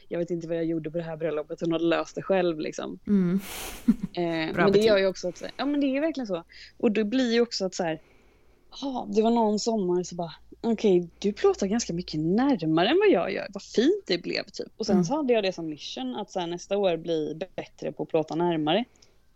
Jag 0.09 0.19
vet 0.19 0.31
inte 0.31 0.49
vad 0.49 0.57
jag 0.57 0.65
gjorde 0.65 0.91
på 0.91 0.99
det 0.99 1.05
här 1.05 1.17
bröllopet. 1.17 1.61
Hon 1.61 1.73
hade 1.73 1.85
löst 1.85 2.15
det 2.15 2.23
själv 2.23 2.59
liksom. 2.61 2.99
Mm. 3.07 3.41
Eh, 4.13 4.57
men 4.57 4.73
det 4.73 4.79
gör 4.79 4.99
ju 4.99 5.07
också 5.07 5.29
att, 5.29 5.39
så 5.39 5.47
ja 5.57 5.67
men 5.67 5.81
det 5.81 5.87
är 5.97 6.01
verkligen 6.01 6.27
så. 6.27 6.45
Och 6.77 6.93
det 6.93 7.05
blir 7.05 7.33
ju 7.33 7.41
också 7.41 7.65
att 7.65 7.75
så 7.75 7.83
här, 7.83 8.01
ja 8.81 9.09
det 9.15 9.23
var 9.23 9.31
någon 9.31 9.59
sommar 9.59 10.03
så 10.03 10.15
bara, 10.15 10.33
okej 10.61 11.09
du 11.19 11.33
plåtar 11.33 11.67
ganska 11.67 11.93
mycket 11.93 12.21
närmare 12.21 12.89
än 12.89 12.99
vad 12.99 13.11
jag 13.11 13.33
gör. 13.33 13.47
Vad 13.51 13.63
fint 13.63 14.05
det 14.07 14.19
blev 14.19 14.45
typ. 14.45 14.73
Och 14.77 14.87
sen 14.87 14.95
Mm. 14.97 15.05
så 15.05 15.17
hade 15.17 15.33
jag 15.33 15.45
det 15.45 15.53
som 15.53 15.67
mission 15.67 16.17
att 16.17 16.31
så 16.31 16.41
här, 16.41 16.47
nästa 16.47 16.77
år 16.77 16.97
bli 16.97 17.39
bättre 17.57 17.93
på 17.93 18.03
att 18.03 18.09
plåta 18.09 18.35
närmare. 18.35 18.85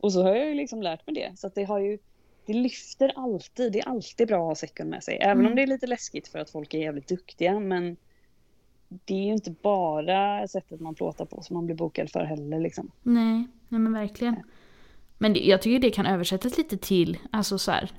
Och 0.01 0.13
så 0.13 0.23
har 0.23 0.35
jag 0.35 0.49
ju 0.49 0.55
liksom 0.55 0.83
lärt 0.83 1.07
mig 1.07 1.15
det. 1.15 1.39
Så 1.39 1.47
att 1.47 1.55
det 1.55 1.65
har 1.65 1.79
ju, 1.79 1.99
det 2.47 2.53
lyfter 2.53 3.13
alltid. 3.17 3.73
Det 3.73 3.79
är 3.81 3.89
alltid 3.89 4.29
bra 4.29 4.39
att 4.39 4.45
ha 4.49 4.55
second 4.55 4.91
med 4.91 5.05
sig. 5.05 5.19
Även 5.21 5.39
Mm. 5.39 5.47
om 5.47 5.57
det 5.57 5.63
är 5.63 5.67
lite 5.67 5.87
läskigt 5.87 6.29
för 6.29 6.39
att 6.39 6.51
folk 6.51 6.75
är 6.75 6.79
jävligt 6.79 7.09
duktiga. 7.09 7.61
Men 7.61 7.97
det 8.89 9.15
är 9.15 9.25
ju 9.25 9.33
inte 9.33 9.51
bara 9.63 10.49
sättet 10.49 10.81
man 10.81 10.95
plåtar 10.95 11.25
på 11.25 11.43
som 11.43 11.55
man 11.55 11.67
blir 11.67 11.77
bokad 11.77 12.11
för 12.11 12.25
heller 12.25 12.61
liksom. 12.61 12.91
Nej, 13.03 13.47
nej 13.69 13.81
men 13.81 13.93
verkligen. 13.93 14.37
Men 15.19 15.33
det, 15.33 15.41
jag 15.41 15.63
tycker 15.63 15.79
det 15.81 15.91
kan 15.91 16.07
översättas 16.07 16.59
lite 16.59 16.77
till, 16.77 17.19
alltså 17.33 17.59
så 17.59 17.71
här, 17.71 17.91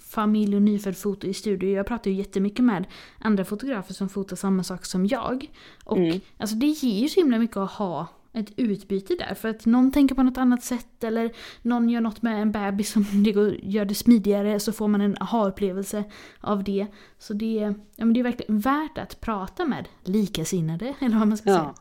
familj 0.00 0.56
och 0.56 0.62
nyfödd 0.62 0.96
foto 0.96 1.26
i 1.26 1.34
studio. 1.34 1.70
Jag 1.70 1.86
pratar 1.86 2.10
ju 2.10 2.16
jättemycket 2.16 2.64
med 2.64 2.84
andra 3.18 3.44
fotografer 3.44 3.94
som 3.94 4.08
fotar 4.08 4.36
samma 4.36 4.62
sak 4.64 4.84
som 4.84 5.06
jag. 5.06 5.46
Och 5.84 5.98
Mm. 5.98 6.20
alltså 6.38 6.56
det 6.56 6.66
ger 6.66 7.00
ju 7.02 7.08
så 7.08 7.20
himla 7.20 7.38
mycket 7.38 7.56
att 7.56 7.70
ha 7.70 8.06
ett 8.32 8.52
utbyte 8.56 9.14
där. 9.14 9.34
För 9.34 9.48
att 9.48 9.66
någon 9.66 9.92
tänker 9.92 10.14
på 10.14 10.22
något 10.22 10.38
annat 10.38 10.62
sätt 10.62 11.04
eller 11.04 11.30
någon 11.62 11.88
gör 11.88 12.00
något 12.00 12.22
med 12.22 12.42
en 12.42 12.52
bebis 12.52 12.92
som 12.92 13.04
det 13.24 13.32
går, 13.32 13.56
gör 13.62 13.84
det 13.84 13.94
smidigare 13.94 14.60
så 14.60 14.72
får 14.72 14.88
man 14.88 15.00
en 15.00 15.16
aha-upplevelse 15.20 16.04
av 16.40 16.64
det. 16.64 16.86
Så 17.18 17.34
det, 17.34 17.74
ja, 17.96 18.04
men 18.04 18.12
det 18.12 18.20
är 18.20 18.24
verkligen 18.24 18.58
värt 18.60 18.98
att 18.98 19.20
prata 19.20 19.64
med 19.64 19.88
likasinnade, 20.04 20.94
eller 21.00 21.18
vad 21.18 21.28
man 21.28 21.36
ska 21.36 21.50
Ja. 21.50 21.56
säga. 21.56 21.74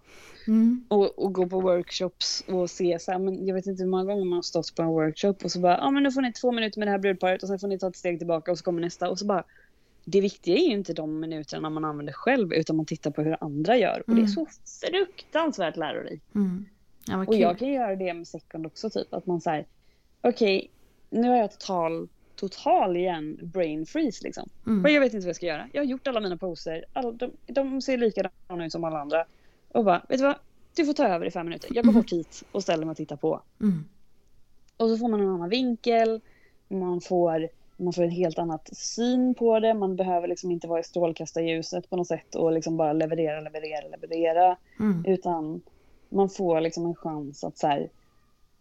Mm. 0.48 0.86
Och, 0.88 1.20
och 1.24 1.34
gå 1.34 1.48
på 1.50 1.60
workshops 1.62 2.44
och 2.48 2.70
se 2.70 2.98
så 3.00 3.12
här, 3.12 3.20
men 3.20 3.48
jag 3.48 3.56
vet 3.56 3.66
inte 3.66 3.84
hur 3.84 3.90
många 3.90 4.04
gånger 4.04 4.26
man 4.26 4.38
har 4.38 4.42
stått 4.42 4.76
på 4.76 4.82
en 4.82 4.88
workshop 4.88 5.34
och 5.44 5.52
så 5.52 5.60
bara, 5.60 5.78
ja 5.78 5.84
ah, 5.84 5.92
men 5.92 6.04
nu 6.04 6.12
får 6.12 6.22
ni 6.22 6.34
två 6.34 6.52
minuter 6.52 6.80
med 6.80 6.88
det 6.88 6.92
här 6.92 7.00
brudparet 7.00 7.44
och 7.44 7.50
sen 7.50 7.60
får 7.60 7.68
ni 7.68 7.80
ta 7.80 7.88
ett 7.88 7.96
steg 7.96 8.18
tillbaka 8.18 8.52
och 8.52 8.58
så 8.58 8.64
kommer 8.64 8.82
nästa 8.82 9.10
och 9.10 9.20
så 9.20 9.26
bara 9.26 9.44
det 10.06 10.22
viktiga 10.22 10.56
är 10.56 10.68
ju 10.68 10.74
inte 10.74 10.94
de 10.94 11.20
minuterna 11.20 11.70
man 11.70 11.86
använder 11.86 12.14
själv 12.14 12.54
utan 12.54 12.76
man 12.76 12.86
tittar 12.86 13.12
på 13.12 13.22
hur 13.22 13.38
andra 13.44 13.78
gör 13.78 14.04
och 14.08 14.16
det 14.16 14.22
är 14.22 14.24
Mm. 14.24 14.28
så 14.28 14.48
fruktansvärt 14.82 15.78
lärorikt. 15.78 16.36
Mm. 16.36 16.66
Ja, 17.08 17.26
Och 17.28 17.36
jag 17.36 17.60
kan 17.60 17.68
göra 17.68 17.96
det 17.96 18.14
med 18.14 18.28
second 18.28 18.66
också 18.66 18.90
typ 18.90 19.14
att 19.14 19.26
man 19.26 19.42
säger 19.42 19.66
okej 20.22 20.72
nu 21.10 21.30
har 21.30 21.36
jag 21.38 21.52
total 21.52 22.08
total 22.36 22.98
igen 22.98 23.40
brain 23.42 23.86
freeze 23.86 24.24
liksom. 24.24 24.50
Mm. 24.68 24.86
Och 24.86 24.92
jag 24.92 25.00
vet 25.02 25.14
inte 25.14 25.26
vad 25.26 25.30
jag 25.30 25.36
ska 25.36 25.46
göra. 25.46 25.70
Jag 25.74 25.82
har 25.82 25.86
gjort 25.86 26.08
alla 26.08 26.20
mina 26.20 26.38
poser. 26.38 26.86
All, 26.94 27.18
de, 27.18 27.32
de 27.48 27.82
ser 27.82 27.98
likadana 27.98 28.66
ut 28.66 28.72
som 28.72 28.84
alla 28.84 29.00
andra. 29.02 29.26
Och 29.72 29.86
bara, 29.86 30.06
vet 30.10 30.18
du 30.20 30.24
vad? 30.26 30.36
Du 30.76 30.86
får 30.86 30.94
ta 30.94 31.08
över 31.08 31.26
i 31.26 31.32
fem 31.32 31.46
minuter. 31.46 31.70
Jag 31.74 31.86
går 31.86 31.94
bort 31.94 32.12
hit 32.12 32.44
och 32.52 32.64
ställer 32.64 32.86
mig 32.86 32.92
och 32.92 32.98
tittar 32.98 33.16
på. 33.16 33.42
Mm. 33.62 33.86
Och 34.78 34.90
så 34.90 34.98
får 34.98 35.08
man 35.08 35.22
en 35.22 35.28
annan 35.30 35.50
vinkel. 35.50 36.22
Man 36.68 37.02
får, 37.02 37.50
man 37.80 37.94
får 37.94 38.04
en 38.04 38.10
helt 38.12 38.40
annat 38.40 38.70
syn 38.78 39.36
på 39.36 39.60
det. 39.60 39.74
Man 39.74 39.96
behöver 39.96 40.28
liksom 40.28 40.52
inte 40.52 40.68
vara 40.68 40.80
i 40.80 40.84
strålkastarljuset 40.84 41.90
på 41.90 41.96
något 41.96 42.08
sätt 42.08 42.36
och 42.36 42.52
liksom 42.52 42.78
bara 42.78 42.94
leverera, 42.94 43.42
leverera, 43.42 43.88
leverera. 43.88 44.58
Mm. 44.80 45.06
Utan 45.08 45.62
man 46.10 46.30
får 46.30 46.62
liksom 46.62 46.86
en 46.86 46.96
chans 46.96 47.44
att 47.44 47.58
så 47.58 47.68
här, 47.68 47.90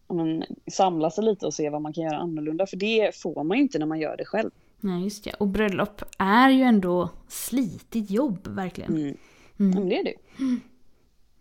men, 0.08 0.44
samla 0.70 1.10
sig 1.10 1.24
lite 1.24 1.46
och 1.46 1.54
se 1.54 1.70
vad 1.70 1.82
man 1.82 1.92
kan 1.92 2.04
göra 2.04 2.16
annorlunda. 2.16 2.66
För 2.66 2.76
det 2.76 3.16
får 3.16 3.44
man 3.44 3.56
ju 3.56 3.62
inte 3.62 3.78
när 3.78 3.86
man 3.86 4.00
gör 4.00 4.16
det 4.16 4.24
själv. 4.24 4.50
Nej, 4.80 5.04
just 5.04 5.24
det. 5.24 5.34
Och 5.34 5.48
bröllop 5.48 6.02
är 6.18 6.50
ju 6.50 6.62
ändå 6.62 7.10
slitigt 7.28 8.10
jobb, 8.10 8.46
verkligen. 8.48 8.90
Mm. 8.96 9.16
Mm. 9.60 9.72
Ja, 9.72 9.78
men 9.80 9.88
det 9.88 9.98
är 9.98 10.04
det. 10.04 10.14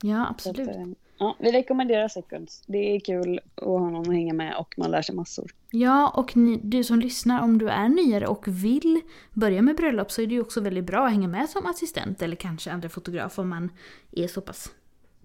Ja, 0.02 0.36
Så 0.40 0.50
att, 0.50 0.60
absolut. 0.60 0.76
eh, 0.76 0.86
ja, 1.17 1.36
vi 1.39 1.51
rekommenderar 1.51 2.08
Seconds. 2.08 2.63
Det 2.67 2.95
är 2.95 2.99
kul 2.99 3.39
att 3.56 3.63
ha 3.63 3.89
någon 3.89 4.01
att 4.01 4.08
hänga 4.15 4.34
med 4.34 4.56
och 4.56 4.73
man 4.77 4.91
lär 4.91 5.01
sig 5.01 5.15
massor. 5.15 5.51
Ja, 5.71 6.10
och 6.10 6.38
ni, 6.38 6.60
du 6.63 6.84
som 6.84 6.99
lyssnar, 6.99 7.41
om 7.41 7.58
du 7.58 7.69
är 7.69 7.89
nyare 7.89 8.27
och 8.27 8.47
vill 8.47 9.01
börja 9.34 9.62
med 9.62 9.75
bröllop 9.75 10.12
så 10.12 10.21
är 10.21 10.27
det 10.27 10.34
ju 10.34 10.41
också 10.41 10.62
väldigt 10.62 10.86
bra 10.86 11.06
att 11.06 11.12
hänga 11.12 11.27
med 11.27 11.49
som 11.49 11.65
assistent 11.65 12.21
eller 12.21 12.36
kanske 12.36 12.71
andra 12.71 12.89
fotograf 12.89 13.39
om 13.39 13.49
man 13.49 13.71
är 14.12 14.27
så 14.27 14.41
pass 14.41 14.71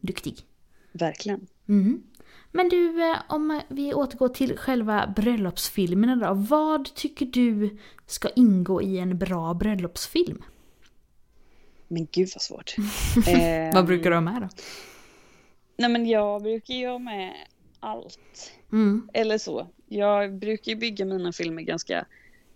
duktig. 0.01 0.37
Verkligen. 0.93 1.47
Mm. 1.69 2.03
Men 2.53 2.69
du, 2.69 3.11
eh, 3.11 3.17
om 3.29 3.61
vi 3.69 3.95
återgår 3.95 4.29
till 4.29 4.57
själva 4.57 5.13
bröllopsfilmerna 5.17 6.17
då. 6.17 6.35
Vad 6.35 6.95
tycker 6.95 7.27
du 7.27 7.79
ska 8.07 8.29
ingå 8.29 8.83
i 8.83 8.99
en 8.99 9.19
bra 9.19 9.55
bröllopsfilm? 9.55 10.43
Men 11.89 12.07
gud 12.13 12.29
vad 12.35 12.43
svårt. 12.43 12.75
eh, 13.29 13.75
Vad 13.75 13.87
brukar 13.87 14.11
du 14.11 14.17
ha 14.17 14.21
med 14.21 14.43
då? 14.43 14.49
Nej 15.77 15.91
men 15.91 16.07
jag 16.07 16.43
brukar 16.43 16.75
ju 16.75 16.89
ha 16.89 16.99
med 16.99 17.35
allt. 17.81 18.53
Mm. 18.73 19.09
Eller 19.13 19.39
så. 19.39 19.67
Jag 19.89 20.35
brukar 20.35 20.73
ju 20.73 20.77
bygga 20.77 21.05
mina 21.05 21.33
filmer 21.33 21.63
ganska 21.63 22.07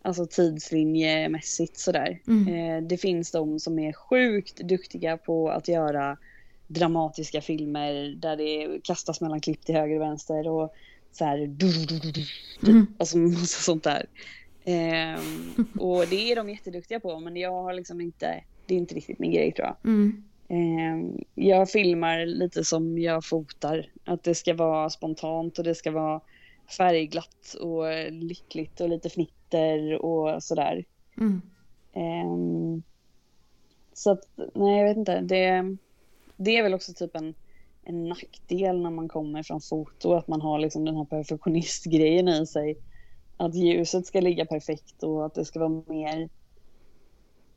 alltså 0.03 0.27
tidslinjemässigt 0.27 1.79
sådär. 1.79 2.21
Mm. 2.27 2.49
Eh, 2.49 2.89
det 2.89 2.97
finns 2.97 3.31
de 3.31 3.61
som 3.61 3.79
är 3.79 3.93
sjukt 3.93 4.57
duktiga 4.57 5.17
på 5.17 5.51
att 5.51 5.69
göra 5.69 6.17
dramatiska 6.67 7.41
filmer 7.41 8.15
där 8.17 8.37
det 8.37 8.81
kastas 8.85 9.21
mellan 9.21 9.41
klipp 9.41 9.65
till 9.65 9.75
höger 9.75 9.97
och 9.97 10.03
vänster 10.03 10.49
och 10.49 10.75
så 11.13 11.25
här 11.25 11.39
Mm. 12.63 12.87
Alltså 12.99 13.19
massa 13.19 13.63
sånt 13.63 13.85
där. 13.85 14.07
Ehm, 14.65 15.67
och 15.79 16.07
det 16.07 16.33
är 16.33 16.37
de 16.37 16.51
jätteduktiga 16.51 17.01
på 17.01 17.21
men 17.21 17.37
jag 17.37 17.63
har 17.63 17.73
liksom 17.75 18.01
inte, 18.01 18.45
det 18.67 18.75
är 18.75 18.79
inte 18.79 18.95
riktigt 18.95 19.19
min 19.19 19.33
grej 19.33 19.53
tror 19.53 19.67
jag. 19.67 19.77
Mm. 19.85 20.25
Ehm, 20.49 21.19
jag 21.35 21.71
filmar 21.71 22.27
lite 22.27 22.65
som 22.65 22.99
jag 22.99 23.25
fotar. 23.25 23.87
Att 24.05 24.23
det 24.23 24.35
ska 24.35 24.55
vara 24.55 24.91
spontant 24.91 25.59
och 25.59 25.65
det 25.65 25.75
ska 25.75 25.91
vara 25.91 26.21
färgglatt 26.77 27.55
och 27.61 28.13
lyckligt 28.13 28.81
och 28.81 28.89
lite 28.89 29.11
fnitter 29.11 30.03
och 30.05 30.43
sådär. 30.43 30.85
Mm. 31.19 31.43
Ehm, 31.93 32.83
så 33.93 34.11
att, 34.11 34.29
nej 34.55 34.79
jag 34.79 34.89
vet 34.89 34.97
inte. 34.97 35.21
Det, 35.21 35.77
det 36.37 36.57
är 36.57 36.63
väl 36.63 36.75
också 36.75 36.93
typ 36.93 37.17
en, 37.17 37.35
en 37.85 38.09
nackdel 38.09 38.83
när 38.83 38.91
man 38.91 39.09
kommer 39.09 39.43
från 39.43 39.61
foto. 39.61 40.13
Att 40.13 40.29
man 40.29 40.41
har 40.41 40.59
liksom 40.59 40.85
den 40.85 40.97
här 40.97 41.05
perfektionistgrejen 41.05 42.29
i 42.29 42.47
sig. 42.47 42.79
Att 43.37 43.55
ljuset 43.55 44.07
ska 44.07 44.21
ligga 44.21 44.47
perfekt 44.47 45.03
och 45.03 45.27
att 45.27 45.35
det 45.35 45.45
ska 45.45 45.59
vara 45.59 45.83
mer 45.87 46.29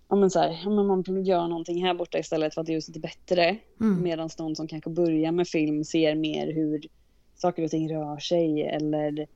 Ja 0.10 0.16
men 0.16 0.30
så 0.30 0.40
här, 0.40 0.60
ja, 0.64 0.70
men 0.70 0.88
man 0.88 1.24
gör 1.24 1.48
någonting 1.48 1.86
här 1.86 1.94
borta 1.94 2.20
istället 2.20 2.54
för 2.54 2.62
att 2.62 2.70
ljuset 2.70 2.96
är 2.96 3.00
bättre. 3.00 3.58
Mm. 3.82 4.04
Medan 4.04 4.30
någon 4.40 4.56
som 4.56 4.68
kanske 4.68 4.90
börjar 4.90 5.32
med 5.32 5.48
film 5.48 5.84
ser 5.84 6.16
mer 6.16 6.54
hur 6.54 6.82
saker 7.36 7.64
och 7.64 7.72
ting 7.72 7.94
rör 7.94 8.18
sig 8.18 8.62
eller 8.62 9.28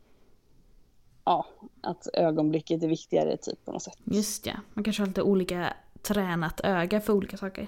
ja, 1.25 1.45
att 1.81 2.07
ögonblicket 2.13 2.83
är 2.83 2.87
viktigare 2.87 3.37
typ 3.37 3.65
på 3.65 3.71
något 3.71 3.83
sätt. 3.83 3.97
Just 4.03 4.45
ja, 4.45 4.53
man 4.73 4.83
kanske 4.83 5.01
har 5.01 5.07
lite 5.07 5.21
olika 5.21 5.73
tränat 6.01 6.61
öga 6.63 7.01
för 7.01 7.13
olika 7.13 7.37
saker. 7.37 7.67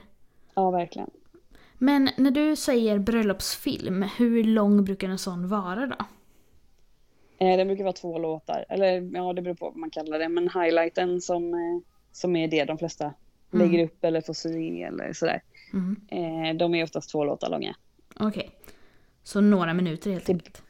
Ja, 0.55 0.71
verkligen. 0.71 1.09
Men 1.77 2.09
när 2.17 2.31
du 2.31 2.55
säger 2.55 2.99
bröllopsfilm, 2.99 4.05
hur 4.17 4.43
lång 4.43 4.83
brukar 4.83 5.09
en 5.09 5.17
sån 5.17 5.47
vara 5.47 5.87
då? 5.87 5.95
Eh, 7.37 7.57
det 7.57 7.65
brukar 7.65 7.83
vara 7.83 7.93
två 7.93 8.19
låtar, 8.19 8.65
eller 8.69 9.09
ja, 9.13 9.33
det 9.33 9.41
beror 9.41 9.55
på 9.55 9.65
vad 9.65 9.77
man 9.77 9.89
kallar 9.89 10.19
det, 10.19 10.29
men 10.29 10.49
highlighten 10.49 11.21
som, 11.21 11.53
eh, 11.53 11.94
som 12.15 12.35
är 12.35 12.47
det 12.47 12.65
de 12.65 12.77
flesta 12.77 13.13
Mm. 13.53 13.71
lägger 13.71 13.85
upp 13.85 14.03
eller 14.03 14.21
får 14.21 14.33
sy 14.33 14.81
eller 14.81 15.13
sådär. 15.13 15.41
Mm. 15.73 15.95
Eh, 16.07 16.57
de 16.57 16.75
är 16.75 16.83
oftast 16.83 17.09
två 17.11 17.23
låtar 17.23 17.49
långa. 17.49 17.75
Okej. 18.19 18.51
Så 19.23 19.41
några 19.41 19.73
minuter 19.73 20.11
helt 20.11 20.25
Det- 20.25 20.31
enkelt. 20.33 20.63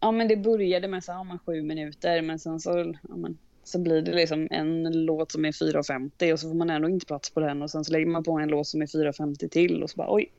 Ja, 0.00 0.12
men 0.12 0.28
det 0.28 0.36
började 0.36 0.88
med 0.88 1.04
så 1.04 1.12
här, 1.12 1.24
men 1.24 1.38
sju 1.38 1.62
minuter, 1.62 2.22
men 2.22 2.38
sen 2.38 2.60
så, 2.60 2.94
ja, 3.08 3.16
men, 3.16 3.38
så 3.64 3.78
blir 3.78 4.02
det 4.02 4.12
liksom 4.12 4.48
en 4.50 5.04
låt 5.04 5.32
som 5.32 5.44
är 5.44 5.52
4.50 5.52 6.32
och 6.32 6.40
så 6.40 6.48
får 6.48 6.54
man 6.54 6.70
ändå 6.70 6.88
inte 6.88 7.06
plats 7.06 7.30
på 7.30 7.40
den 7.40 7.62
och 7.62 7.70
sen 7.70 7.84
så 7.84 7.92
lägger 7.92 8.06
man 8.06 8.24
på 8.24 8.32
en 8.38 8.48
låt 8.48 8.66
som 8.66 8.82
är 8.82 8.86
4.50 8.86 9.48
till 9.48 9.82
och 9.82 9.90
så 9.90 9.96
bara 9.96 10.14
oj. 10.14 10.32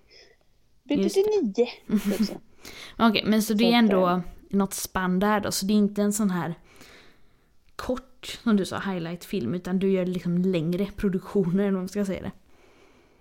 Det 0.84 1.10
till 1.10 1.24
nio? 1.43 1.54
Typ. 2.18 2.38
Okej, 2.99 3.24
men 3.26 3.41
så 3.41 3.54
det 3.54 3.64
är 3.74 3.78
ändå 3.78 4.22
något 4.49 4.74
spann 4.74 5.20
där 5.20 5.39
då, 5.39 5.51
så 5.51 5.66
det 5.66 5.74
är 5.74 5.78
inte 5.78 6.01
en 6.01 6.14
sån 6.14 6.30
här 6.30 6.54
kort, 7.76 8.16
som 8.28 8.57
du 8.57 8.65
sa, 8.65 8.80
highlight-film, 8.80 9.53
utan 9.53 9.80
du 9.80 9.91
gör 9.91 10.05
liksom 10.05 10.38
längre 10.38 10.86
produktioner, 10.95 11.63
eller 11.63 11.78
man 11.78 11.89
ska 11.89 12.05
säga 12.05 12.21
det. 12.21 12.32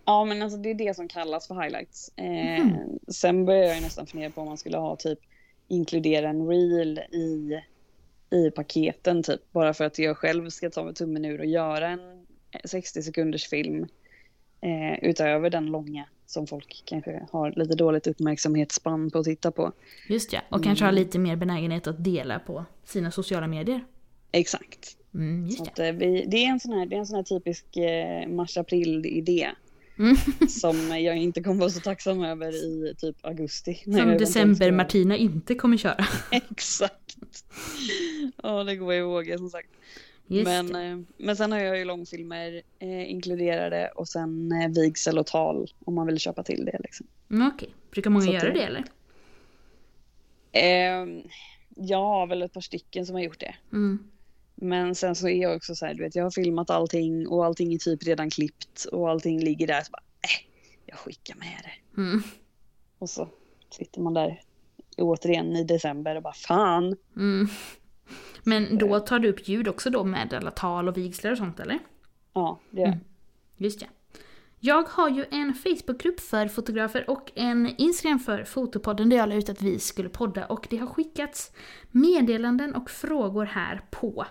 Ja, 0.04 0.24
men 0.24 0.42
alltså 0.42 0.58
det 0.58 0.70
är 0.70 0.74
det 0.74 0.96
som 0.96 1.08
kallas 1.08 1.48
för 1.48 1.54
highlights. 1.62 2.08
Eh, 2.16 2.66
Sen 3.08 3.44
börjar 3.44 3.64
jag 3.64 3.82
nästan 3.82 4.06
fundera 4.06 4.30
på 4.30 4.40
om 4.40 4.48
man 4.48 4.56
skulle 4.58 4.78
ha 4.78 4.96
typ 4.96 5.18
inkludera 5.68 6.28
en 6.28 6.46
reel 6.46 6.98
i, 6.98 7.60
i 8.30 8.50
paketen 8.50 9.22
typ. 9.22 9.52
Bara 9.52 9.74
för 9.74 9.84
att 9.84 9.98
jag 9.98 10.16
själv 10.16 10.50
ska 10.50 10.70
ta 10.70 10.84
med 10.84 10.96
tummen 10.96 11.24
ur 11.24 11.38
och 11.40 11.46
göra 11.46 11.88
en, 11.88 12.26
60 12.64 13.02
sekunders 13.02 13.48
film 13.48 13.86
eh, 14.60 15.04
utöver 15.10 15.50
den 15.50 15.66
långa 15.66 16.04
som 16.26 16.46
folk 16.46 16.82
kanske 16.86 17.26
har 17.32 17.52
lite 17.56 17.74
dåligt 17.74 18.06
uppmärksamhetsspann 18.06 19.10
på 19.10 19.18
att 19.18 19.24
titta 19.24 19.50
på. 19.50 19.72
Just 20.08 20.32
ja, 20.32 20.40
och 20.50 20.64
kanske 20.64 20.84
har 20.84 20.92
lite 20.92 21.18
mer 21.18 21.36
benägenhet 21.36 21.86
att 21.86 22.04
dela 22.04 22.38
på 22.38 22.64
sina 22.84 23.10
sociala 23.10 23.46
medier. 23.46 23.84
Exakt. 24.38 24.96
Mm, 25.14 25.50
Så 25.50 25.62
att, 25.62 25.78
eh, 25.78 25.92
vi, 25.92 26.24
det, 26.28 26.36
är 26.36 26.48
en 26.48 26.60
sån 26.60 26.72
här, 26.72 26.86
det 26.86 26.96
är 26.96 26.98
en 26.98 27.06
sån 27.06 27.16
här 27.16 27.22
typisk 27.22 27.76
eh, 27.76 28.28
mars-april-idé 28.28 29.50
Mm. 29.98 30.16
som 30.48 31.00
jag 31.00 31.16
inte 31.16 31.42
kommer 31.42 31.60
vara 31.60 31.70
så 31.70 31.80
tacksam 31.80 32.22
över 32.24 32.52
i 32.64 32.94
typ 32.98 33.16
augusti. 33.26 33.74
Som 33.84 33.92
eventuellt 33.94 34.18
december 34.18 34.54
ska- 34.66 34.72
Martina 34.72 35.16
inte 35.16 35.54
kommer 35.54 35.76
köra. 35.76 36.04
Exakt. 36.32 37.16
Ja, 38.42 38.64
det 38.64 38.76
går 38.76 38.94
jag 38.94 39.00
ihåg 39.26 39.38
som 39.38 39.50
sagt. 39.50 39.68
Just 40.26 40.44
men, 40.44 40.66
det. 40.72 40.82
eh, 40.82 40.98
men 41.18 41.36
sen 41.36 41.52
har 41.52 41.58
jag 41.58 41.78
ju 41.78 41.84
långfilmer 41.84 42.62
eh, 42.78 43.10
inkluderade 43.10 43.88
och 43.88 44.08
sen 44.08 44.52
eh, 44.52 44.68
vigsel 44.82 45.18
och 45.18 45.26
tal 45.26 45.70
om 45.84 45.94
man 45.94 46.06
vill 46.06 46.18
köpa 46.18 46.42
till 46.42 46.64
det. 46.64 46.78
Liksom. 46.84 47.06
Mm, 47.30 47.50
Okej, 47.54 47.68
brukar 47.90 48.10
många 48.10 48.24
så 48.26 48.32
göra 48.32 48.44
det- 48.52 48.52
det 48.52 48.62
eller? 48.62 48.84
Eh, 50.52 51.22
jag 51.76 51.98
har 52.02 52.26
väl 52.26 52.42
ett 52.42 52.52
par 52.52 52.60
stycken 52.60 53.06
som 53.06 53.14
har 53.14 53.22
gjort 53.22 53.40
det. 53.40 53.54
Mm. 53.72 53.98
Men 54.56 54.94
sen 54.94 55.14
så 55.14 55.28
är 55.28 55.42
jag 55.42 55.56
också 55.56 55.74
så 55.74 55.86
här, 55.86 55.94
du 55.94 56.02
vet, 56.02 56.14
jag 56.14 56.22
har 56.22 56.30
filmat 56.30 56.70
allting 56.70 57.28
och 57.28 57.44
allting 57.44 57.74
är 57.74 57.78
typ 57.78 58.06
redan 58.06 58.30
klippt 58.30 58.84
och 58.84 59.10
allting 59.10 59.40
ligger 59.40 59.66
där. 59.66 59.80
Så 59.80 59.90
bara, 59.90 60.02
äh, 60.22 60.46
jag 60.86 60.98
skickar 60.98 61.34
med 61.34 61.60
det. 61.62 62.00
Mm. 62.00 62.22
Och 62.98 63.10
så 63.10 63.28
sitter 63.70 64.00
man 64.00 64.14
där 64.14 64.40
återigen 64.96 65.56
i 65.56 65.64
december 65.64 66.16
och 66.16 66.22
bara 66.22 66.34
fan. 66.34 66.96
Mm. 67.16 67.48
Men 68.42 68.78
då 68.78 69.00
tar 69.00 69.18
du 69.18 69.28
upp 69.28 69.48
ljud 69.48 69.68
också 69.68 69.90
då 69.90 70.04
med 70.04 70.34
alla 70.34 70.50
tal 70.50 70.88
och 70.88 70.96
vigslar 70.96 71.32
och 71.32 71.38
sånt 71.38 71.60
eller? 71.60 71.78
Ja, 72.32 72.60
det 72.70 72.80
gör. 72.80 72.88
Mm. 72.88 73.00
Just 73.56 73.82
ja. 73.82 73.88
Jag 74.60 74.82
har 74.82 75.10
ju 75.10 75.24
en 75.30 75.54
Facebookgrupp 75.54 76.20
för 76.20 76.48
fotografer 76.48 77.10
och 77.10 77.32
en 77.34 77.74
Instagram 77.78 78.18
för 78.18 78.44
Fotopodden 78.44 79.08
där 79.08 79.16
jag 79.16 79.28
la 79.28 79.34
ut 79.34 79.48
att 79.48 79.62
vi 79.62 79.78
skulle 79.78 80.08
podda 80.08 80.46
och 80.46 80.66
det 80.70 80.76
har 80.76 80.86
skickats 80.86 81.52
meddelanden 81.90 82.74
och 82.74 82.90
frågor 82.90 83.44
här 83.44 83.80
på 83.90 84.26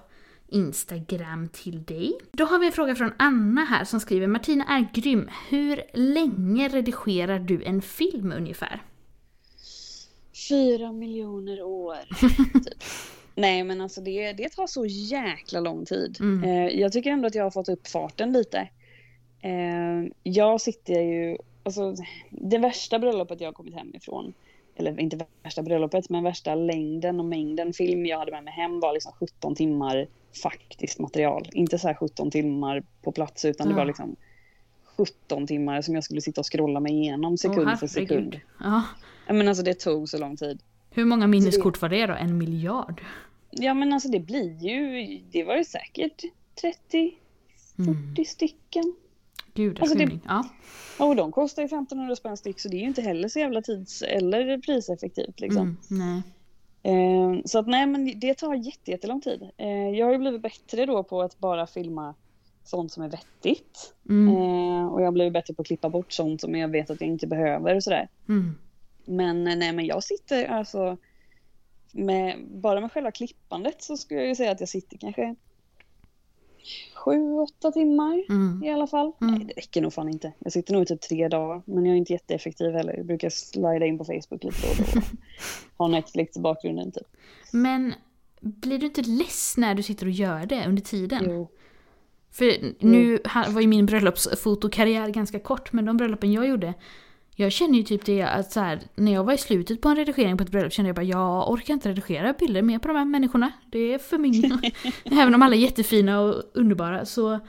Instagram 0.47 1.49
till 1.49 1.83
dig. 1.83 2.13
Då 2.31 2.45
har 2.45 2.59
vi 2.59 2.65
en 2.65 2.71
fråga 2.71 2.95
från 2.95 3.13
Anna 3.17 3.65
här 3.65 3.83
som 3.83 3.99
skriver 3.99 4.27
Martina 4.27 4.65
är 4.65 4.87
grym. 4.93 5.29
Hur 5.49 5.83
länge 5.93 6.67
redigerar 6.67 7.39
du 7.39 7.63
en 7.63 7.81
film 7.81 8.33
ungefär? 8.37 8.81
Fyra 10.49 10.91
miljoner 10.91 11.61
år. 11.61 11.97
typ. 12.63 12.83
Nej 13.35 13.63
men 13.63 13.81
alltså 13.81 14.01
det, 14.01 14.33
det 14.33 14.49
tar 14.49 14.67
så 14.67 14.85
jäkla 14.85 15.59
lång 15.59 15.85
tid. 15.85 16.17
Mm. 16.19 16.43
Eh, 16.43 16.79
jag 16.79 16.91
tycker 16.91 17.11
ändå 17.11 17.27
att 17.27 17.35
jag 17.35 17.43
har 17.43 17.51
fått 17.51 17.69
upp 17.69 17.87
farten 17.87 18.33
lite. 18.33 18.69
Eh, 19.41 20.11
jag 20.23 20.61
sitter 20.61 21.01
ju, 21.01 21.37
alltså 21.63 21.95
det 22.29 22.57
värsta 22.57 22.99
bröllopet 22.99 23.41
jag 23.41 23.47
har 23.47 23.53
kommit 23.53 23.75
hem 23.75 23.95
ifrån, 23.95 24.33
eller 24.75 24.99
inte 24.99 25.25
värsta 25.43 25.61
bröllopet 25.63 26.09
men 26.09 26.23
värsta 26.23 26.55
längden 26.55 27.19
och 27.19 27.25
mängden 27.25 27.73
film 27.73 28.05
jag 28.05 28.19
hade 28.19 28.31
med 28.31 28.43
mig 28.43 28.53
hem 28.53 28.79
var 28.79 28.93
liksom 28.93 29.11
17 29.19 29.55
timmar 29.55 30.07
faktiskt 30.43 30.99
material. 30.99 31.49
Inte 31.53 31.79
så 31.79 31.87
här 31.87 31.95
17 31.95 32.31
timmar 32.31 32.83
på 33.01 33.11
plats 33.11 33.45
utan 33.45 33.67
det 33.67 33.73
Ja. 33.73 33.77
var 33.77 33.85
liksom 33.85 34.15
17 34.97 35.47
timmar 35.47 35.81
som 35.81 35.95
jag 35.95 36.03
skulle 36.03 36.21
sitta 36.21 36.41
och 36.41 36.51
scrolla 36.51 36.79
mig 36.79 36.93
igenom 36.93 37.37
sekund 37.37 37.67
Åh, 37.69 37.75
för 37.75 37.87
sekund. 37.87 38.39
Ja. 38.59 38.83
Men 39.27 39.47
alltså 39.47 39.63
det 39.63 39.79
tog 39.79 40.09
så 40.09 40.17
lång 40.17 40.37
tid. 40.37 40.59
Hur 40.89 41.05
många 41.05 41.27
minneskort 41.27 41.81
var 41.81 41.89
det 41.89 42.05
då? 42.07 42.13
En 42.13 42.37
miljard? 42.37 43.01
Ja 43.51 43.73
men 43.73 43.93
alltså 43.93 44.09
det 44.09 44.19
blir 44.19 44.63
ju, 44.63 45.07
det 45.31 45.43
var 45.43 45.57
ju 45.57 45.63
säkert 45.63 46.23
30, 46.61 47.13
40 47.75 47.89
Mm. 47.89 48.25
stycken. 48.25 48.95
Gud, 49.53 49.79
Alltså, 49.81 49.97
det-. 49.97 50.19
Ja. 50.27 50.43
Och 50.99 51.15
de 51.15 51.31
kostar 51.31 51.61
ju 51.61 51.65
1500 51.65 52.15
spänn 52.15 52.37
styck 52.37 52.59
så 52.59 52.69
det 52.69 52.75
är 52.77 52.79
ju 52.79 52.87
inte 52.87 53.01
heller 53.01 53.27
så 53.29 53.39
jävla 53.39 53.61
tids 53.61 54.01
eller 54.01 54.57
priseffektivt 54.57 55.39
liksom. 55.39 55.61
Mm, 55.61 55.77
nej. 55.89 56.21
Eh, 56.85 57.41
så 57.45 57.59
att 57.59 57.67
nej 57.67 57.87
men 57.87 58.19
det 58.19 58.33
tar 58.33 58.53
jätte, 58.53 58.91
jättelång 58.91 59.21
tid. 59.21 59.49
Eh, 59.57 59.89
jag 59.89 60.05
har 60.05 60.13
ju 60.13 60.19
blivit 60.19 60.41
bättre 60.41 60.85
då 60.85 61.03
på 61.03 61.21
att 61.21 61.39
bara 61.39 61.67
filma 61.67 62.15
sånt 62.63 62.91
som 62.91 63.03
är 63.03 63.09
vettigt. 63.09 63.93
Mm, 64.09 64.35
Eh, 64.35 64.87
och 64.87 65.01
jag 65.01 65.05
har 65.05 65.11
blivit 65.11 65.33
bättre 65.33 65.53
på 65.53 65.61
att 65.61 65.67
klippa 65.67 65.89
bort 65.89 66.11
sånt 66.11 66.41
som 66.41 66.55
jag 66.55 66.67
vet 66.67 66.89
att 66.89 67.01
jag 67.01 67.09
inte 67.09 67.27
behöver 67.27 67.75
och 67.75 67.83
sådär. 67.83 68.09
mm. 68.29 68.55
Men 69.05 69.47
eh, 69.47 69.55
nej 69.55 69.73
men 69.73 69.85
jag 69.85 70.03
sitter 70.03 70.45
alltså 70.45 70.97
med, 71.91 72.45
bara 72.47 72.81
med 72.81 72.91
själva 72.91 73.11
klippandet 73.11 73.83
så 73.83 73.97
skulle 73.97 74.19
jag 74.19 74.29
ju 74.29 74.35
säga 74.35 74.51
att 74.51 74.59
jag 74.59 74.69
sitter 74.69 74.97
kanske 74.97 75.35
sju, 76.95 77.33
åtta 77.33 77.71
timmar 77.71 78.23
Mm. 78.29 78.63
i 78.63 78.69
alla 78.69 78.87
fall. 78.87 79.11
Mm. 79.21 79.35
Nej 79.35 79.45
det 79.45 79.53
räcker 79.61 79.81
nog 79.81 79.93
fan 79.93 80.09
inte. 80.09 80.31
Jag 80.39 80.51
sitter 80.53 80.73
nog 80.73 80.83
i 80.83 80.85
typ 80.85 81.01
tre 81.01 81.27
dagar 81.27 81.61
men 81.65 81.85
jag 81.85 81.93
är 81.93 81.97
inte 81.97 82.13
jätteeffektiv 82.13 82.71
heller. 82.73 82.93
Jag 82.97 83.05
brukar 83.05 83.29
slida 83.29 83.85
in 83.85 83.97
på 83.97 84.05
Facebook 84.05 84.43
lite 84.43 84.67
och 84.67 84.75
då. 84.95 85.01
Ha 85.77 85.87
Netflix 85.87 86.37
i 86.37 86.39
bakgrunden 86.39 86.91
typ. 86.91 87.07
Men 87.51 87.93
blir 88.41 88.79
du 88.79 88.85
inte 88.85 89.01
less 89.01 89.53
när 89.57 89.75
du 89.75 89.83
sitter 89.83 90.05
och 90.05 90.11
gör 90.11 90.45
det 90.45 90.65
under 90.67 90.81
tiden? 90.81 91.23
Jo. 91.29 91.47
För 92.31 92.53
nu 92.79 93.19
ha- 93.33 93.49
var 93.49 93.61
ju 93.61 93.67
min 93.67 93.85
bröllopsfotokarriär 93.85 95.09
ganska 95.09 95.39
kort, 95.39 95.73
men 95.73 95.85
de 95.85 95.97
bröllopen 95.97 96.31
jag 96.33 96.47
gjorde, 96.47 96.73
jag 97.35 97.51
känner 97.51 97.77
ju 97.77 97.83
typ 97.83 98.05
det 98.05 98.21
att 98.21 98.51
så 98.51 98.59
här, 98.59 98.79
när 98.95 99.13
jag 99.13 99.23
var 99.23 99.33
i 99.33 99.37
slutet 99.37 99.81
på 99.81 99.89
en 99.89 99.95
redigering 99.95 100.37
på 100.37 100.43
ett 100.43 100.49
bröllop 100.49 100.73
kände 100.73 100.89
jag 100.89 100.95
bara 100.95 101.03
jag 101.03 101.51
orkar 101.51 101.73
inte 101.73 101.89
redigera 101.89 102.33
bilder 102.33 102.61
mer 102.61 102.79
på 102.79 102.87
de 102.87 102.97
här 102.97 103.05
människorna. 103.05 103.51
Det 103.71 103.79
är 103.93 103.97
för 103.97 104.17
mycket. 104.17 104.73
Även 105.05 105.35
om 105.35 105.41
alla 105.41 105.55
är 105.55 105.59
jättefina 105.59 106.21
och 106.21 106.43
underbara 106.53 107.05
så, 107.05 107.39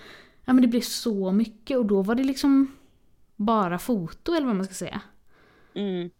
ja 0.44 0.52
men 0.52 0.62
det 0.62 0.68
blev 0.68 0.80
så 0.80 1.32
mycket 1.32 1.76
och 1.78 1.86
då 1.86 2.02
var 2.02 2.14
det 2.14 2.24
liksom 2.24 2.76
bara 3.36 3.78
foto 3.78 4.34
eller 4.34 4.46
vad 4.46 4.56
man 4.56 4.64
ska 4.64 4.74
säga. 4.74 5.00
Mm. 5.74 6.10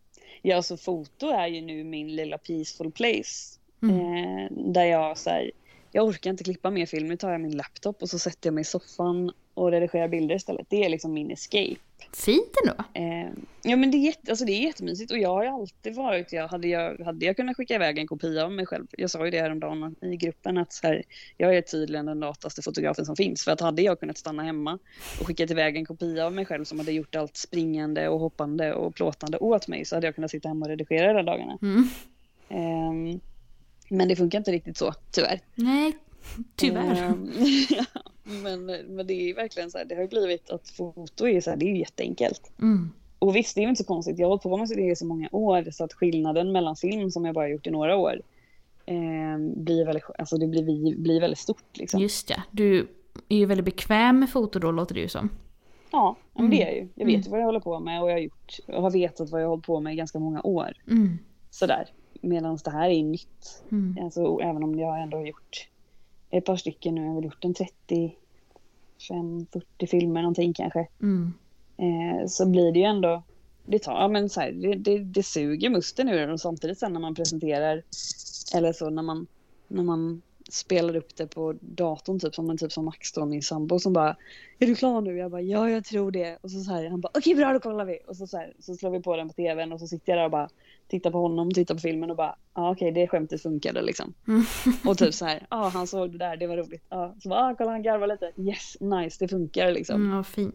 Ja, 0.43 0.63
så 0.63 0.77
foto 0.77 1.27
är 1.27 1.47
ju 1.47 1.61
nu 1.61 1.85
min 1.85 2.17
lilla 2.17 2.39
peaceful 2.39 2.93
place. 2.93 3.59
Mm. 3.83 3.99
Eh, 3.99 4.73
där 4.73 4.85
jag 4.85 5.19
så 5.19 5.31
här, 5.31 5.51
jag 5.93 6.07
orkar 6.07 6.31
inte 6.31 6.45
klippa 6.45 6.71
mer 6.71 6.87
film, 6.87 7.07
nu 7.07 7.17
tar 7.17 7.31
jag 7.31 7.41
min 7.41 7.57
laptop 7.57 8.03
och 8.03 8.11
så 8.11 8.19
sätter 8.19 8.47
jag 8.47 8.55
mig 8.55 8.63
i 8.63 8.65
soffan 8.65 9.33
och 9.57 9.71
redigerar 9.71 10.09
bilder 10.09 10.35
istället. 10.35 10.67
Det 10.71 10.85
är 10.85 10.89
liksom 10.89 11.13
min 11.13 11.31
escape. 11.31 11.77
Fint 12.13 12.55
ändå. 12.65 12.85
Eh, 12.95 13.31
ja 13.63 13.77
men 13.77 13.91
det 13.91 13.97
är, 13.97 14.07
jätte, 14.07 14.31
alltså 14.31 14.45
det 14.45 14.53
är 14.53 14.63
jättemysigt 14.63 15.11
och 15.13 15.19
jag 15.19 15.29
har 15.29 15.43
ju 15.43 15.49
alltid 15.49 15.95
varit, 15.95 16.33
jag 16.33 16.49
hade, 16.49 16.69
jag, 16.69 17.05
hade 17.05 17.27
jag 17.27 17.37
kunnat 17.37 17.57
skicka 17.57 17.75
iväg 17.75 17.99
en 17.99 18.07
kopia 18.07 18.45
av 18.45 18.53
mig 18.53 18.67
själv, 18.67 18.87
jag 18.91 19.11
sa 19.11 19.25
ju 19.25 19.31
det 19.31 19.41
häromdagen 19.41 19.97
i 20.03 20.17
gruppen 20.17 20.59
att 20.59 20.73
så 20.73 20.87
här, 20.87 21.03
jag 21.37 21.57
är 21.57 21.63
tydligen 21.63 22.07
den 22.07 22.21
lataste 22.21 22.63
fotografen 22.63 23.07
som 23.07 23.17
finns 23.17 23.45
för 23.45 23.53
att 23.53 23.61
hade 23.61 23.83
jag 23.83 24.01
kunnat 24.01 24.19
stanna 24.19 24.43
hemma 24.43 24.79
och 25.21 25.27
skickat 25.27 25.51
iväg 25.51 25.77
en 25.77 25.87
kopia 25.87 26.27
av 26.27 26.33
mig 26.33 26.45
själv 26.45 26.65
som 26.65 26.79
hade 26.79 26.93
gjort 26.93 27.15
allt 27.15 27.37
springande 27.37 28.09
och 28.09 28.21
hoppande 28.21 28.75
och 28.75 28.95
plåtande 28.95 29.39
åt 29.39 29.69
mig 29.69 29.85
så 29.85 29.97
hade 29.97 30.07
jag 30.07 30.15
kunnat 30.15 30.31
sitta 30.31 30.49
hemma 30.49 30.67
och 30.67 30.71
redigera 30.71 31.07
hela 31.07 31.23
dagarna. 31.23 31.59
Mm. 31.63 31.89
Ehm, 32.49 33.21
men 33.89 34.09
det 34.09 34.17
funkar 34.17 34.39
inte 34.39 34.53
riktigt 34.53 34.77
så, 34.77 34.95
tyvärr. 35.11 35.41
Nej, 35.55 35.97
tyvärr. 36.57 37.15
Ja, 37.71 37.85
men, 38.43 38.67
men 38.67 39.07
det 39.07 39.15
är 39.15 39.27
ju 39.27 39.35
verkligen 39.35 39.71
så 39.71 39.79
här, 39.79 39.85
det 39.85 39.95
har 39.95 40.03
ju 40.03 40.09
blivit 40.09 40.51
att 40.51 40.69
foto 40.69 41.29
är 41.29 41.41
så 41.41 41.51
här, 41.51 41.57
det 41.57 41.67
är 41.67 41.75
jätteenkelt. 41.75 42.53
Mm. 42.59 42.91
Och 43.19 43.37
visst, 43.37 43.55
det 43.55 43.61
är 43.61 43.63
ju 43.63 43.69
inte 43.69 43.83
så 43.83 43.89
konstigt. 43.89 44.19
Jag 44.19 44.27
har 44.27 44.31
hållit 44.31 44.43
på 44.43 44.57
med 44.57 44.69
det 44.69 44.91
i 44.91 44.97
så 44.97 45.07
många 45.07 45.29
år 45.33 45.71
så 45.71 45.85
att 45.85 45.93
skillnaden 45.93 46.53
mellan 46.53 46.77
film 46.77 47.11
som 47.11 47.25
jag 47.25 47.35
bara 47.35 47.49
gjort 47.49 47.67
i 47.67 47.71
några 47.71 47.97
år 47.97 48.21
eh, 48.87 49.39
blir, 49.57 49.87
väldigt, 49.87 50.05
alltså 50.19 50.37
det 50.37 50.47
blir, 50.47 50.97
blir 50.97 51.21
väldigt 51.21 51.39
stort. 51.39 51.77
Liksom. 51.79 52.01
Just 52.01 52.31
ja, 52.31 52.43
du 52.51 52.89
är 53.29 53.37
ju 53.37 53.47
väldigt 53.47 53.65
bekväm 53.65 54.19
med 54.21 54.31
foto 54.31 54.59
då 54.59 54.71
låter 54.71 54.95
det 54.95 55.01
ju 55.01 55.09
som. 55.09 55.29
Ja, 55.91 56.17
men 56.35 56.51
det 56.51 56.57
Mm. 56.57 56.69
är 56.69 56.73
jag 56.73 56.83
ju. 56.83 56.89
Jag 56.95 57.07
vet 57.07 57.27
ju 57.27 57.31
vad 57.31 57.41
jag 57.41 57.47
håller 57.47 57.61
på 57.61 57.81
med 57.81 58.03
och 58.03 58.09
jag 58.11 58.15
har, 58.15 58.21
gjort, 58.21 58.59
jag 58.67 58.81
har 58.81 58.91
vetat 58.91 59.31
vad 59.31 59.41
jag 59.41 59.47
har 59.47 59.51
hållit 59.51 59.67
på 59.67 59.81
med 59.81 59.93
i 59.93 59.97
ganska 59.97 60.19
många 60.19 60.41
år. 60.43 60.73
Mm. 60.91 61.19
Sådär. 61.51 61.89
Medan 62.21 62.59
det 62.65 62.71
här 62.71 62.91
är 62.91 63.03
nytt. 63.03 63.63
Mm. 63.71 64.05
Alltså, 64.05 64.39
även 64.43 64.63
om 64.63 64.79
jag 64.79 65.03
ändå 65.03 65.17
har 65.17 65.27
gjort 65.27 65.69
ett 66.31 66.45
par 66.45 66.57
stycken 66.57 66.95
nu. 66.95 67.01
Jag 67.01 67.09
har 67.09 67.15
väl 67.15 67.25
gjort 67.25 67.45
en 67.45 67.55
35-40 68.99 69.87
filmer 69.87 70.23
någonting 70.23 70.53
kanske. 70.53 70.89
Mm. 71.03 71.33
eh, 71.77 72.27
så 72.27 72.47
blir 72.47 72.73
det 72.73 72.79
ju 72.79 72.85
ändå, 72.85 73.23
det, 73.65 73.79
tar, 73.79 73.93
ja, 73.93 74.09
men 74.09 74.29
så 74.29 74.41
här, 74.41 74.53
det, 74.53 74.75
det, 74.75 74.99
det 74.99 75.23
suger 75.23 75.71
musten 75.71 76.09
ur 76.09 76.31
och 76.31 76.41
samtidigt 76.41 76.79
sen 76.79 76.93
när 76.93 77.01
man 77.01 77.15
presenterar, 77.15 77.83
eller 78.55 78.73
så 78.73 78.91
när 78.91 79.03
man, 79.03 79.27
när 79.69 79.83
man 79.83 80.23
spelar 80.49 80.97
upp 80.97 81.17
det 81.17 81.27
på 81.27 81.55
datorn 81.61 82.21
typ 82.21 82.35
som 82.35 82.51
en 82.51 82.59
typ 82.59 82.73
som 82.73 82.85
Max 82.85 83.13
då, 83.13 83.25
min 83.25 83.43
sambo 83.43 83.79
som 83.79 83.93
bara 83.93 84.17
Är 84.59 84.67
du 84.67 84.75
klar 84.75 85.01
nu? 85.01 85.17
Jag 85.17 85.31
bara 85.31 85.41
ja 85.41 85.71
jag 85.71 85.85
tror 85.85 86.11
det. 86.11 86.39
Och 86.41 86.51
så, 86.51 86.61
så 86.61 86.71
här, 86.71 86.91
han 86.91 87.01
bara 87.01 87.11
okej 87.15 87.35
bra 87.35 87.53
då 87.53 87.61
kollar 87.61 87.85
vi. 87.85 87.99
Och 88.07 88.17
så, 88.17 88.27
så, 88.27 88.37
här, 88.37 88.53
så 88.59 88.75
slår 88.75 88.91
vi 88.91 89.03
på 89.03 89.17
den 89.17 89.29
på 89.29 89.35
tvn 89.35 89.73
och 89.73 89.81
så 89.81 89.87
sitter 89.87 90.13
jag 90.13 90.19
där 90.19 90.25
och 90.25 90.31
bara 90.31 90.49
tittar 90.89 91.11
på 91.11 91.19
honom, 91.19 91.53
tittar 91.53 91.75
på 91.75 91.81
filmen 91.81 92.11
och 92.11 92.17
bara 92.17 92.37
ja 92.55 92.71
okej 92.71 92.93
det 92.93 93.09
skämtet 93.09 93.43
funkade 93.43 93.83
liksom. 93.83 94.15
Mm. 94.29 94.43
Och 94.87 94.99
typ 94.99 95.15
så 95.15 95.25
här, 95.25 95.47
ja 95.51 95.69
han 95.69 95.87
såg 95.87 96.13
det 96.13 96.19
där, 96.19 96.37
det 96.37 96.47
var 96.47 96.57
roligt. 96.57 96.85
Ja, 96.89 97.15
så 97.23 97.29
bara, 97.29 97.41
ah, 97.41 97.55
kolla 97.59 97.71
han 97.71 97.83
garvar 97.83 98.07
lite. 98.07 98.33
Yes, 98.37 98.77
nice, 98.81 99.17
det 99.25 99.29
funkar 99.29 99.73
liksom. 99.73 99.97
Mm, 99.97 100.17
vad 100.17 100.27
fint. 100.27 100.55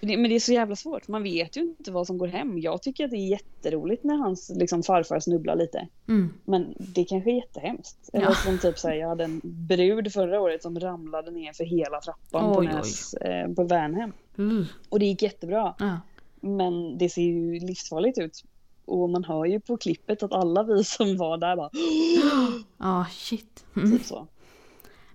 Men 0.00 0.22
det 0.22 0.34
är 0.34 0.40
så 0.40 0.52
jävla 0.52 0.76
svårt. 0.76 1.08
Man 1.08 1.22
vet 1.22 1.56
ju 1.56 1.60
inte 1.60 1.92
vad 1.92 2.06
som 2.06 2.18
går 2.18 2.26
hem. 2.26 2.58
Jag 2.58 2.82
tycker 2.82 3.04
att 3.04 3.10
det 3.10 3.16
är 3.16 3.28
jätteroligt 3.30 4.04
när 4.04 4.14
hans 4.14 4.52
liksom, 4.54 4.82
farfar 4.82 5.20
snubblar 5.20 5.56
lite. 5.56 5.88
Mm. 6.08 6.32
Men 6.44 6.74
det 6.78 7.04
kanske 7.04 7.30
är 7.30 7.34
jättehemskt. 7.34 8.10
Eller 8.12 8.24
Ja. 8.24 8.34
som 8.34 8.58
typ 8.58 8.78
så 8.78 8.88
här, 8.88 8.94
jag 8.94 9.08
hade 9.08 9.24
en 9.24 9.40
brud 9.44 10.12
förra 10.12 10.40
året 10.40 10.62
som 10.62 10.80
ramlade 10.80 11.30
ner 11.30 11.52
för 11.52 11.64
hela 11.64 12.00
trappan 12.00 12.54
på, 12.54 12.60
Oj, 12.60 12.66
Näs, 12.66 13.14
eh, 13.14 13.52
på 13.52 13.64
Värnhem. 13.64 14.12
Uh. 14.38 14.64
Och 14.88 14.98
det 14.98 15.06
gick 15.06 15.22
jättebra. 15.22 15.74
Ja. 15.78 16.00
Men 16.40 16.98
det 16.98 17.08
ser 17.08 17.22
ju 17.22 17.58
livsfarligt 17.58 18.18
ut. 18.18 18.44
Och 18.86 19.10
man 19.10 19.24
hör 19.24 19.44
ju 19.44 19.60
på 19.60 19.76
klippet 19.76 20.22
att 20.22 20.32
alla 20.32 20.62
vi 20.62 20.84
som 20.84 21.16
var 21.16 21.38
där 21.38 21.56
bara 21.56 21.70
Ja, 22.78 23.06
shit. 23.10 23.64
Mm. 23.76 23.92
typ 23.92 24.06
så. 24.06 24.26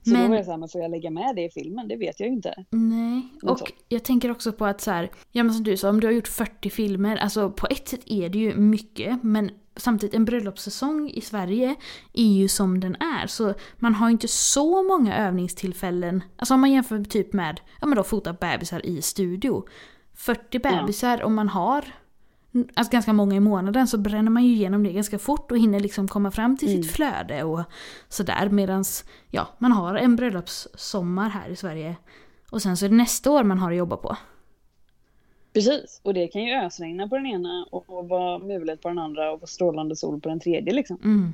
Så 0.04 0.10
Men- 0.10 0.22
då 0.22 0.28
var 0.30 0.36
jag 0.36 0.46
så 0.46 0.52
här, 0.52 0.58
men 0.58 0.70
får 0.70 0.82
jag 0.82 0.92
lägga 0.92 1.10
med 1.10 1.36
det 1.36 1.44
i 1.46 1.50
filmen? 1.50 1.88
Det 1.88 1.96
vet 1.96 2.20
jag 2.20 2.28
ju 2.30 2.36
inte. 2.36 2.66
Nej, 2.70 3.28
och 3.44 3.60
så. 3.60 3.66
jag 3.90 4.04
tänker 4.04 4.32
också 4.32 4.52
på 4.54 4.66
att 4.66 4.82
så 4.82 4.92
här, 4.92 5.12
ja 5.32 5.44
men 5.44 5.54
som 5.54 5.64
du 5.64 5.78
sa, 5.78 5.90
om 5.90 6.00
du 6.00 6.08
har 6.08 6.12
gjort 6.12 6.28
40 6.28 6.70
filmer, 6.70 7.18
alltså 7.18 7.50
på 7.52 7.68
ett 7.70 7.88
sätt 7.88 8.02
är 8.06 8.30
det 8.30 8.38
ju 8.40 8.56
mycket, 8.56 9.24
men 9.24 9.52
samtidigt 9.76 10.16
en 10.16 10.26
bröllopssäsong 10.26 11.10
i 11.10 11.22
Sverige 11.22 11.76
är 12.14 12.24
ju 12.34 12.48
som 12.48 12.80
den 12.80 12.96
är, 12.96 13.28
så 13.28 13.54
man 13.80 13.96
har 13.96 14.08
ju 14.08 14.12
inte 14.12 14.28
så 14.28 14.84
många 14.84 15.18
övningstillfällen, 15.18 16.24
alltså 16.36 16.54
om 16.54 16.62
man 16.62 16.72
jämför 16.72 17.04
typ 17.04 17.34
med, 17.34 17.62
ja 17.82 17.88
men 17.88 17.96
då 17.98 18.04
fota 18.04 18.34
bebisar 18.34 18.86
i 18.86 19.02
studio. 19.02 19.64
40 20.14 20.60
bebisar, 20.60 21.24
om 21.24 21.36
man 21.36 21.50
har 21.50 21.86
alltså 22.74 22.92
ganska 22.92 23.14
många 23.14 23.36
i 23.36 23.40
månaden 23.40 23.88
så 23.88 23.98
bränner 23.98 24.32
man 24.32 24.44
ju 24.46 24.52
igenom 24.54 24.84
det 24.84 24.94
ganska 24.94 25.20
fort 25.20 25.52
och 25.52 25.58
hinner 25.58 25.80
liksom 25.80 26.08
komma 26.08 26.32
fram 26.32 26.58
till 26.58 26.70
Mm. 26.70 26.84
sitt 26.84 26.92
flöde 26.92 27.44
och 27.44 27.62
sådär. 28.10 28.50
Medans 28.50 29.06
ja, 29.30 29.48
man 29.58 29.72
har 29.72 29.96
en 29.96 30.16
bröllopssommar 30.16 31.30
här 31.30 31.50
i 31.50 31.56
Sverige 31.56 31.96
och 32.52 32.62
sen 32.62 32.78
så 32.78 32.86
är 32.86 32.90
det 32.90 32.96
nästa 32.96 33.32
år 33.32 33.44
man 33.44 33.60
har 33.60 33.72
att 33.72 33.78
jobba 33.78 33.98
på. 33.98 34.18
Precis, 35.54 36.02
och 36.04 36.14
det 36.14 36.28
kan 36.28 36.44
ju 36.44 36.54
ösregna 36.54 37.08
på 37.08 37.16
den 37.16 37.26
ena 37.26 37.66
och, 37.72 38.10
vara 38.10 38.40
mulet 38.40 38.82
på 38.82 38.88
den 38.88 39.00
andra 39.00 39.32
och 39.32 39.40
vara 39.40 39.48
strålande 39.48 39.96
sol 39.96 40.22
på 40.22 40.30
den 40.30 40.40
tredje 40.40 40.74
liksom. 40.74 40.98
Mm. 41.04 41.34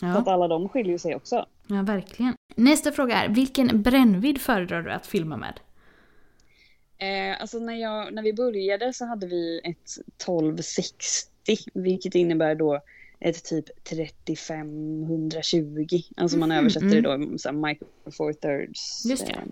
Så 0.00 0.06
att 0.06 0.26
Ja, 0.26 0.32
alla 0.32 0.48
de 0.48 0.68
skiljer 0.68 0.98
sig 0.98 1.16
också. 1.16 1.46
ja, 1.66 1.82
verkligen. 1.82 2.34
Nästa 2.56 2.92
fråga 2.92 3.24
är, 3.24 3.28
vilken 3.28 3.82
brännvidd 3.82 4.40
föredrar 4.40 4.82
du 4.82 4.90
att 4.92 5.06
filma 5.06 5.36
med? 5.36 5.60
Eh, 7.02 7.40
alltså 7.40 7.58
när, 7.58 7.74
jag, 7.74 8.14
när 8.14 8.22
vi 8.22 8.32
började 8.32 8.92
så 8.92 9.04
hade 9.04 9.26
vi 9.26 9.60
ett 9.64 9.90
1260, 10.22 11.30
vilket 11.74 12.14
innebär 12.14 12.54
då 12.54 12.80
ett 13.20 13.44
typ 13.44 13.84
3520. 13.84 16.02
Alltså 16.16 16.38
man 16.38 16.48
Mhm, 16.48 16.58
översätter 16.58 16.86
mm. 16.86 17.02
det 17.02 17.16
då 17.26 17.38
så 17.38 17.48
här 17.48 17.56
micro 17.56 17.86
four 18.12 18.32
thirds. 18.32 19.04
Just 19.06 19.26
det. 19.26 19.44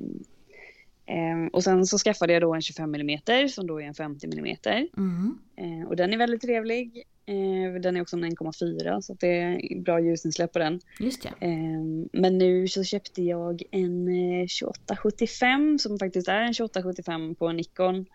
ehm, 1.07 1.49
och 1.49 1.65
sen 1.65 1.87
så 1.87 1.99
skaffade 1.99 2.33
jag 2.33 2.43
då 2.43 2.55
en 2.55 2.63
25 2.63 2.95
mm 2.95 3.49
som 3.49 3.67
då 3.67 3.81
är 3.81 3.85
en 3.85 3.95
50 3.95 4.27
mm. 4.27 4.57
Mm. 4.97 5.39
Eh, 5.57 5.89
och 5.89 5.97
den 5.97 6.13
är 6.13 6.17
väldigt 6.19 6.43
trevlig. 6.43 7.03
Eh, 7.31 7.81
den 7.81 7.97
är 7.97 8.01
också 8.03 8.17
en 8.17 8.25
1,4 8.25 9.01
så 9.01 9.15
det 9.15 9.27
är 9.27 9.81
bra 9.81 10.01
ljusinsläpp 10.01 10.53
på 10.53 10.59
den. 10.59 10.81
Just 10.99 11.25
ja. 11.25 11.31
Eh, 11.41 11.81
men 12.13 12.39
nu 12.39 12.69
så 12.69 12.85
köpte 12.85 13.23
jag 13.23 13.63
en 13.71 14.09
eh, 14.09 14.47
2875 14.61 15.79
som 15.79 15.99
faktiskt 15.99 16.29
är 16.29 16.41
en 16.41 16.55
2875 16.55 17.35
på 17.35 17.53
Nikon. 17.53 18.07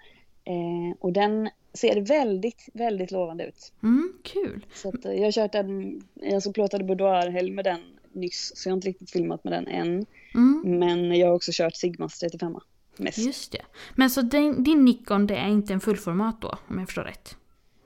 Eh, 0.43 0.97
och 0.99 1.13
den 1.13 1.49
ser 1.73 2.01
väldigt, 2.01 2.69
väldigt 2.73 3.11
lovande 3.11 3.45
ut. 3.47 3.73
Mm, 3.83 4.13
kul. 4.23 4.65
Så 4.73 4.93
eh, 5.05 5.11
jag 5.11 5.23
har 5.23 5.31
kört 5.31 5.55
en, 5.55 6.01
alltså 6.33 6.53
plåtade 6.53 6.83
boudoirhelg 6.83 7.51
med 7.51 7.65
den 7.65 7.79
nyss, 8.13 8.51
så 8.55 8.69
jag 8.69 8.71
har 8.71 8.77
inte 8.77 8.87
riktigt 8.87 9.11
filmat 9.11 9.43
med 9.43 9.53
den 9.53 9.67
än. 9.67 10.05
Mm, 10.33 10.79
Men 10.79 11.15
jag 11.19 11.27
har 11.27 11.33
också 11.33 11.51
kört 11.53 11.75
Sigmas 11.75 12.19
35 12.19 12.57
mest. 12.97 13.17
just 13.17 13.51
det. 13.51 13.61
Men 13.95 14.09
så 14.09 14.21
din, 14.21 14.63
din 14.63 14.85
Nikon 14.85 15.27
det 15.27 15.35
är 15.35 15.47
inte 15.47 15.73
en 15.73 15.79
fullformat 15.79 16.41
då, 16.41 16.57
om 16.67 16.79
jag 16.79 16.87
förstår 16.87 17.03
rätt? 17.03 17.37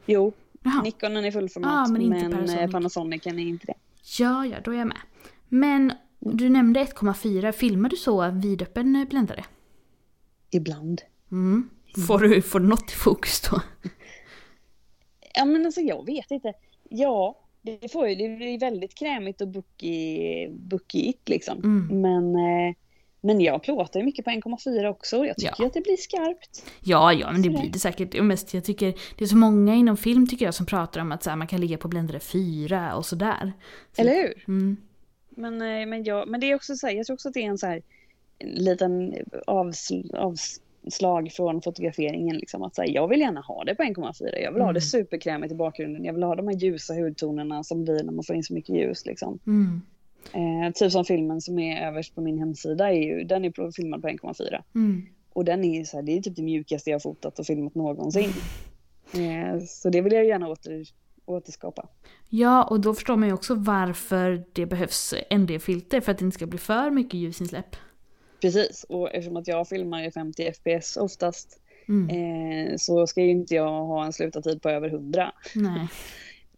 Jo, 0.05 0.33
Jaha. 0.63 0.81
Nikonen 0.81 1.25
är 1.25 1.31
fullformat 1.31 1.71
Ah, 1.73 1.91
men 1.91 2.09
men, 2.09 2.19
men 2.19 2.31
Panasonic. 2.31 2.71
Panasonicen 2.71 3.39
är 3.39 3.43
inte 3.43 3.65
det. 3.65 3.73
Ja, 4.19 4.45
ja, 4.45 4.57
då 4.63 4.71
är 4.71 4.77
jag 4.77 4.87
med. 4.87 4.97
Men 5.49 5.93
du 6.19 6.49
nämnde 6.49 6.83
1,4. 6.83 7.51
Filmar 7.51 7.89
du 7.89 7.95
så 7.95 8.31
vidöppen 8.31 8.95
eh, 8.95 9.07
bländare? 9.07 9.45
Ibland. 10.51 11.01
Mm. 11.31 11.69
Får, 12.07 12.19
du, 12.19 12.41
får 12.41 12.59
något 12.59 12.91
i 12.91 12.95
fokus 12.95 13.41
då? 13.41 13.61
Ja 15.33 15.45
men 15.45 15.65
alltså 15.65 15.81
jag 15.81 16.05
vet 16.05 16.31
inte. 16.31 16.53
Ja, 16.89 17.39
det 17.61 17.91
får 17.91 18.07
ju, 18.07 18.15
det 18.15 18.35
blir 18.37 18.59
väldigt 18.59 18.95
krämigt 18.95 19.41
och 19.41 19.47
buckigt 20.49 21.29
liksom. 21.29 21.57
Mm. 21.57 22.01
Men, 22.01 22.35
eh, 22.35 22.75
men 23.21 23.41
jag 23.41 23.63
plåtar 23.63 23.99
ju 23.99 24.05
mycket 24.05 24.25
på 24.25 24.31
1,4 24.31 24.87
också. 24.89 25.25
Jag 25.25 25.37
tycker 25.37 25.55
Ja. 25.59 25.65
att 25.67 25.73
det 25.73 25.81
blir 25.81 25.97
skarpt. 25.97 26.65
Ja, 26.83 27.13
ja, 27.13 27.31
men 27.31 27.41
det 27.41 27.49
blir 27.49 27.69
det 27.73 27.79
säkert. 27.79 28.15
Och 28.19 28.25
Mest, 28.25 28.53
jag 28.53 28.63
tycker, 28.63 28.93
det 29.17 29.23
är 29.23 29.27
så 29.27 29.37
många 29.37 29.75
inom 29.75 29.97
film 29.97 30.27
tycker 30.27 30.45
jag 30.45 30.53
som 30.53 30.65
pratar 30.65 31.01
om 31.01 31.11
att 31.11 31.23
så 31.23 31.29
här, 31.29 31.37
man 31.37 31.47
kan 31.47 31.61
ligga 31.61 31.77
på 31.77 31.87
bländare 31.87 32.19
4 32.19 32.95
och 32.95 33.05
sådär. 33.05 33.53
Så, 33.95 34.01
Eller 34.01 34.13
hur? 34.13 34.43
Mm. 34.47 34.77
Men, 35.29 35.53
eh, 35.61 35.85
men, 35.87 36.03
jag, 36.03 36.27
men 36.27 36.39
det 36.39 36.51
är 36.51 36.55
också 36.55 36.75
så 36.75 36.87
här, 36.87 36.93
jag 36.93 37.05
tror 37.05 37.13
också 37.13 37.27
att 37.27 37.33
det 37.33 37.39
är 37.43 37.47
en 37.49 37.57
så 37.57 37.67
här 37.67 37.81
en 38.39 38.49
liten 38.49 39.15
avsl, 39.47 40.15
avslag 40.15 41.31
från 41.31 41.61
fotograferingen. 41.61 42.37
Liksom, 42.37 42.63
att 42.63 42.75
så 42.75 42.81
här, 42.81 42.89
jag 42.89 43.07
vill 43.07 43.19
gärna 43.19 43.41
ha 43.41 43.63
det 43.63 43.75
på 43.75 43.83
1,4. 43.83 44.37
Jag 44.43 44.51
vill 44.51 44.61
ha 44.61 44.67
Mm. 44.69 44.73
det 44.73 44.81
superkrämigt 44.81 45.51
i 45.53 45.55
bakgrunden. 45.55 46.03
Jag 46.05 46.13
vill 46.13 46.23
ha 46.23 46.35
de 46.35 46.47
här 46.47 46.55
ljusa 46.55 46.93
hudtonerna 46.93 47.63
som 47.63 47.83
blir 47.83 48.03
när 48.03 48.11
man 48.13 48.23
får 48.23 48.35
in 48.35 48.43
så 48.43 48.53
mycket 48.53 48.75
ljus. 48.75 49.05
Liksom. 49.05 49.39
Mm. 49.47 49.81
Eh, 50.33 50.71
typ 50.73 50.91
som 50.91 51.05
filmen 51.05 51.41
som 51.41 51.59
är 51.59 51.87
överst 51.87 52.15
på 52.15 52.21
min 52.21 52.39
hemsida, 52.39 52.89
är 52.89 53.01
ju, 53.03 53.23
den 53.23 53.45
är 53.45 53.71
filmad 53.71 54.01
på 54.01 54.07
1,4. 54.07 54.63
Mm. 54.75 55.05
Och 55.33 55.45
den 55.45 55.63
är 55.63 55.83
så 55.83 55.97
här, 55.97 56.03
det 56.03 56.17
är 56.17 56.21
typ 56.21 56.35
det 56.35 56.41
mjukaste 56.43 56.89
jag 56.89 57.01
fotat 57.01 57.39
och 57.39 57.45
filmat 57.45 57.75
någonsin. 57.75 58.29
Eh, 59.13 59.59
så 59.67 59.89
det 59.89 60.01
vill 60.01 60.13
jag 60.13 60.25
gärna 60.25 60.47
åter, 60.47 60.85
återskapa. 61.25 61.87
Ja, 62.29 62.63
och 62.63 62.79
då 62.79 62.93
förstår 62.93 63.15
man 63.15 63.27
ju 63.29 63.33
också 63.33 63.55
varför 63.55 64.43
det 64.53 64.65
behövs 64.65 65.13
ND-filter 65.37 66.01
för 66.01 66.11
att 66.11 66.17
det 66.17 66.25
inte 66.25 66.35
ska 66.35 66.45
bli 66.45 66.59
för 66.59 66.91
mycket 66.91 67.13
ljusinsläpp. 67.19 67.75
Precis, 68.41 68.83
och 68.89 69.13
eftersom 69.13 69.37
att 69.37 69.47
jag 69.47 69.67
filmar 69.67 70.03
i 70.07 70.11
50 70.11 70.51
fps 70.53 70.97
oftast 70.97 71.61
Mm. 71.89 72.09
eh, 72.69 72.75
så 72.77 73.07
ska 73.07 73.21
ju 73.21 73.29
inte 73.29 73.55
jag 73.55 73.69
ha 73.85 74.05
en 74.05 74.13
slutartid 74.13 74.61
på 74.61 74.69
över 74.69 74.89
100. 74.89 75.31
Nej, 75.55 75.87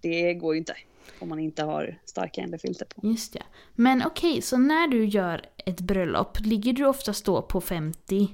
Det 0.01 0.34
går 0.34 0.53
ju 0.53 0.59
inte 0.59 0.74
om 1.20 1.30
man 1.30 1.39
inte 1.39 1.64
har 1.64 1.99
starka 2.05 2.45
ND-filter 2.45 2.86
på. 2.86 3.07
just 3.07 3.34
det. 3.34 3.43
Men 3.76 4.03
okej, 4.05 4.41
så 4.41 4.57
när 4.57 4.88
du 4.88 5.05
gör 5.05 5.45
ett 5.57 5.80
bröllop, 5.80 6.39
ligger 6.39 6.74
du 6.74 6.86
oftast 6.86 7.26
då 7.26 7.41
på 7.41 7.62
50 7.62 8.30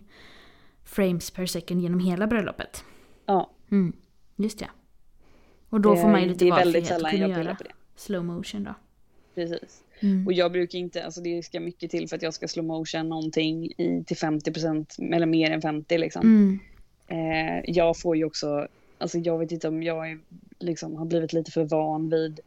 frames 0.83 1.31
per 1.31 1.45
second 1.45 1.81
genom 1.81 1.99
hela 1.99 2.27
bröllopet? 2.27 2.83
Ja, 3.25 3.51
Mm. 3.71 3.93
Just 4.35 4.59
det. 4.59 4.69
Och 5.69 5.81
då 5.81 5.95
det, 5.95 6.01
får 6.01 6.07
man 6.07 6.21
ju 6.21 6.27
lite 6.27 6.45
det 6.45 6.51
är 6.51 6.55
väldigt 6.55 6.81
att 6.81 6.87
sällan 6.87 7.11
kunna 7.11 7.27
jag 7.27 7.43
göra 7.43 7.55
på 7.55 7.63
det. 7.63 7.71
slow 7.95 8.25
motion 8.25 8.63
då. 8.63 8.73
Precis. 9.35 9.83
Mm. 9.99 10.27
Och 10.27 10.33
jag 10.33 10.51
brukar 10.51 10.79
inte, 10.79 11.05
alltså 11.05 11.21
det 11.21 11.43
ska 11.45 11.59
mycket 11.59 11.91
till 11.91 12.09
för 12.09 12.15
att 12.15 12.21
jag 12.21 12.33
ska 12.33 12.47
slow 12.47 12.65
motion 12.65 13.09
någonting 13.09 13.65
i, 13.65 14.03
till 14.07 14.17
50% 14.17 15.13
eller 15.15 15.25
mer 15.25 15.51
än 15.51 15.61
50 15.61 15.97
liksom. 15.97 16.21
Mm. 16.21 16.59
Eh, 17.07 17.63
jag 17.67 17.99
får 17.99 18.17
ju 18.17 18.25
också, 18.25 18.67
alltså 18.97 19.17
jag 19.17 19.37
vet 19.37 19.51
inte 19.51 19.67
om 19.67 19.83
jag 19.83 20.11
är, 20.11 20.19
liksom, 20.59 20.95
har 20.95 21.05
blivit 21.05 21.33
lite 21.33 21.51
för 21.51 21.63
van 21.63 22.09
vid, 22.09 22.39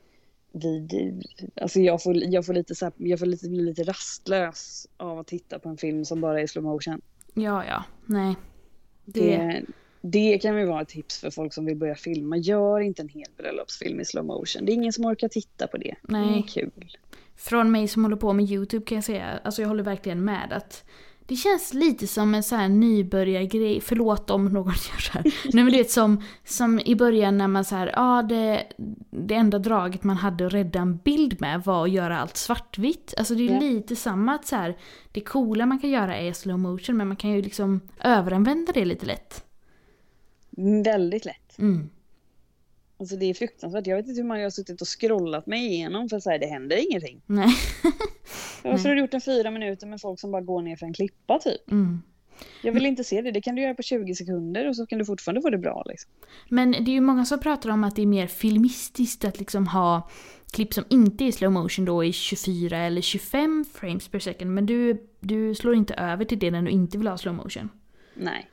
vid 0.53 1.23
alltså 1.61 1.81
jag 1.81 2.03
får, 2.03 2.17
jag 2.17 2.47
får 2.47 2.55
lite 2.55 2.75
så 2.75 2.85
här, 2.85 2.93
jag 2.97 3.19
får 3.19 3.27
lite, 3.27 3.49
bli 3.49 3.63
lite 3.63 3.83
rastlös 3.83 4.89
av 4.97 5.19
att 5.19 5.27
titta 5.27 5.59
på 5.59 5.69
en 5.69 5.77
film 5.77 6.05
som 6.05 6.21
bara 6.21 6.41
är 6.41 6.47
slow 6.47 6.65
motion. 6.65 7.01
Ja, 7.35 7.65
ja. 7.65 7.85
Nej. 8.07 8.35
Det... 9.05 9.37
Det, 9.37 9.65
det 10.03 10.39
kan 10.39 10.59
ju 10.59 10.67
vara 10.67 10.83
ett 10.83 10.89
tips 10.89 11.21
för 11.21 11.31
folk 11.31 11.55
som 11.55 11.65
vill 11.65 11.77
börja 11.77 11.95
filma. 11.95 12.37
Gör 12.37 12.81
inte 12.81 13.03
en 13.03 13.09
hel 13.09 13.29
bröllopsfilm 13.37 14.01
i 14.01 14.05
slow 14.05 14.25
motion. 14.25 14.65
Det 14.65 14.73
är 14.73 14.75
ingen 14.75 14.93
som 14.93 15.05
orkar 15.05 15.29
titta 15.29 15.67
på 15.67 15.77
det. 15.77 15.95
Det 16.03 16.13
Nej. 16.13 16.39
är 16.39 16.43
kul. 16.43 16.97
Från 17.37 17.71
mig 17.71 17.89
som 17.89 18.05
håller 18.05 18.17
på 18.17 18.33
med 18.33 18.51
YouTube 18.51 18.87
kan 18.87 18.95
jag 18.95 19.05
säga, 19.05 19.41
alltså 19.45 19.63
jag 19.63 19.69
håller 19.69 19.85
verkligen 19.85 20.25
med 20.25 20.53
att 20.53 20.85
det 21.31 21.37
känns 21.37 21.75
lite 21.75 22.07
som 22.07 22.35
en 22.35 22.43
sån 22.43 22.59
här 22.59 22.69
nybörjargrej, 22.69 23.81
förlåt 23.81 24.31
om 24.31 24.45
någon 24.45 24.73
gör 24.93 24.99
så 25.01 25.13
här. 25.13 25.23
Nej 25.25 25.65
men 25.65 25.67
du 25.73 25.79
vet 25.79 25.91
som, 25.91 26.23
som 26.45 26.81
i 26.81 26.97
början 26.97 27.39
när 27.39 27.49
man 27.49 27.65
så 27.65 27.77
här, 27.77 27.87
ja 27.97 28.23
det, 28.23 28.67
det 29.11 29.35
enda 29.35 29.59
draget 29.59 30.05
man 30.05 30.17
hade 30.17 30.47
att 30.47 30.53
rädda 30.53 30.79
en 30.81 30.97
bild 30.97 31.41
med 31.41 31.63
var 31.65 31.85
att 31.85 31.91
göra 31.91 32.19
allt 32.21 32.37
svartvitt. 32.37 33.15
Alltså 33.19 33.35
det 33.35 33.49
är 33.49 33.53
Ja. 33.55 33.61
lite 33.61 33.97
samma 33.97 34.35
att 34.35 34.47
så 34.47 34.57
här, 34.57 34.77
det 35.13 35.21
coola 35.21 35.67
man 35.67 35.79
kan 35.79 35.91
göra 35.91 36.17
är 36.17 36.33
slow 36.33 36.59
motion 36.59 36.97
men 36.97 37.09
man 37.09 37.17
kan 37.17 37.31
ju 37.31 37.43
liksom 37.43 37.81
överanvända 38.05 38.73
det 38.73 38.85
lite 38.85 39.07
lätt. 39.07 39.45
Mm, 40.57 40.83
Väldigt 40.83 41.25
lätt. 41.25 41.59
Mm. 41.59 41.91
Alltså 43.01 43.17
det 43.17 43.27
är 43.27 43.35
fruktansvärt. 43.35 43.87
Jag 43.87 43.97
vet 43.97 44.09
inte 44.09 44.21
hur 44.21 44.29
många 44.29 44.41
jag 44.41 44.47
har 44.47 44.51
suttit 44.51 44.81
och 44.81 45.01
scrollat 45.01 45.47
mig 45.47 45.67
igenom 45.67 46.09
för 46.09 46.17
att 46.17 46.23
säga 46.23 46.39
det 46.39 46.47
händer 46.47 46.77
ingenting. 46.91 47.23
Nej. 47.27 47.49
Varför 48.63 48.89
har 48.89 48.97
gjort 48.97 49.15
en 49.15 49.21
fyra 49.21 49.51
minuter 49.51 49.87
med 49.87 50.01
folk 50.01 50.21
som 50.21 50.31
bara 50.31 50.43
går 50.43 50.63
ner 50.63 50.77
för 50.77 50.87
en 50.87 50.93
klippa 50.95 51.39
typ? 51.39 51.71
Mm. 51.71 52.03
Jag 52.63 52.73
vill 52.73 52.87
inte 52.87 53.05
se 53.05 53.23
det. 53.23 53.31
Det 53.31 53.41
kan 53.41 53.55
du 53.55 53.63
göra 53.63 53.75
på 53.75 53.83
20 53.83 54.15
sekunder 54.15 54.69
och 54.69 54.77
så 54.77 54.87
kan 54.87 54.99
du 54.99 55.05
fortfarande 55.05 55.43
få 55.43 55.51
det 55.51 55.59
bra. 55.59 55.85
Liksom. 55.87 56.11
Men 56.49 56.71
det 56.71 56.91
är 56.91 56.93
ju 56.93 57.01
många 57.01 57.25
som 57.25 57.41
pratar 57.41 57.71
om 57.71 57.85
att 57.85 57.97
det 57.97 58.03
är 58.03 58.07
mer 58.07 58.27
filmistiskt 58.27 59.25
att 59.25 59.39
liksom 59.39 59.67
ha 59.67 60.09
klipp 60.53 60.75
som 60.75 60.85
inte 60.91 61.25
är 61.25 61.33
slow 61.33 61.53
motion 61.53 61.85
då 61.85 62.05
i 62.05 62.13
24 62.13 62.79
eller 62.79 63.01
25 63.01 63.65
frames 63.75 64.09
per 64.09 64.19
second. 64.19 64.51
Men 64.51 64.67
du, 64.67 65.07
du 65.21 65.55
slår 65.55 65.75
inte 65.75 65.95
över 65.95 66.25
till 66.25 66.39
det 66.39 66.51
när 66.51 66.63
du 66.63 66.71
inte 66.71 66.99
vill 66.99 67.09
ha 67.09 67.19
slow 67.19 67.35
motion. 67.35 67.69
Nej. 68.15 68.51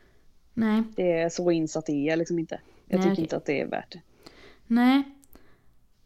Nej. 0.54 0.84
Det 0.96 1.12
är 1.12 1.30
så 1.30 1.52
insatt 1.52 1.90
är 1.90 2.08
jag 2.08 2.20
liksom 2.20 2.40
inte. 2.40 2.60
Jag 2.88 2.98
Nej, 2.98 3.04
tycker 3.04 3.14
okej. 3.14 3.24
inte 3.24 3.38
att 3.38 3.46
det 3.46 3.62
är 3.62 3.68
värt 3.68 3.92
det. 3.92 4.02
Nej. 4.68 5.04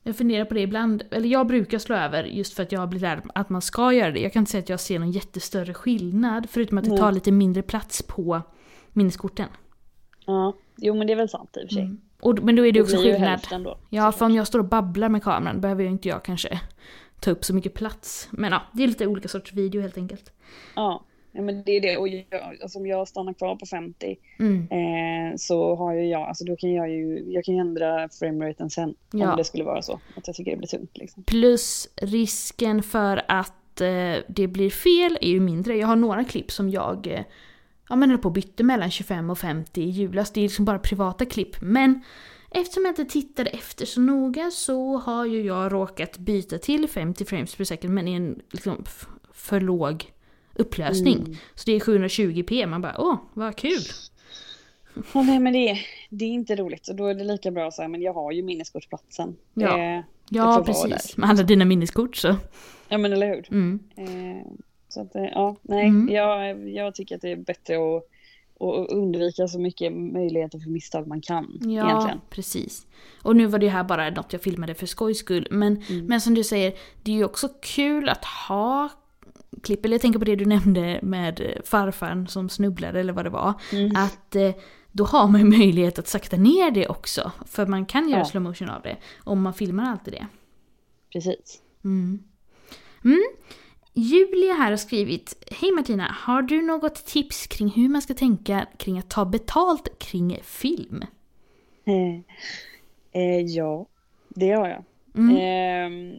Jag 0.04 0.16
funderar 0.16 0.46
på 0.46 0.54
det 0.54 0.62
ibland. 0.62 1.04
Eller 1.12 1.30
jag 1.30 1.48
brukar 1.48 1.80
slå 1.80 1.96
över 1.96 2.24
just 2.24 2.54
för 2.54 2.64
att 2.64 2.72
jag 2.72 2.80
har 2.80 2.88
blivit 2.88 3.02
lärd 3.02 3.22
att 3.36 3.50
man 3.50 3.62
ska 3.62 3.94
göra 3.94 4.12
det. 4.12 4.20
Jag 4.20 4.34
kan 4.34 4.40
inte 4.42 4.52
säga 4.52 4.64
att 4.64 4.70
jag 4.70 4.80
ser 4.80 5.00
någon 5.00 5.12
jättestörre 5.12 5.74
skillnad. 5.74 6.48
Förutom 6.50 6.78
att 6.78 6.84
det 6.84 6.98
tar 6.98 7.12
lite 7.12 7.32
mindre 7.32 7.64
plats 7.64 8.02
på 8.02 8.42
minneskorten. 8.94 9.48
Ja, 10.26 10.54
jo 10.78 10.94
men 10.96 11.08
det 11.08 11.14
är 11.14 11.18
väl 11.18 11.30
sant 11.30 11.58
i 11.58 11.66
och 11.66 11.70
för 11.70 11.74
sig. 11.76 11.84
Mm. 11.84 12.02
Och, 12.22 12.44
men 12.44 12.56
då 12.56 12.66
är 12.66 12.72
det 12.72 12.80
Det 12.80 12.84
också 12.84 12.98
skillnad. 12.98 13.40
då. 13.64 13.78
Ja, 13.90 14.12
för 14.12 14.26
om 14.26 14.36
jag 14.36 14.48
står 14.48 14.60
och 14.60 14.66
babblar 14.66 15.10
med 15.10 15.24
kameran 15.24 15.62
behöver 15.62 15.84
ju 15.84 15.90
inte 15.90 16.08
jag 16.10 16.24
kanske 16.24 16.60
ta 17.20 17.32
upp 17.32 17.46
så 17.46 17.54
mycket 17.56 17.74
plats. 17.74 18.28
Men 18.32 18.52
ja, 18.52 18.62
det 18.74 18.84
är 18.84 18.88
lite 18.88 19.08
olika 19.08 19.28
sorts 19.28 19.54
video 19.54 19.82
helt 19.82 19.98
enkelt. 19.98 20.32
Ja, 20.76 21.06
ja 21.32 21.42
men 21.42 21.64
det 21.64 21.72
är 21.72 21.82
det. 21.82 21.98
Och 21.98 22.08
jag, 22.08 22.26
alltså, 22.62 22.80
om 22.80 22.86
jag 22.88 23.08
stannar 23.08 23.34
kvar 23.34 23.56
på 23.56 23.66
50 23.66 24.18
Mm. 24.40 24.68
eh, 24.72 25.36
så 25.38 25.76
har 25.76 25.94
ju 25.94 26.08
jag, 26.08 26.22
alltså 26.22 26.46
då 26.46 26.56
kan 26.56 26.72
jag 26.74 26.90
ju, 26.90 27.24
jag 27.28 27.46
kan 27.46 27.56
ju 27.56 27.62
ändra 27.62 28.10
frameraten 28.10 28.70
sen. 28.70 28.96
Ja. 29.12 29.32
Om 29.32 29.38
det 29.38 29.44
skulle 29.44 29.64
vara 29.64 29.82
så. 29.82 30.00
Att 30.16 30.28
jag 30.28 30.36
tycker 30.36 30.52
det 30.52 30.58
blir 30.58 30.68
tungt 30.68 30.98
liksom. 30.98 31.24
Plus 31.24 31.90
risken 31.96 32.84
för 32.84 33.22
att 33.28 33.82
eh, 33.82 34.24
det 34.28 34.48
blir 34.48 34.70
fel 34.70 35.18
är 35.22 35.30
ju 35.30 35.40
mindre. 35.40 35.78
Jag 35.78 35.88
har 35.88 35.96
några 35.96 36.24
klipp 36.24 36.52
som 36.52 36.70
jag 36.70 37.08
eh, 37.08 37.22
ja, 37.90 37.96
men 37.96 38.10
höll 38.10 38.20
på 38.20 38.28
och 38.28 38.34
bytte 38.34 38.64
mellan 38.64 38.92
25 38.92 39.30
och 39.30 39.38
50 39.40 39.82
i 39.82 39.90
julas. 39.90 40.32
Det 40.32 40.40
är 40.40 40.44
liksom 40.44 40.66
bara 40.66 40.80
privata 40.80 41.26
klipp. 41.26 41.62
Men 41.62 42.02
eftersom 42.52 42.84
jag 42.86 42.92
inte 42.92 43.06
tittade 43.06 43.50
efter 43.50 43.86
så 43.86 44.02
noga 44.02 44.52
så 44.52 44.98
har 44.98 45.26
ju 45.26 45.42
jag 45.42 45.74
råkat 45.74 46.18
byta 46.18 46.58
till 46.58 46.88
50 46.88 47.26
frames 47.26 47.56
per 47.56 47.64
second 47.64 47.94
men 47.94 48.08
i 48.08 48.14
en 48.14 48.42
liksom, 48.52 48.86
för 49.34 49.60
låg 49.62 50.06
upplösning. 50.62 51.18
Mm. 51.18 51.36
Så 51.56 51.64
det 51.66 51.72
är 51.72 51.80
720p. 51.80 52.68
Man 52.68 52.82
bara 52.82 52.96
åh, 52.98 53.16
vad 53.34 53.56
kul! 53.56 53.82
Ja, 55.14 55.22
nej 55.22 55.40
men 55.40 55.54
det, 55.54 55.70
är- 55.70 55.80
det 56.10 56.26
är 56.26 56.30
inte 56.30 56.56
roligt. 56.56 56.88
Och 56.88 56.96
då 56.96 57.06
är 57.08 57.14
det 57.14 57.24
lika 57.24 57.52
bra 57.52 57.68
att 57.68 57.74
säga, 57.74 57.88
men 57.88 58.02
jag 58.02 58.14
har 58.14 58.32
ju 58.32 58.44
minneskortsplatsen. 58.44 59.36
Ja. 59.54 59.70
Eh, 59.78 60.04
Det 60.30 60.38
Ja, 60.38 60.44
får 60.44 60.52
vara 60.52 60.64
precis. 60.64 61.18
Med 61.18 61.30
alla 61.30 61.44
dina 61.44 61.66
minneskort 61.66 62.16
så. 62.16 62.36
ja 62.90 62.98
men 62.98 63.14
eller 63.14 63.28
hur. 63.28 63.48
Mm. 63.52 63.80
Eh, 63.96 64.48
så 64.90 65.02
att, 65.02 65.16
eh, 65.16 65.24
ja, 65.24 65.56
nej, 65.62 65.88
Mm. 65.88 66.16
jag, 66.16 66.70
jag 66.70 66.96
tycker 66.96 67.16
att 67.16 67.22
det 67.22 67.32
är 67.32 67.36
bättre 67.36 67.76
att, 67.76 68.04
att 68.60 68.90
undvika 68.90 69.48
så 69.48 69.60
mycket 69.60 69.94
möjligheter 69.94 70.60
för 70.60 70.70
misstag 70.70 71.08
man 71.08 71.22
kan. 71.22 71.58
Ja, 71.62 71.86
Egentligen. 71.90 72.22
precis. 72.30 72.88
Och 73.24 73.36
nu 73.36 73.46
var 73.46 73.60
det 73.60 73.68
här 73.70 73.84
bara 73.84 74.10
något 74.10 74.34
jag 74.34 74.42
filmade 74.42 74.74
för 74.74 74.86
skojs 74.86 75.18
skull. 75.18 75.48
Men, 75.52 75.84
Mm. 75.90 76.06
men 76.06 76.22
som 76.22 76.34
du 76.34 76.44
säger, 76.44 76.74
det 77.04 77.12
är 77.12 77.16
ju 77.16 77.26
också 77.26 77.50
kul 77.62 78.10
att 78.10 78.26
ha 78.26 78.90
klipp. 79.64 79.86
Eller 79.86 79.94
jag 79.94 80.02
tänker 80.02 80.20
på 80.20 80.26
det 80.26 80.36
du 80.36 80.46
nämnde 80.46 81.00
med 81.04 81.62
farfaren 81.66 82.28
som 82.28 82.50
snubblade 82.50 83.00
eller 83.00 83.14
vad 83.14 83.26
det 83.26 83.30
var. 83.30 83.54
Mm. 83.72 83.92
Att 83.96 84.36
eh, 84.36 84.52
då 84.92 85.04
har 85.04 85.28
man 85.28 85.42
ju 85.42 85.48
möjlighet 85.48 86.00
att 86.00 86.08
sakta 86.08 86.38
ner 86.38 86.72
det 86.72 86.88
också. 86.88 87.32
För 87.46 87.66
man 87.66 87.86
kan 87.86 88.10
göra 88.10 88.20
Ja. 88.20 88.26
slow 88.26 88.44
motion 88.44 88.70
av 88.70 88.82
det. 88.82 88.98
Om 89.24 89.42
man 89.42 89.54
filmar 89.54 89.84
alltid 89.92 90.14
det. 90.14 90.28
Precis. 91.14 91.62
Mm. 91.84 92.20
Mm. 93.06 93.22
Julia 93.94 94.54
här 94.54 94.70
har 94.70 94.78
skrivit 94.78 95.44
Hej 95.52 95.72
Martina, 95.72 96.16
har 96.20 96.42
du 96.42 96.62
något 96.62 97.06
tips 97.06 97.48
kring 97.48 97.70
hur 97.70 97.90
man 97.90 98.02
ska 98.02 98.14
tänka 98.14 98.68
kring 98.78 99.00
att 99.00 99.10
ta 99.10 99.26
betalt 99.26 100.00
kring 100.00 100.40
film? 100.44 101.04
Eh, 101.86 102.16
eh, 103.22 103.42
ja, 103.46 103.86
det 104.30 104.52
har 104.52 104.68
jag. 104.68 104.84
Mm. 105.16 105.36
Eh, 105.36 106.14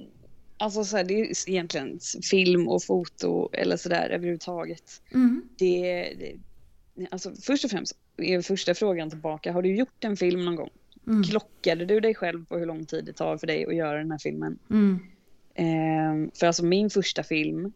alltså 0.62 0.84
så 0.84 0.96
här, 0.96 1.04
det 1.04 1.14
är 1.20 1.48
egentligen 1.50 1.98
film 2.30 2.68
och 2.68 2.84
foto 2.84 3.50
eller 3.52 3.76
sådär 3.76 4.10
överhuvudtaget. 4.10 5.02
Mm. 5.14 5.42
Det, 5.58 6.02
det, 6.18 6.36
alltså 7.10 7.32
först 7.42 7.64
och 7.64 7.70
främst 7.70 7.96
är 8.16 8.42
första 8.42 8.74
frågan 8.74 9.10
tillbaka. 9.10 9.52
Har 9.52 9.62
du 9.62 9.76
gjort 9.76 10.04
en 10.04 10.16
film 10.16 10.44
någon 10.44 10.56
gång? 10.56 10.70
Mm. 11.06 11.22
Klockade 11.22 11.84
du 11.84 12.00
dig 12.00 12.14
själv 12.14 12.44
på 12.44 12.58
hur 12.58 12.66
lång 12.66 12.86
tid 12.86 13.04
det 13.04 13.12
tar 13.12 13.36
för 13.38 13.46
dig 13.46 13.66
att 13.66 13.74
göra 13.76 13.98
den 13.98 14.10
här 14.10 14.18
filmen? 14.18 14.58
Mm. 14.70 14.98
Ehm, 15.54 16.30
för 16.34 16.46
alltså 16.46 16.64
min 16.64 16.90
första 16.90 17.22
film, 17.22 17.72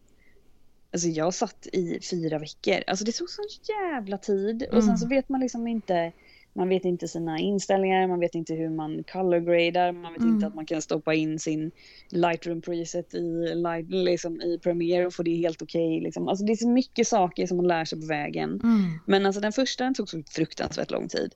alltså 0.92 1.08
jag 1.08 1.34
satt 1.34 1.66
i 1.72 2.00
fyra 2.10 2.38
veckor. 2.38 2.82
Alltså 2.86 3.04
det 3.04 3.12
tog 3.12 3.30
sån 3.30 3.44
jävla 3.68 4.18
tid. 4.18 4.62
Och 4.62 4.72
Mm. 4.72 4.86
sen 4.86 4.98
så 4.98 5.08
vet 5.08 5.28
man 5.28 5.40
liksom 5.40 5.66
inte, 5.66 6.12
man 6.56 6.68
vet 6.68 6.84
inte 6.84 7.08
sina 7.08 7.38
inställningar, 7.38 8.06
man 8.08 8.20
vet 8.20 8.34
inte 8.34 8.54
hur 8.54 8.68
man 8.70 9.04
color 9.12 9.38
gradar, 9.40 9.92
man 9.92 10.12
vet 10.12 10.22
Mm. 10.22 10.34
inte 10.34 10.46
att 10.46 10.54
man 10.54 10.66
kan 10.66 10.82
stoppa 10.82 11.14
in 11.14 11.38
sin 11.38 11.70
Lightroom 12.10 12.60
preset 12.60 13.14
i, 13.14 13.54
light, 13.54 13.90
liksom, 13.90 14.40
i 14.40 14.58
Premiere 14.58 15.06
och 15.06 15.14
få 15.14 15.22
det 15.22 15.36
helt 15.36 15.62
okej. 15.62 16.00
liksom. 16.00 16.28
Alltså 16.28 16.44
det 16.44 16.52
är 16.52 16.56
så 16.56 16.68
mycket 16.68 17.08
saker 17.08 17.46
som 17.46 17.56
man 17.56 17.66
lär 17.68 17.84
sig 17.84 18.00
på 18.00 18.06
vägen. 18.06 18.50
Mm. 18.50 18.98
Men 19.06 19.26
alltså 19.26 19.40
den 19.40 19.52
första 19.52 19.84
den 19.84 19.94
tog 19.94 20.08
så 20.08 20.22
fruktansvärt 20.30 20.90
lång 20.90 21.08
tid. 21.08 21.34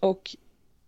Och, 0.00 0.30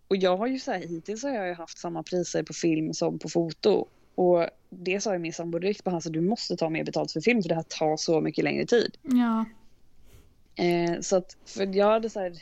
och 0.08 0.16
jag 0.16 0.36
har 0.36 0.46
ju 0.46 0.58
så 0.58 0.72
här, 0.72 0.78
hittills 0.80 1.22
har 1.22 1.30
jag 1.30 1.48
ju 1.48 1.54
haft 1.54 1.78
samma 1.78 2.02
priser 2.02 2.42
på 2.42 2.52
film 2.52 2.94
som 2.94 3.18
på 3.18 3.28
foto. 3.28 3.86
Och 4.14 4.46
det 4.70 5.00
sa 5.00 5.12
ju 5.12 5.18
min 5.18 5.32
sambo 5.32 5.58
direkt 5.58 5.84
på 5.84 5.90
hans 5.90 6.06
att 6.06 6.12
du 6.12 6.20
måste 6.20 6.56
ta 6.56 6.70
mer 6.70 6.84
betalt 6.84 7.12
för 7.12 7.20
film 7.20 7.42
för 7.42 7.48
det 7.48 7.54
här 7.54 7.64
tar 7.68 7.96
så 7.96 8.20
mycket 8.20 8.44
längre 8.44 8.66
tid. 8.66 8.96
Ja. 9.02 9.44
Eh, 10.64 11.00
så 11.00 11.16
att, 11.16 11.36
för 11.46 11.76
jag 11.76 11.86
hade 11.90 12.10
så 12.10 12.20
här, 12.20 12.32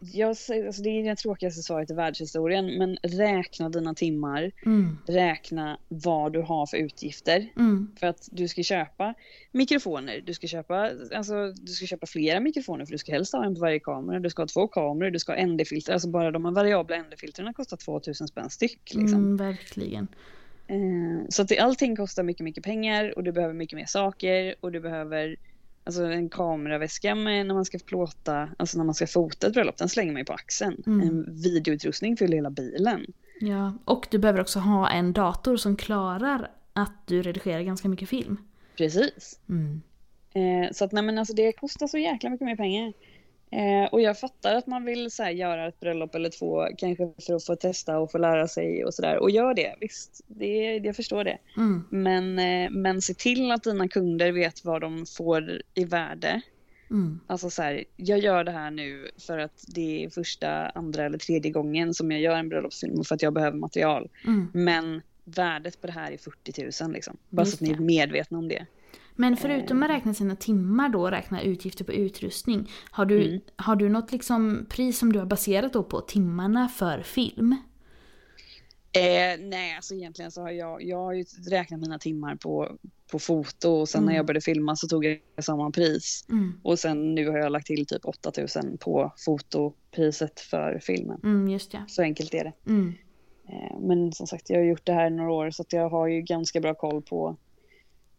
jag, 0.00 0.36
säger- 0.36 0.66
alltså 0.66 0.82
det 0.82 0.88
är 0.90 1.04
det 1.04 1.16
tråkigaste 1.16 1.62
svaret 1.62 1.90
i 1.90 1.94
världshistorien, 1.94 2.78
men 2.78 2.96
räkna 3.02 3.68
dina 3.68 3.94
timmar, 3.94 4.52
Mm. 4.66 4.98
räkna 5.06 5.78
vad 5.88 6.32
du 6.32 6.40
har 6.42 6.66
för 6.66 6.76
utgifter. 6.76 7.48
Mm. 7.56 7.90
För 8.00 8.06
att 8.06 8.28
du 8.32 8.48
ska 8.48 8.62
köpa 8.62 9.14
mikrofoner, 9.52 10.20
du 10.26 10.34
ska 10.34 10.46
köpa, 10.46 10.90
alltså, 11.14 11.52
du 11.52 11.72
ska 11.72 11.86
köpa 11.86 12.06
flera 12.06 12.40
mikrofoner 12.40 12.84
för 12.84 12.92
du 12.92 12.98
ska 12.98 13.12
helst 13.12 13.32
ha 13.32 13.44
en 13.44 13.54
på 13.54 13.60
varje 13.60 13.80
kamera, 13.80 14.18
du 14.20 14.30
ska 14.30 14.42
ha 14.42 14.46
två 14.48 14.68
kameror, 14.68 15.10
du 15.10 15.18
ska 15.18 15.32
ha 15.32 15.46
ND-filter, 15.46 15.92
alltså 15.92 16.08
bara 16.08 16.30
de 16.30 16.44
här 16.44 16.52
variabla 16.52 16.96
ND-filtrerna 16.96 17.52
kostar 17.52 17.76
2000 17.76 18.28
spänn 18.28 18.50
styck. 18.50 18.94
Liksom. 18.94 19.18
Mm, 19.18 19.36
verkligen. 19.36 20.08
Eh, 20.66 21.26
så 21.28 21.42
att 21.42 21.48
det, 21.48 21.58
allting 21.58 21.96
kostar 21.96 22.22
mycket, 22.22 22.44
mycket 22.44 22.64
pengar 22.64 23.14
och 23.16 23.24
du 23.24 23.32
behöver 23.32 23.54
mycket 23.54 23.76
mer 23.76 23.86
saker 23.86 24.54
och 24.60 24.72
du 24.72 24.80
behöver 24.80 25.36
Alltså 25.88 26.02
en 26.02 26.28
kameraväska 26.28 27.14
med 27.14 27.46
när 27.46 27.54
man 27.54 27.64
ska 27.64 27.78
plåta, 27.78 28.48
alltså 28.56 28.78
när 28.78 28.84
man 28.84 28.94
ska 28.94 29.06
fota 29.06 29.46
ett 29.46 29.52
bröllop, 29.52 29.76
den 29.76 29.88
slänger 29.88 30.12
man 30.12 30.20
ju 30.20 30.24
på 30.24 30.32
axeln. 30.32 30.82
Mm. 30.86 31.08
En 31.08 31.42
videoutrustning 31.42 32.16
fyller 32.16 32.36
hela 32.36 32.50
bilen. 32.50 33.06
Ja. 33.40 33.72
Och 33.84 34.06
du 34.10 34.18
behöver 34.18 34.40
också 34.40 34.58
ha 34.58 34.90
en 34.90 35.12
dator 35.12 35.56
som 35.56 35.76
klarar 35.76 36.50
att 36.72 37.06
du 37.06 37.22
redigerar 37.22 37.62
ganska 37.62 37.88
mycket 37.88 38.08
film. 38.08 38.36
Precis. 38.76 39.40
Mm. 39.48 39.82
Eh, 40.32 40.72
så 40.72 40.84
att 40.84 40.92
nej 40.92 41.02
men 41.02 41.18
alltså 41.18 41.34
det 41.34 41.52
kostar 41.52 41.86
så 41.86 41.98
jäkla 41.98 42.30
mycket 42.30 42.44
mer 42.44 42.56
pengar. 42.56 42.92
Eh, 43.50 43.84
och 43.92 44.00
jag 44.00 44.18
fattar 44.20 44.54
att 44.54 44.66
man 44.66 44.84
vill 44.84 45.10
så 45.10 45.22
här, 45.22 45.30
göra 45.30 45.68
ett 45.68 45.80
bröllop 45.80 46.14
eller 46.14 46.30
två 46.30 46.66
kanske 46.78 47.12
för 47.26 47.34
att 47.34 47.44
få 47.44 47.56
testa 47.56 47.98
och 47.98 48.10
få 48.10 48.18
lära 48.18 48.48
sig 48.48 48.84
och 48.84 48.94
sådär. 48.94 49.18
Och 49.18 49.30
gör 49.30 49.54
det, 49.54 49.74
visst. 49.80 50.24
Det, 50.26 50.76
jag 50.76 50.96
förstår 50.96 51.24
det. 51.24 51.38
Mm. 51.56 51.84
Men, 51.90 52.38
eh, 52.38 52.70
men 52.70 53.02
se 53.02 53.14
till 53.14 53.50
att 53.50 53.64
dina 53.64 53.88
kunder 53.88 54.32
vet 54.32 54.64
vad 54.64 54.80
de 54.80 55.06
får 55.06 55.62
i 55.74 55.84
värde. 55.84 56.40
Mm. 56.90 57.20
Alltså 57.26 57.50
så 57.50 57.62
här, 57.62 57.84
jag 57.96 58.18
gör 58.18 58.44
det 58.44 58.50
här 58.50 58.70
nu 58.70 59.10
för 59.26 59.38
att 59.38 59.64
det 59.66 60.04
är 60.04 60.10
första, 60.10 60.68
andra 60.68 61.04
eller 61.04 61.18
tredje 61.18 61.50
gången 61.50 61.94
som 61.94 62.10
jag 62.10 62.20
gör 62.20 62.36
en 62.36 62.48
bröllopsfilm 62.48 62.98
och 62.98 63.06
för 63.06 63.14
att 63.14 63.22
jag 63.22 63.32
behöver 63.32 63.58
material. 63.58 64.08
Mm. 64.26 64.50
Men 64.54 65.02
värdet 65.24 65.80
på 65.80 65.86
det 65.86 65.92
här 65.92 66.12
är 66.12 66.16
40 66.16 66.84
000 66.84 66.92
liksom. 66.92 67.16
Bara 67.28 67.42
Just 67.42 67.58
så 67.58 67.64
att 67.64 67.70
ni 67.70 67.76
är 67.76 67.80
medvetna 67.80 68.38
om 68.38 68.48
det. 68.48 68.66
Men 69.20 69.36
förutom 69.36 69.82
att 69.82 69.90
räkna 69.90 70.14
sina 70.14 70.36
timmar 70.36 70.88
då 70.88 71.00
och 71.02 71.10
räkna 71.10 71.42
utgifter 71.42 71.84
på 71.84 71.92
utrustning. 71.92 72.70
Har 72.90 73.06
du, 73.06 73.28
Mm. 73.28 73.40
har 73.56 73.76
du 73.76 73.88
något 73.88 74.12
liksom 74.12 74.66
pris 74.70 74.98
som 74.98 75.12
du 75.12 75.18
har 75.18 75.26
baserat 75.26 75.72
då 75.72 75.82
på 75.82 76.00
timmarna 76.00 76.68
för 76.68 77.02
film? 77.02 77.56
Eh, 78.92 79.40
nej, 79.40 79.76
alltså 79.76 79.94
egentligen 79.94 80.30
så 80.30 80.42
har 80.42 80.50
jag, 80.50 80.82
jag 80.82 80.96
har 80.98 81.12
ju 81.12 81.24
räknat 81.50 81.80
mina 81.80 81.98
timmar 81.98 82.36
på, 82.36 82.76
på 83.12 83.18
foto 83.18 83.70
och 83.70 83.88
sen 83.88 84.02
när 84.02 84.08
Mm. 84.08 84.16
jag 84.16 84.26
började 84.26 84.40
filma 84.40 84.76
så 84.76 84.88
tog 84.88 85.04
jag 85.04 85.18
samma 85.44 85.70
pris. 85.70 86.24
Mm. 86.28 86.60
Och 86.62 86.78
sen 86.78 87.14
nu 87.14 87.28
har 87.28 87.38
jag 87.38 87.52
lagt 87.52 87.66
till 87.66 87.86
typ 87.86 88.04
8000 88.04 88.78
på 88.78 89.12
fotopriset 89.16 90.40
för 90.40 90.78
filmen. 90.82 91.20
Mm, 91.24 91.48
just 91.48 91.74
ja. 91.74 91.80
Så 91.88 92.02
enkelt 92.02 92.34
är 92.34 92.44
det. 92.44 92.52
Mm. 92.66 92.94
Eh, 93.48 93.78
men 93.80 94.12
som 94.12 94.26
sagt, 94.26 94.50
jag 94.50 94.58
har 94.58 94.64
gjort 94.64 94.86
det 94.86 94.92
här 94.92 95.06
i 95.06 95.10
några 95.10 95.32
år 95.32 95.50
så 95.50 95.64
jag 95.68 95.88
har 95.88 96.06
ju 96.06 96.20
ganska 96.22 96.60
bra 96.60 96.74
koll 96.74 97.02
på, 97.02 97.36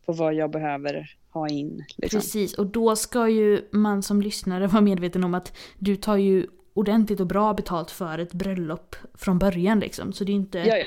på 0.09 0.13
vad 0.13 0.33
jag 0.33 0.51
behöver 0.51 1.15
ha 1.29 1.49
in. 1.49 1.85
Liksom. 1.97 2.19
Precis, 2.19 2.53
och 2.53 2.65
då 2.65 2.95
ska 2.95 3.29
ju 3.29 3.61
man 3.71 4.03
som 4.03 4.21
lyssnare 4.21 4.67
vara 4.67 4.81
medveten 4.81 5.23
om 5.23 5.33
att 5.33 5.57
du 5.77 5.95
tar 5.95 6.17
ju 6.17 6.47
ordentligt 6.73 7.19
och 7.19 7.27
bra 7.27 7.53
betalt 7.53 7.91
för 7.91 8.17
ett 8.19 8.33
bröllop 8.33 8.95
från 9.13 9.39
början 9.39 9.79
liksom. 9.79 10.13
Så 10.13 10.23
det 10.23 10.31
är 10.31 10.33
inte... 10.33 10.57
Ja, 10.59 10.77
ja, 10.77 10.85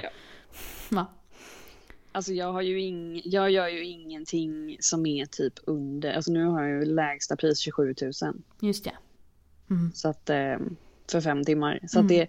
ja. 0.91 1.07
Alltså 2.13 2.33
jag 2.33 2.53
har 2.53 2.63
ju 2.63 2.81
ing, 2.81 3.23
jag 3.25 3.51
gör 3.51 3.69
ju 3.69 3.85
ingenting 3.85 4.77
som 4.81 5.07
är 5.07 5.27
typ 5.27 5.53
under, 5.65 6.13
alltså 6.13 6.33
nu 6.33 6.45
har 6.45 6.63
jag 6.63 6.79
ju 6.85 6.85
lägsta 6.95 7.37
pris 7.37 7.59
27 7.59 7.95
000. 8.03 8.13
Just 8.61 8.85
det. 8.85 8.93
Mm. 9.71 9.93
Så 9.95 10.09
att, 10.09 10.31
eh, 10.31 10.57
för 11.11 11.21
fem 11.21 11.45
timmar. 11.45 11.79
Så 11.87 11.99
Mm. 11.99 12.07
att 12.07 12.09
det, 12.09 12.27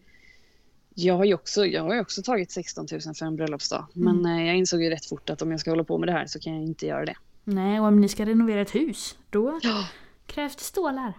jag 0.95 1.13
har 1.17 1.25
ju 1.25 1.33
också, 1.33 1.65
jag 1.65 1.83
har 1.83 1.99
också 1.99 2.21
tagit 2.21 2.51
16 2.51 2.87
000 2.91 3.01
för 3.15 3.25
en 3.25 3.35
bröllopsdag. 3.35 3.85
Mm. 3.95 4.17
Men 4.21 4.39
eh, 4.39 4.47
jag 4.47 4.55
insåg 4.57 4.83
ju 4.83 4.89
rätt 4.89 5.05
fort 5.05 5.29
att 5.29 5.41
om 5.41 5.51
jag 5.51 5.59
ska 5.59 5.69
hålla 5.71 5.83
på 5.83 5.97
med 5.97 6.07
det 6.09 6.13
här 6.13 6.25
så 6.25 6.39
kan 6.39 6.53
jag 6.53 6.63
inte 6.63 6.85
göra 6.85 7.05
det. 7.05 7.15
Nej, 7.43 7.79
och 7.79 7.85
om 7.85 8.01
ni 8.01 8.07
ska 8.09 8.25
renovera 8.25 8.61
ett 8.61 8.75
hus, 8.75 9.17
då 9.29 9.59
Ja. 9.63 9.87
krävs 10.25 10.55
det 10.55 10.63
stålar. 10.63 11.13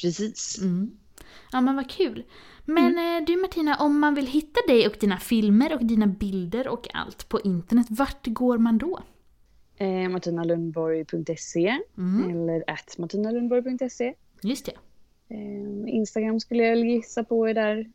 Precis. 0.00 0.58
Mm. 0.62 0.90
Ja 1.52 1.60
men 1.60 1.76
vad 1.76 1.90
kul. 1.90 2.24
Men 2.64 2.92
Mm. 2.92 3.22
eh, 3.22 3.26
du 3.26 3.36
Martina, 3.36 3.76
om 3.76 3.98
man 4.00 4.14
vill 4.14 4.26
hitta 4.26 4.60
dig 4.68 4.86
och 4.86 4.96
dina 5.00 5.18
filmer 5.18 5.74
och 5.74 5.84
dina 5.84 6.06
bilder 6.06 6.68
och 6.68 6.88
allt 6.94 7.28
på 7.28 7.40
internet, 7.40 7.86
vart 7.90 8.26
går 8.26 8.58
man 8.58 8.78
då? 8.78 9.00
Eh, 9.76 10.08
martinalundborg.se 10.08 11.78
Mm, 11.98 12.30
eller 12.30 12.64
at 12.66 12.98
martinalundborg.se. 12.98 14.14
just 14.42 14.66
det. 14.66 14.72
Eh, 15.28 15.94
Instagram 15.94 16.40
skulle 16.40 16.62
jag 16.62 16.78
gissa 16.78 17.24
på 17.24 17.46
är 17.48 17.54
där 17.54 17.90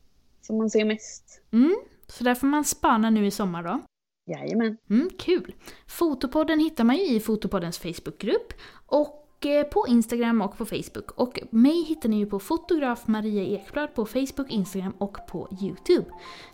som 0.47 0.57
man 0.57 0.69
ser 0.69 0.85
mest. 0.85 1.41
Mm, 1.53 1.75
så 2.07 2.23
där 2.23 2.35
får 2.35 2.47
man 2.47 2.63
spana 2.63 3.09
nu 3.09 3.25
i 3.25 3.31
sommar 3.31 3.63
då. 3.63 3.79
Jajamän. 4.27 4.77
Mm, 4.89 5.09
kul! 5.19 5.53
Fotopodden 5.87 6.59
hittar 6.59 6.83
man 6.83 6.97
ju 6.97 7.03
i 7.03 7.19
Fotopoddens 7.19 7.79
Facebookgrupp 7.79 8.53
och 8.85 9.45
eh, 9.45 9.63
på 9.63 9.85
Instagram 9.87 10.41
och 10.41 10.57
på 10.57 10.65
Facebook. 10.65 11.11
Och 11.11 11.39
mig 11.51 11.83
hittar 11.83 12.09
ni 12.09 12.17
ju 12.17 12.25
på 12.25 12.39
fotograf 12.39 13.07
Maria 13.07 13.43
Ekblad 13.43 13.93
på 13.93 14.05
Facebook, 14.05 14.49
Instagram 14.51 14.93
och 14.97 15.17
på 15.27 15.49
Youtube. 15.61 16.05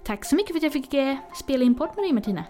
Tack 0.04 0.26
så 0.26 0.36
mycket 0.36 0.52
för 0.52 0.58
att 0.58 0.64
jag 0.64 0.74
fick 0.74 0.94
eh, 0.94 1.18
spela 1.36 1.64
in 1.64 1.76
podd 1.76 1.90
med 1.96 2.04
dig 2.06 2.14
Martina. 2.14 2.44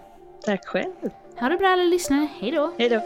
Tack 0.44 0.66
själv. 0.66 0.92
Ha 1.40 1.48
det 1.48 1.56
bra 1.56 1.68
alla 1.68 1.84
lyssnare, 1.84 2.28
hejdå! 2.40 2.72
Hej 2.78 2.88
då. 2.88 3.02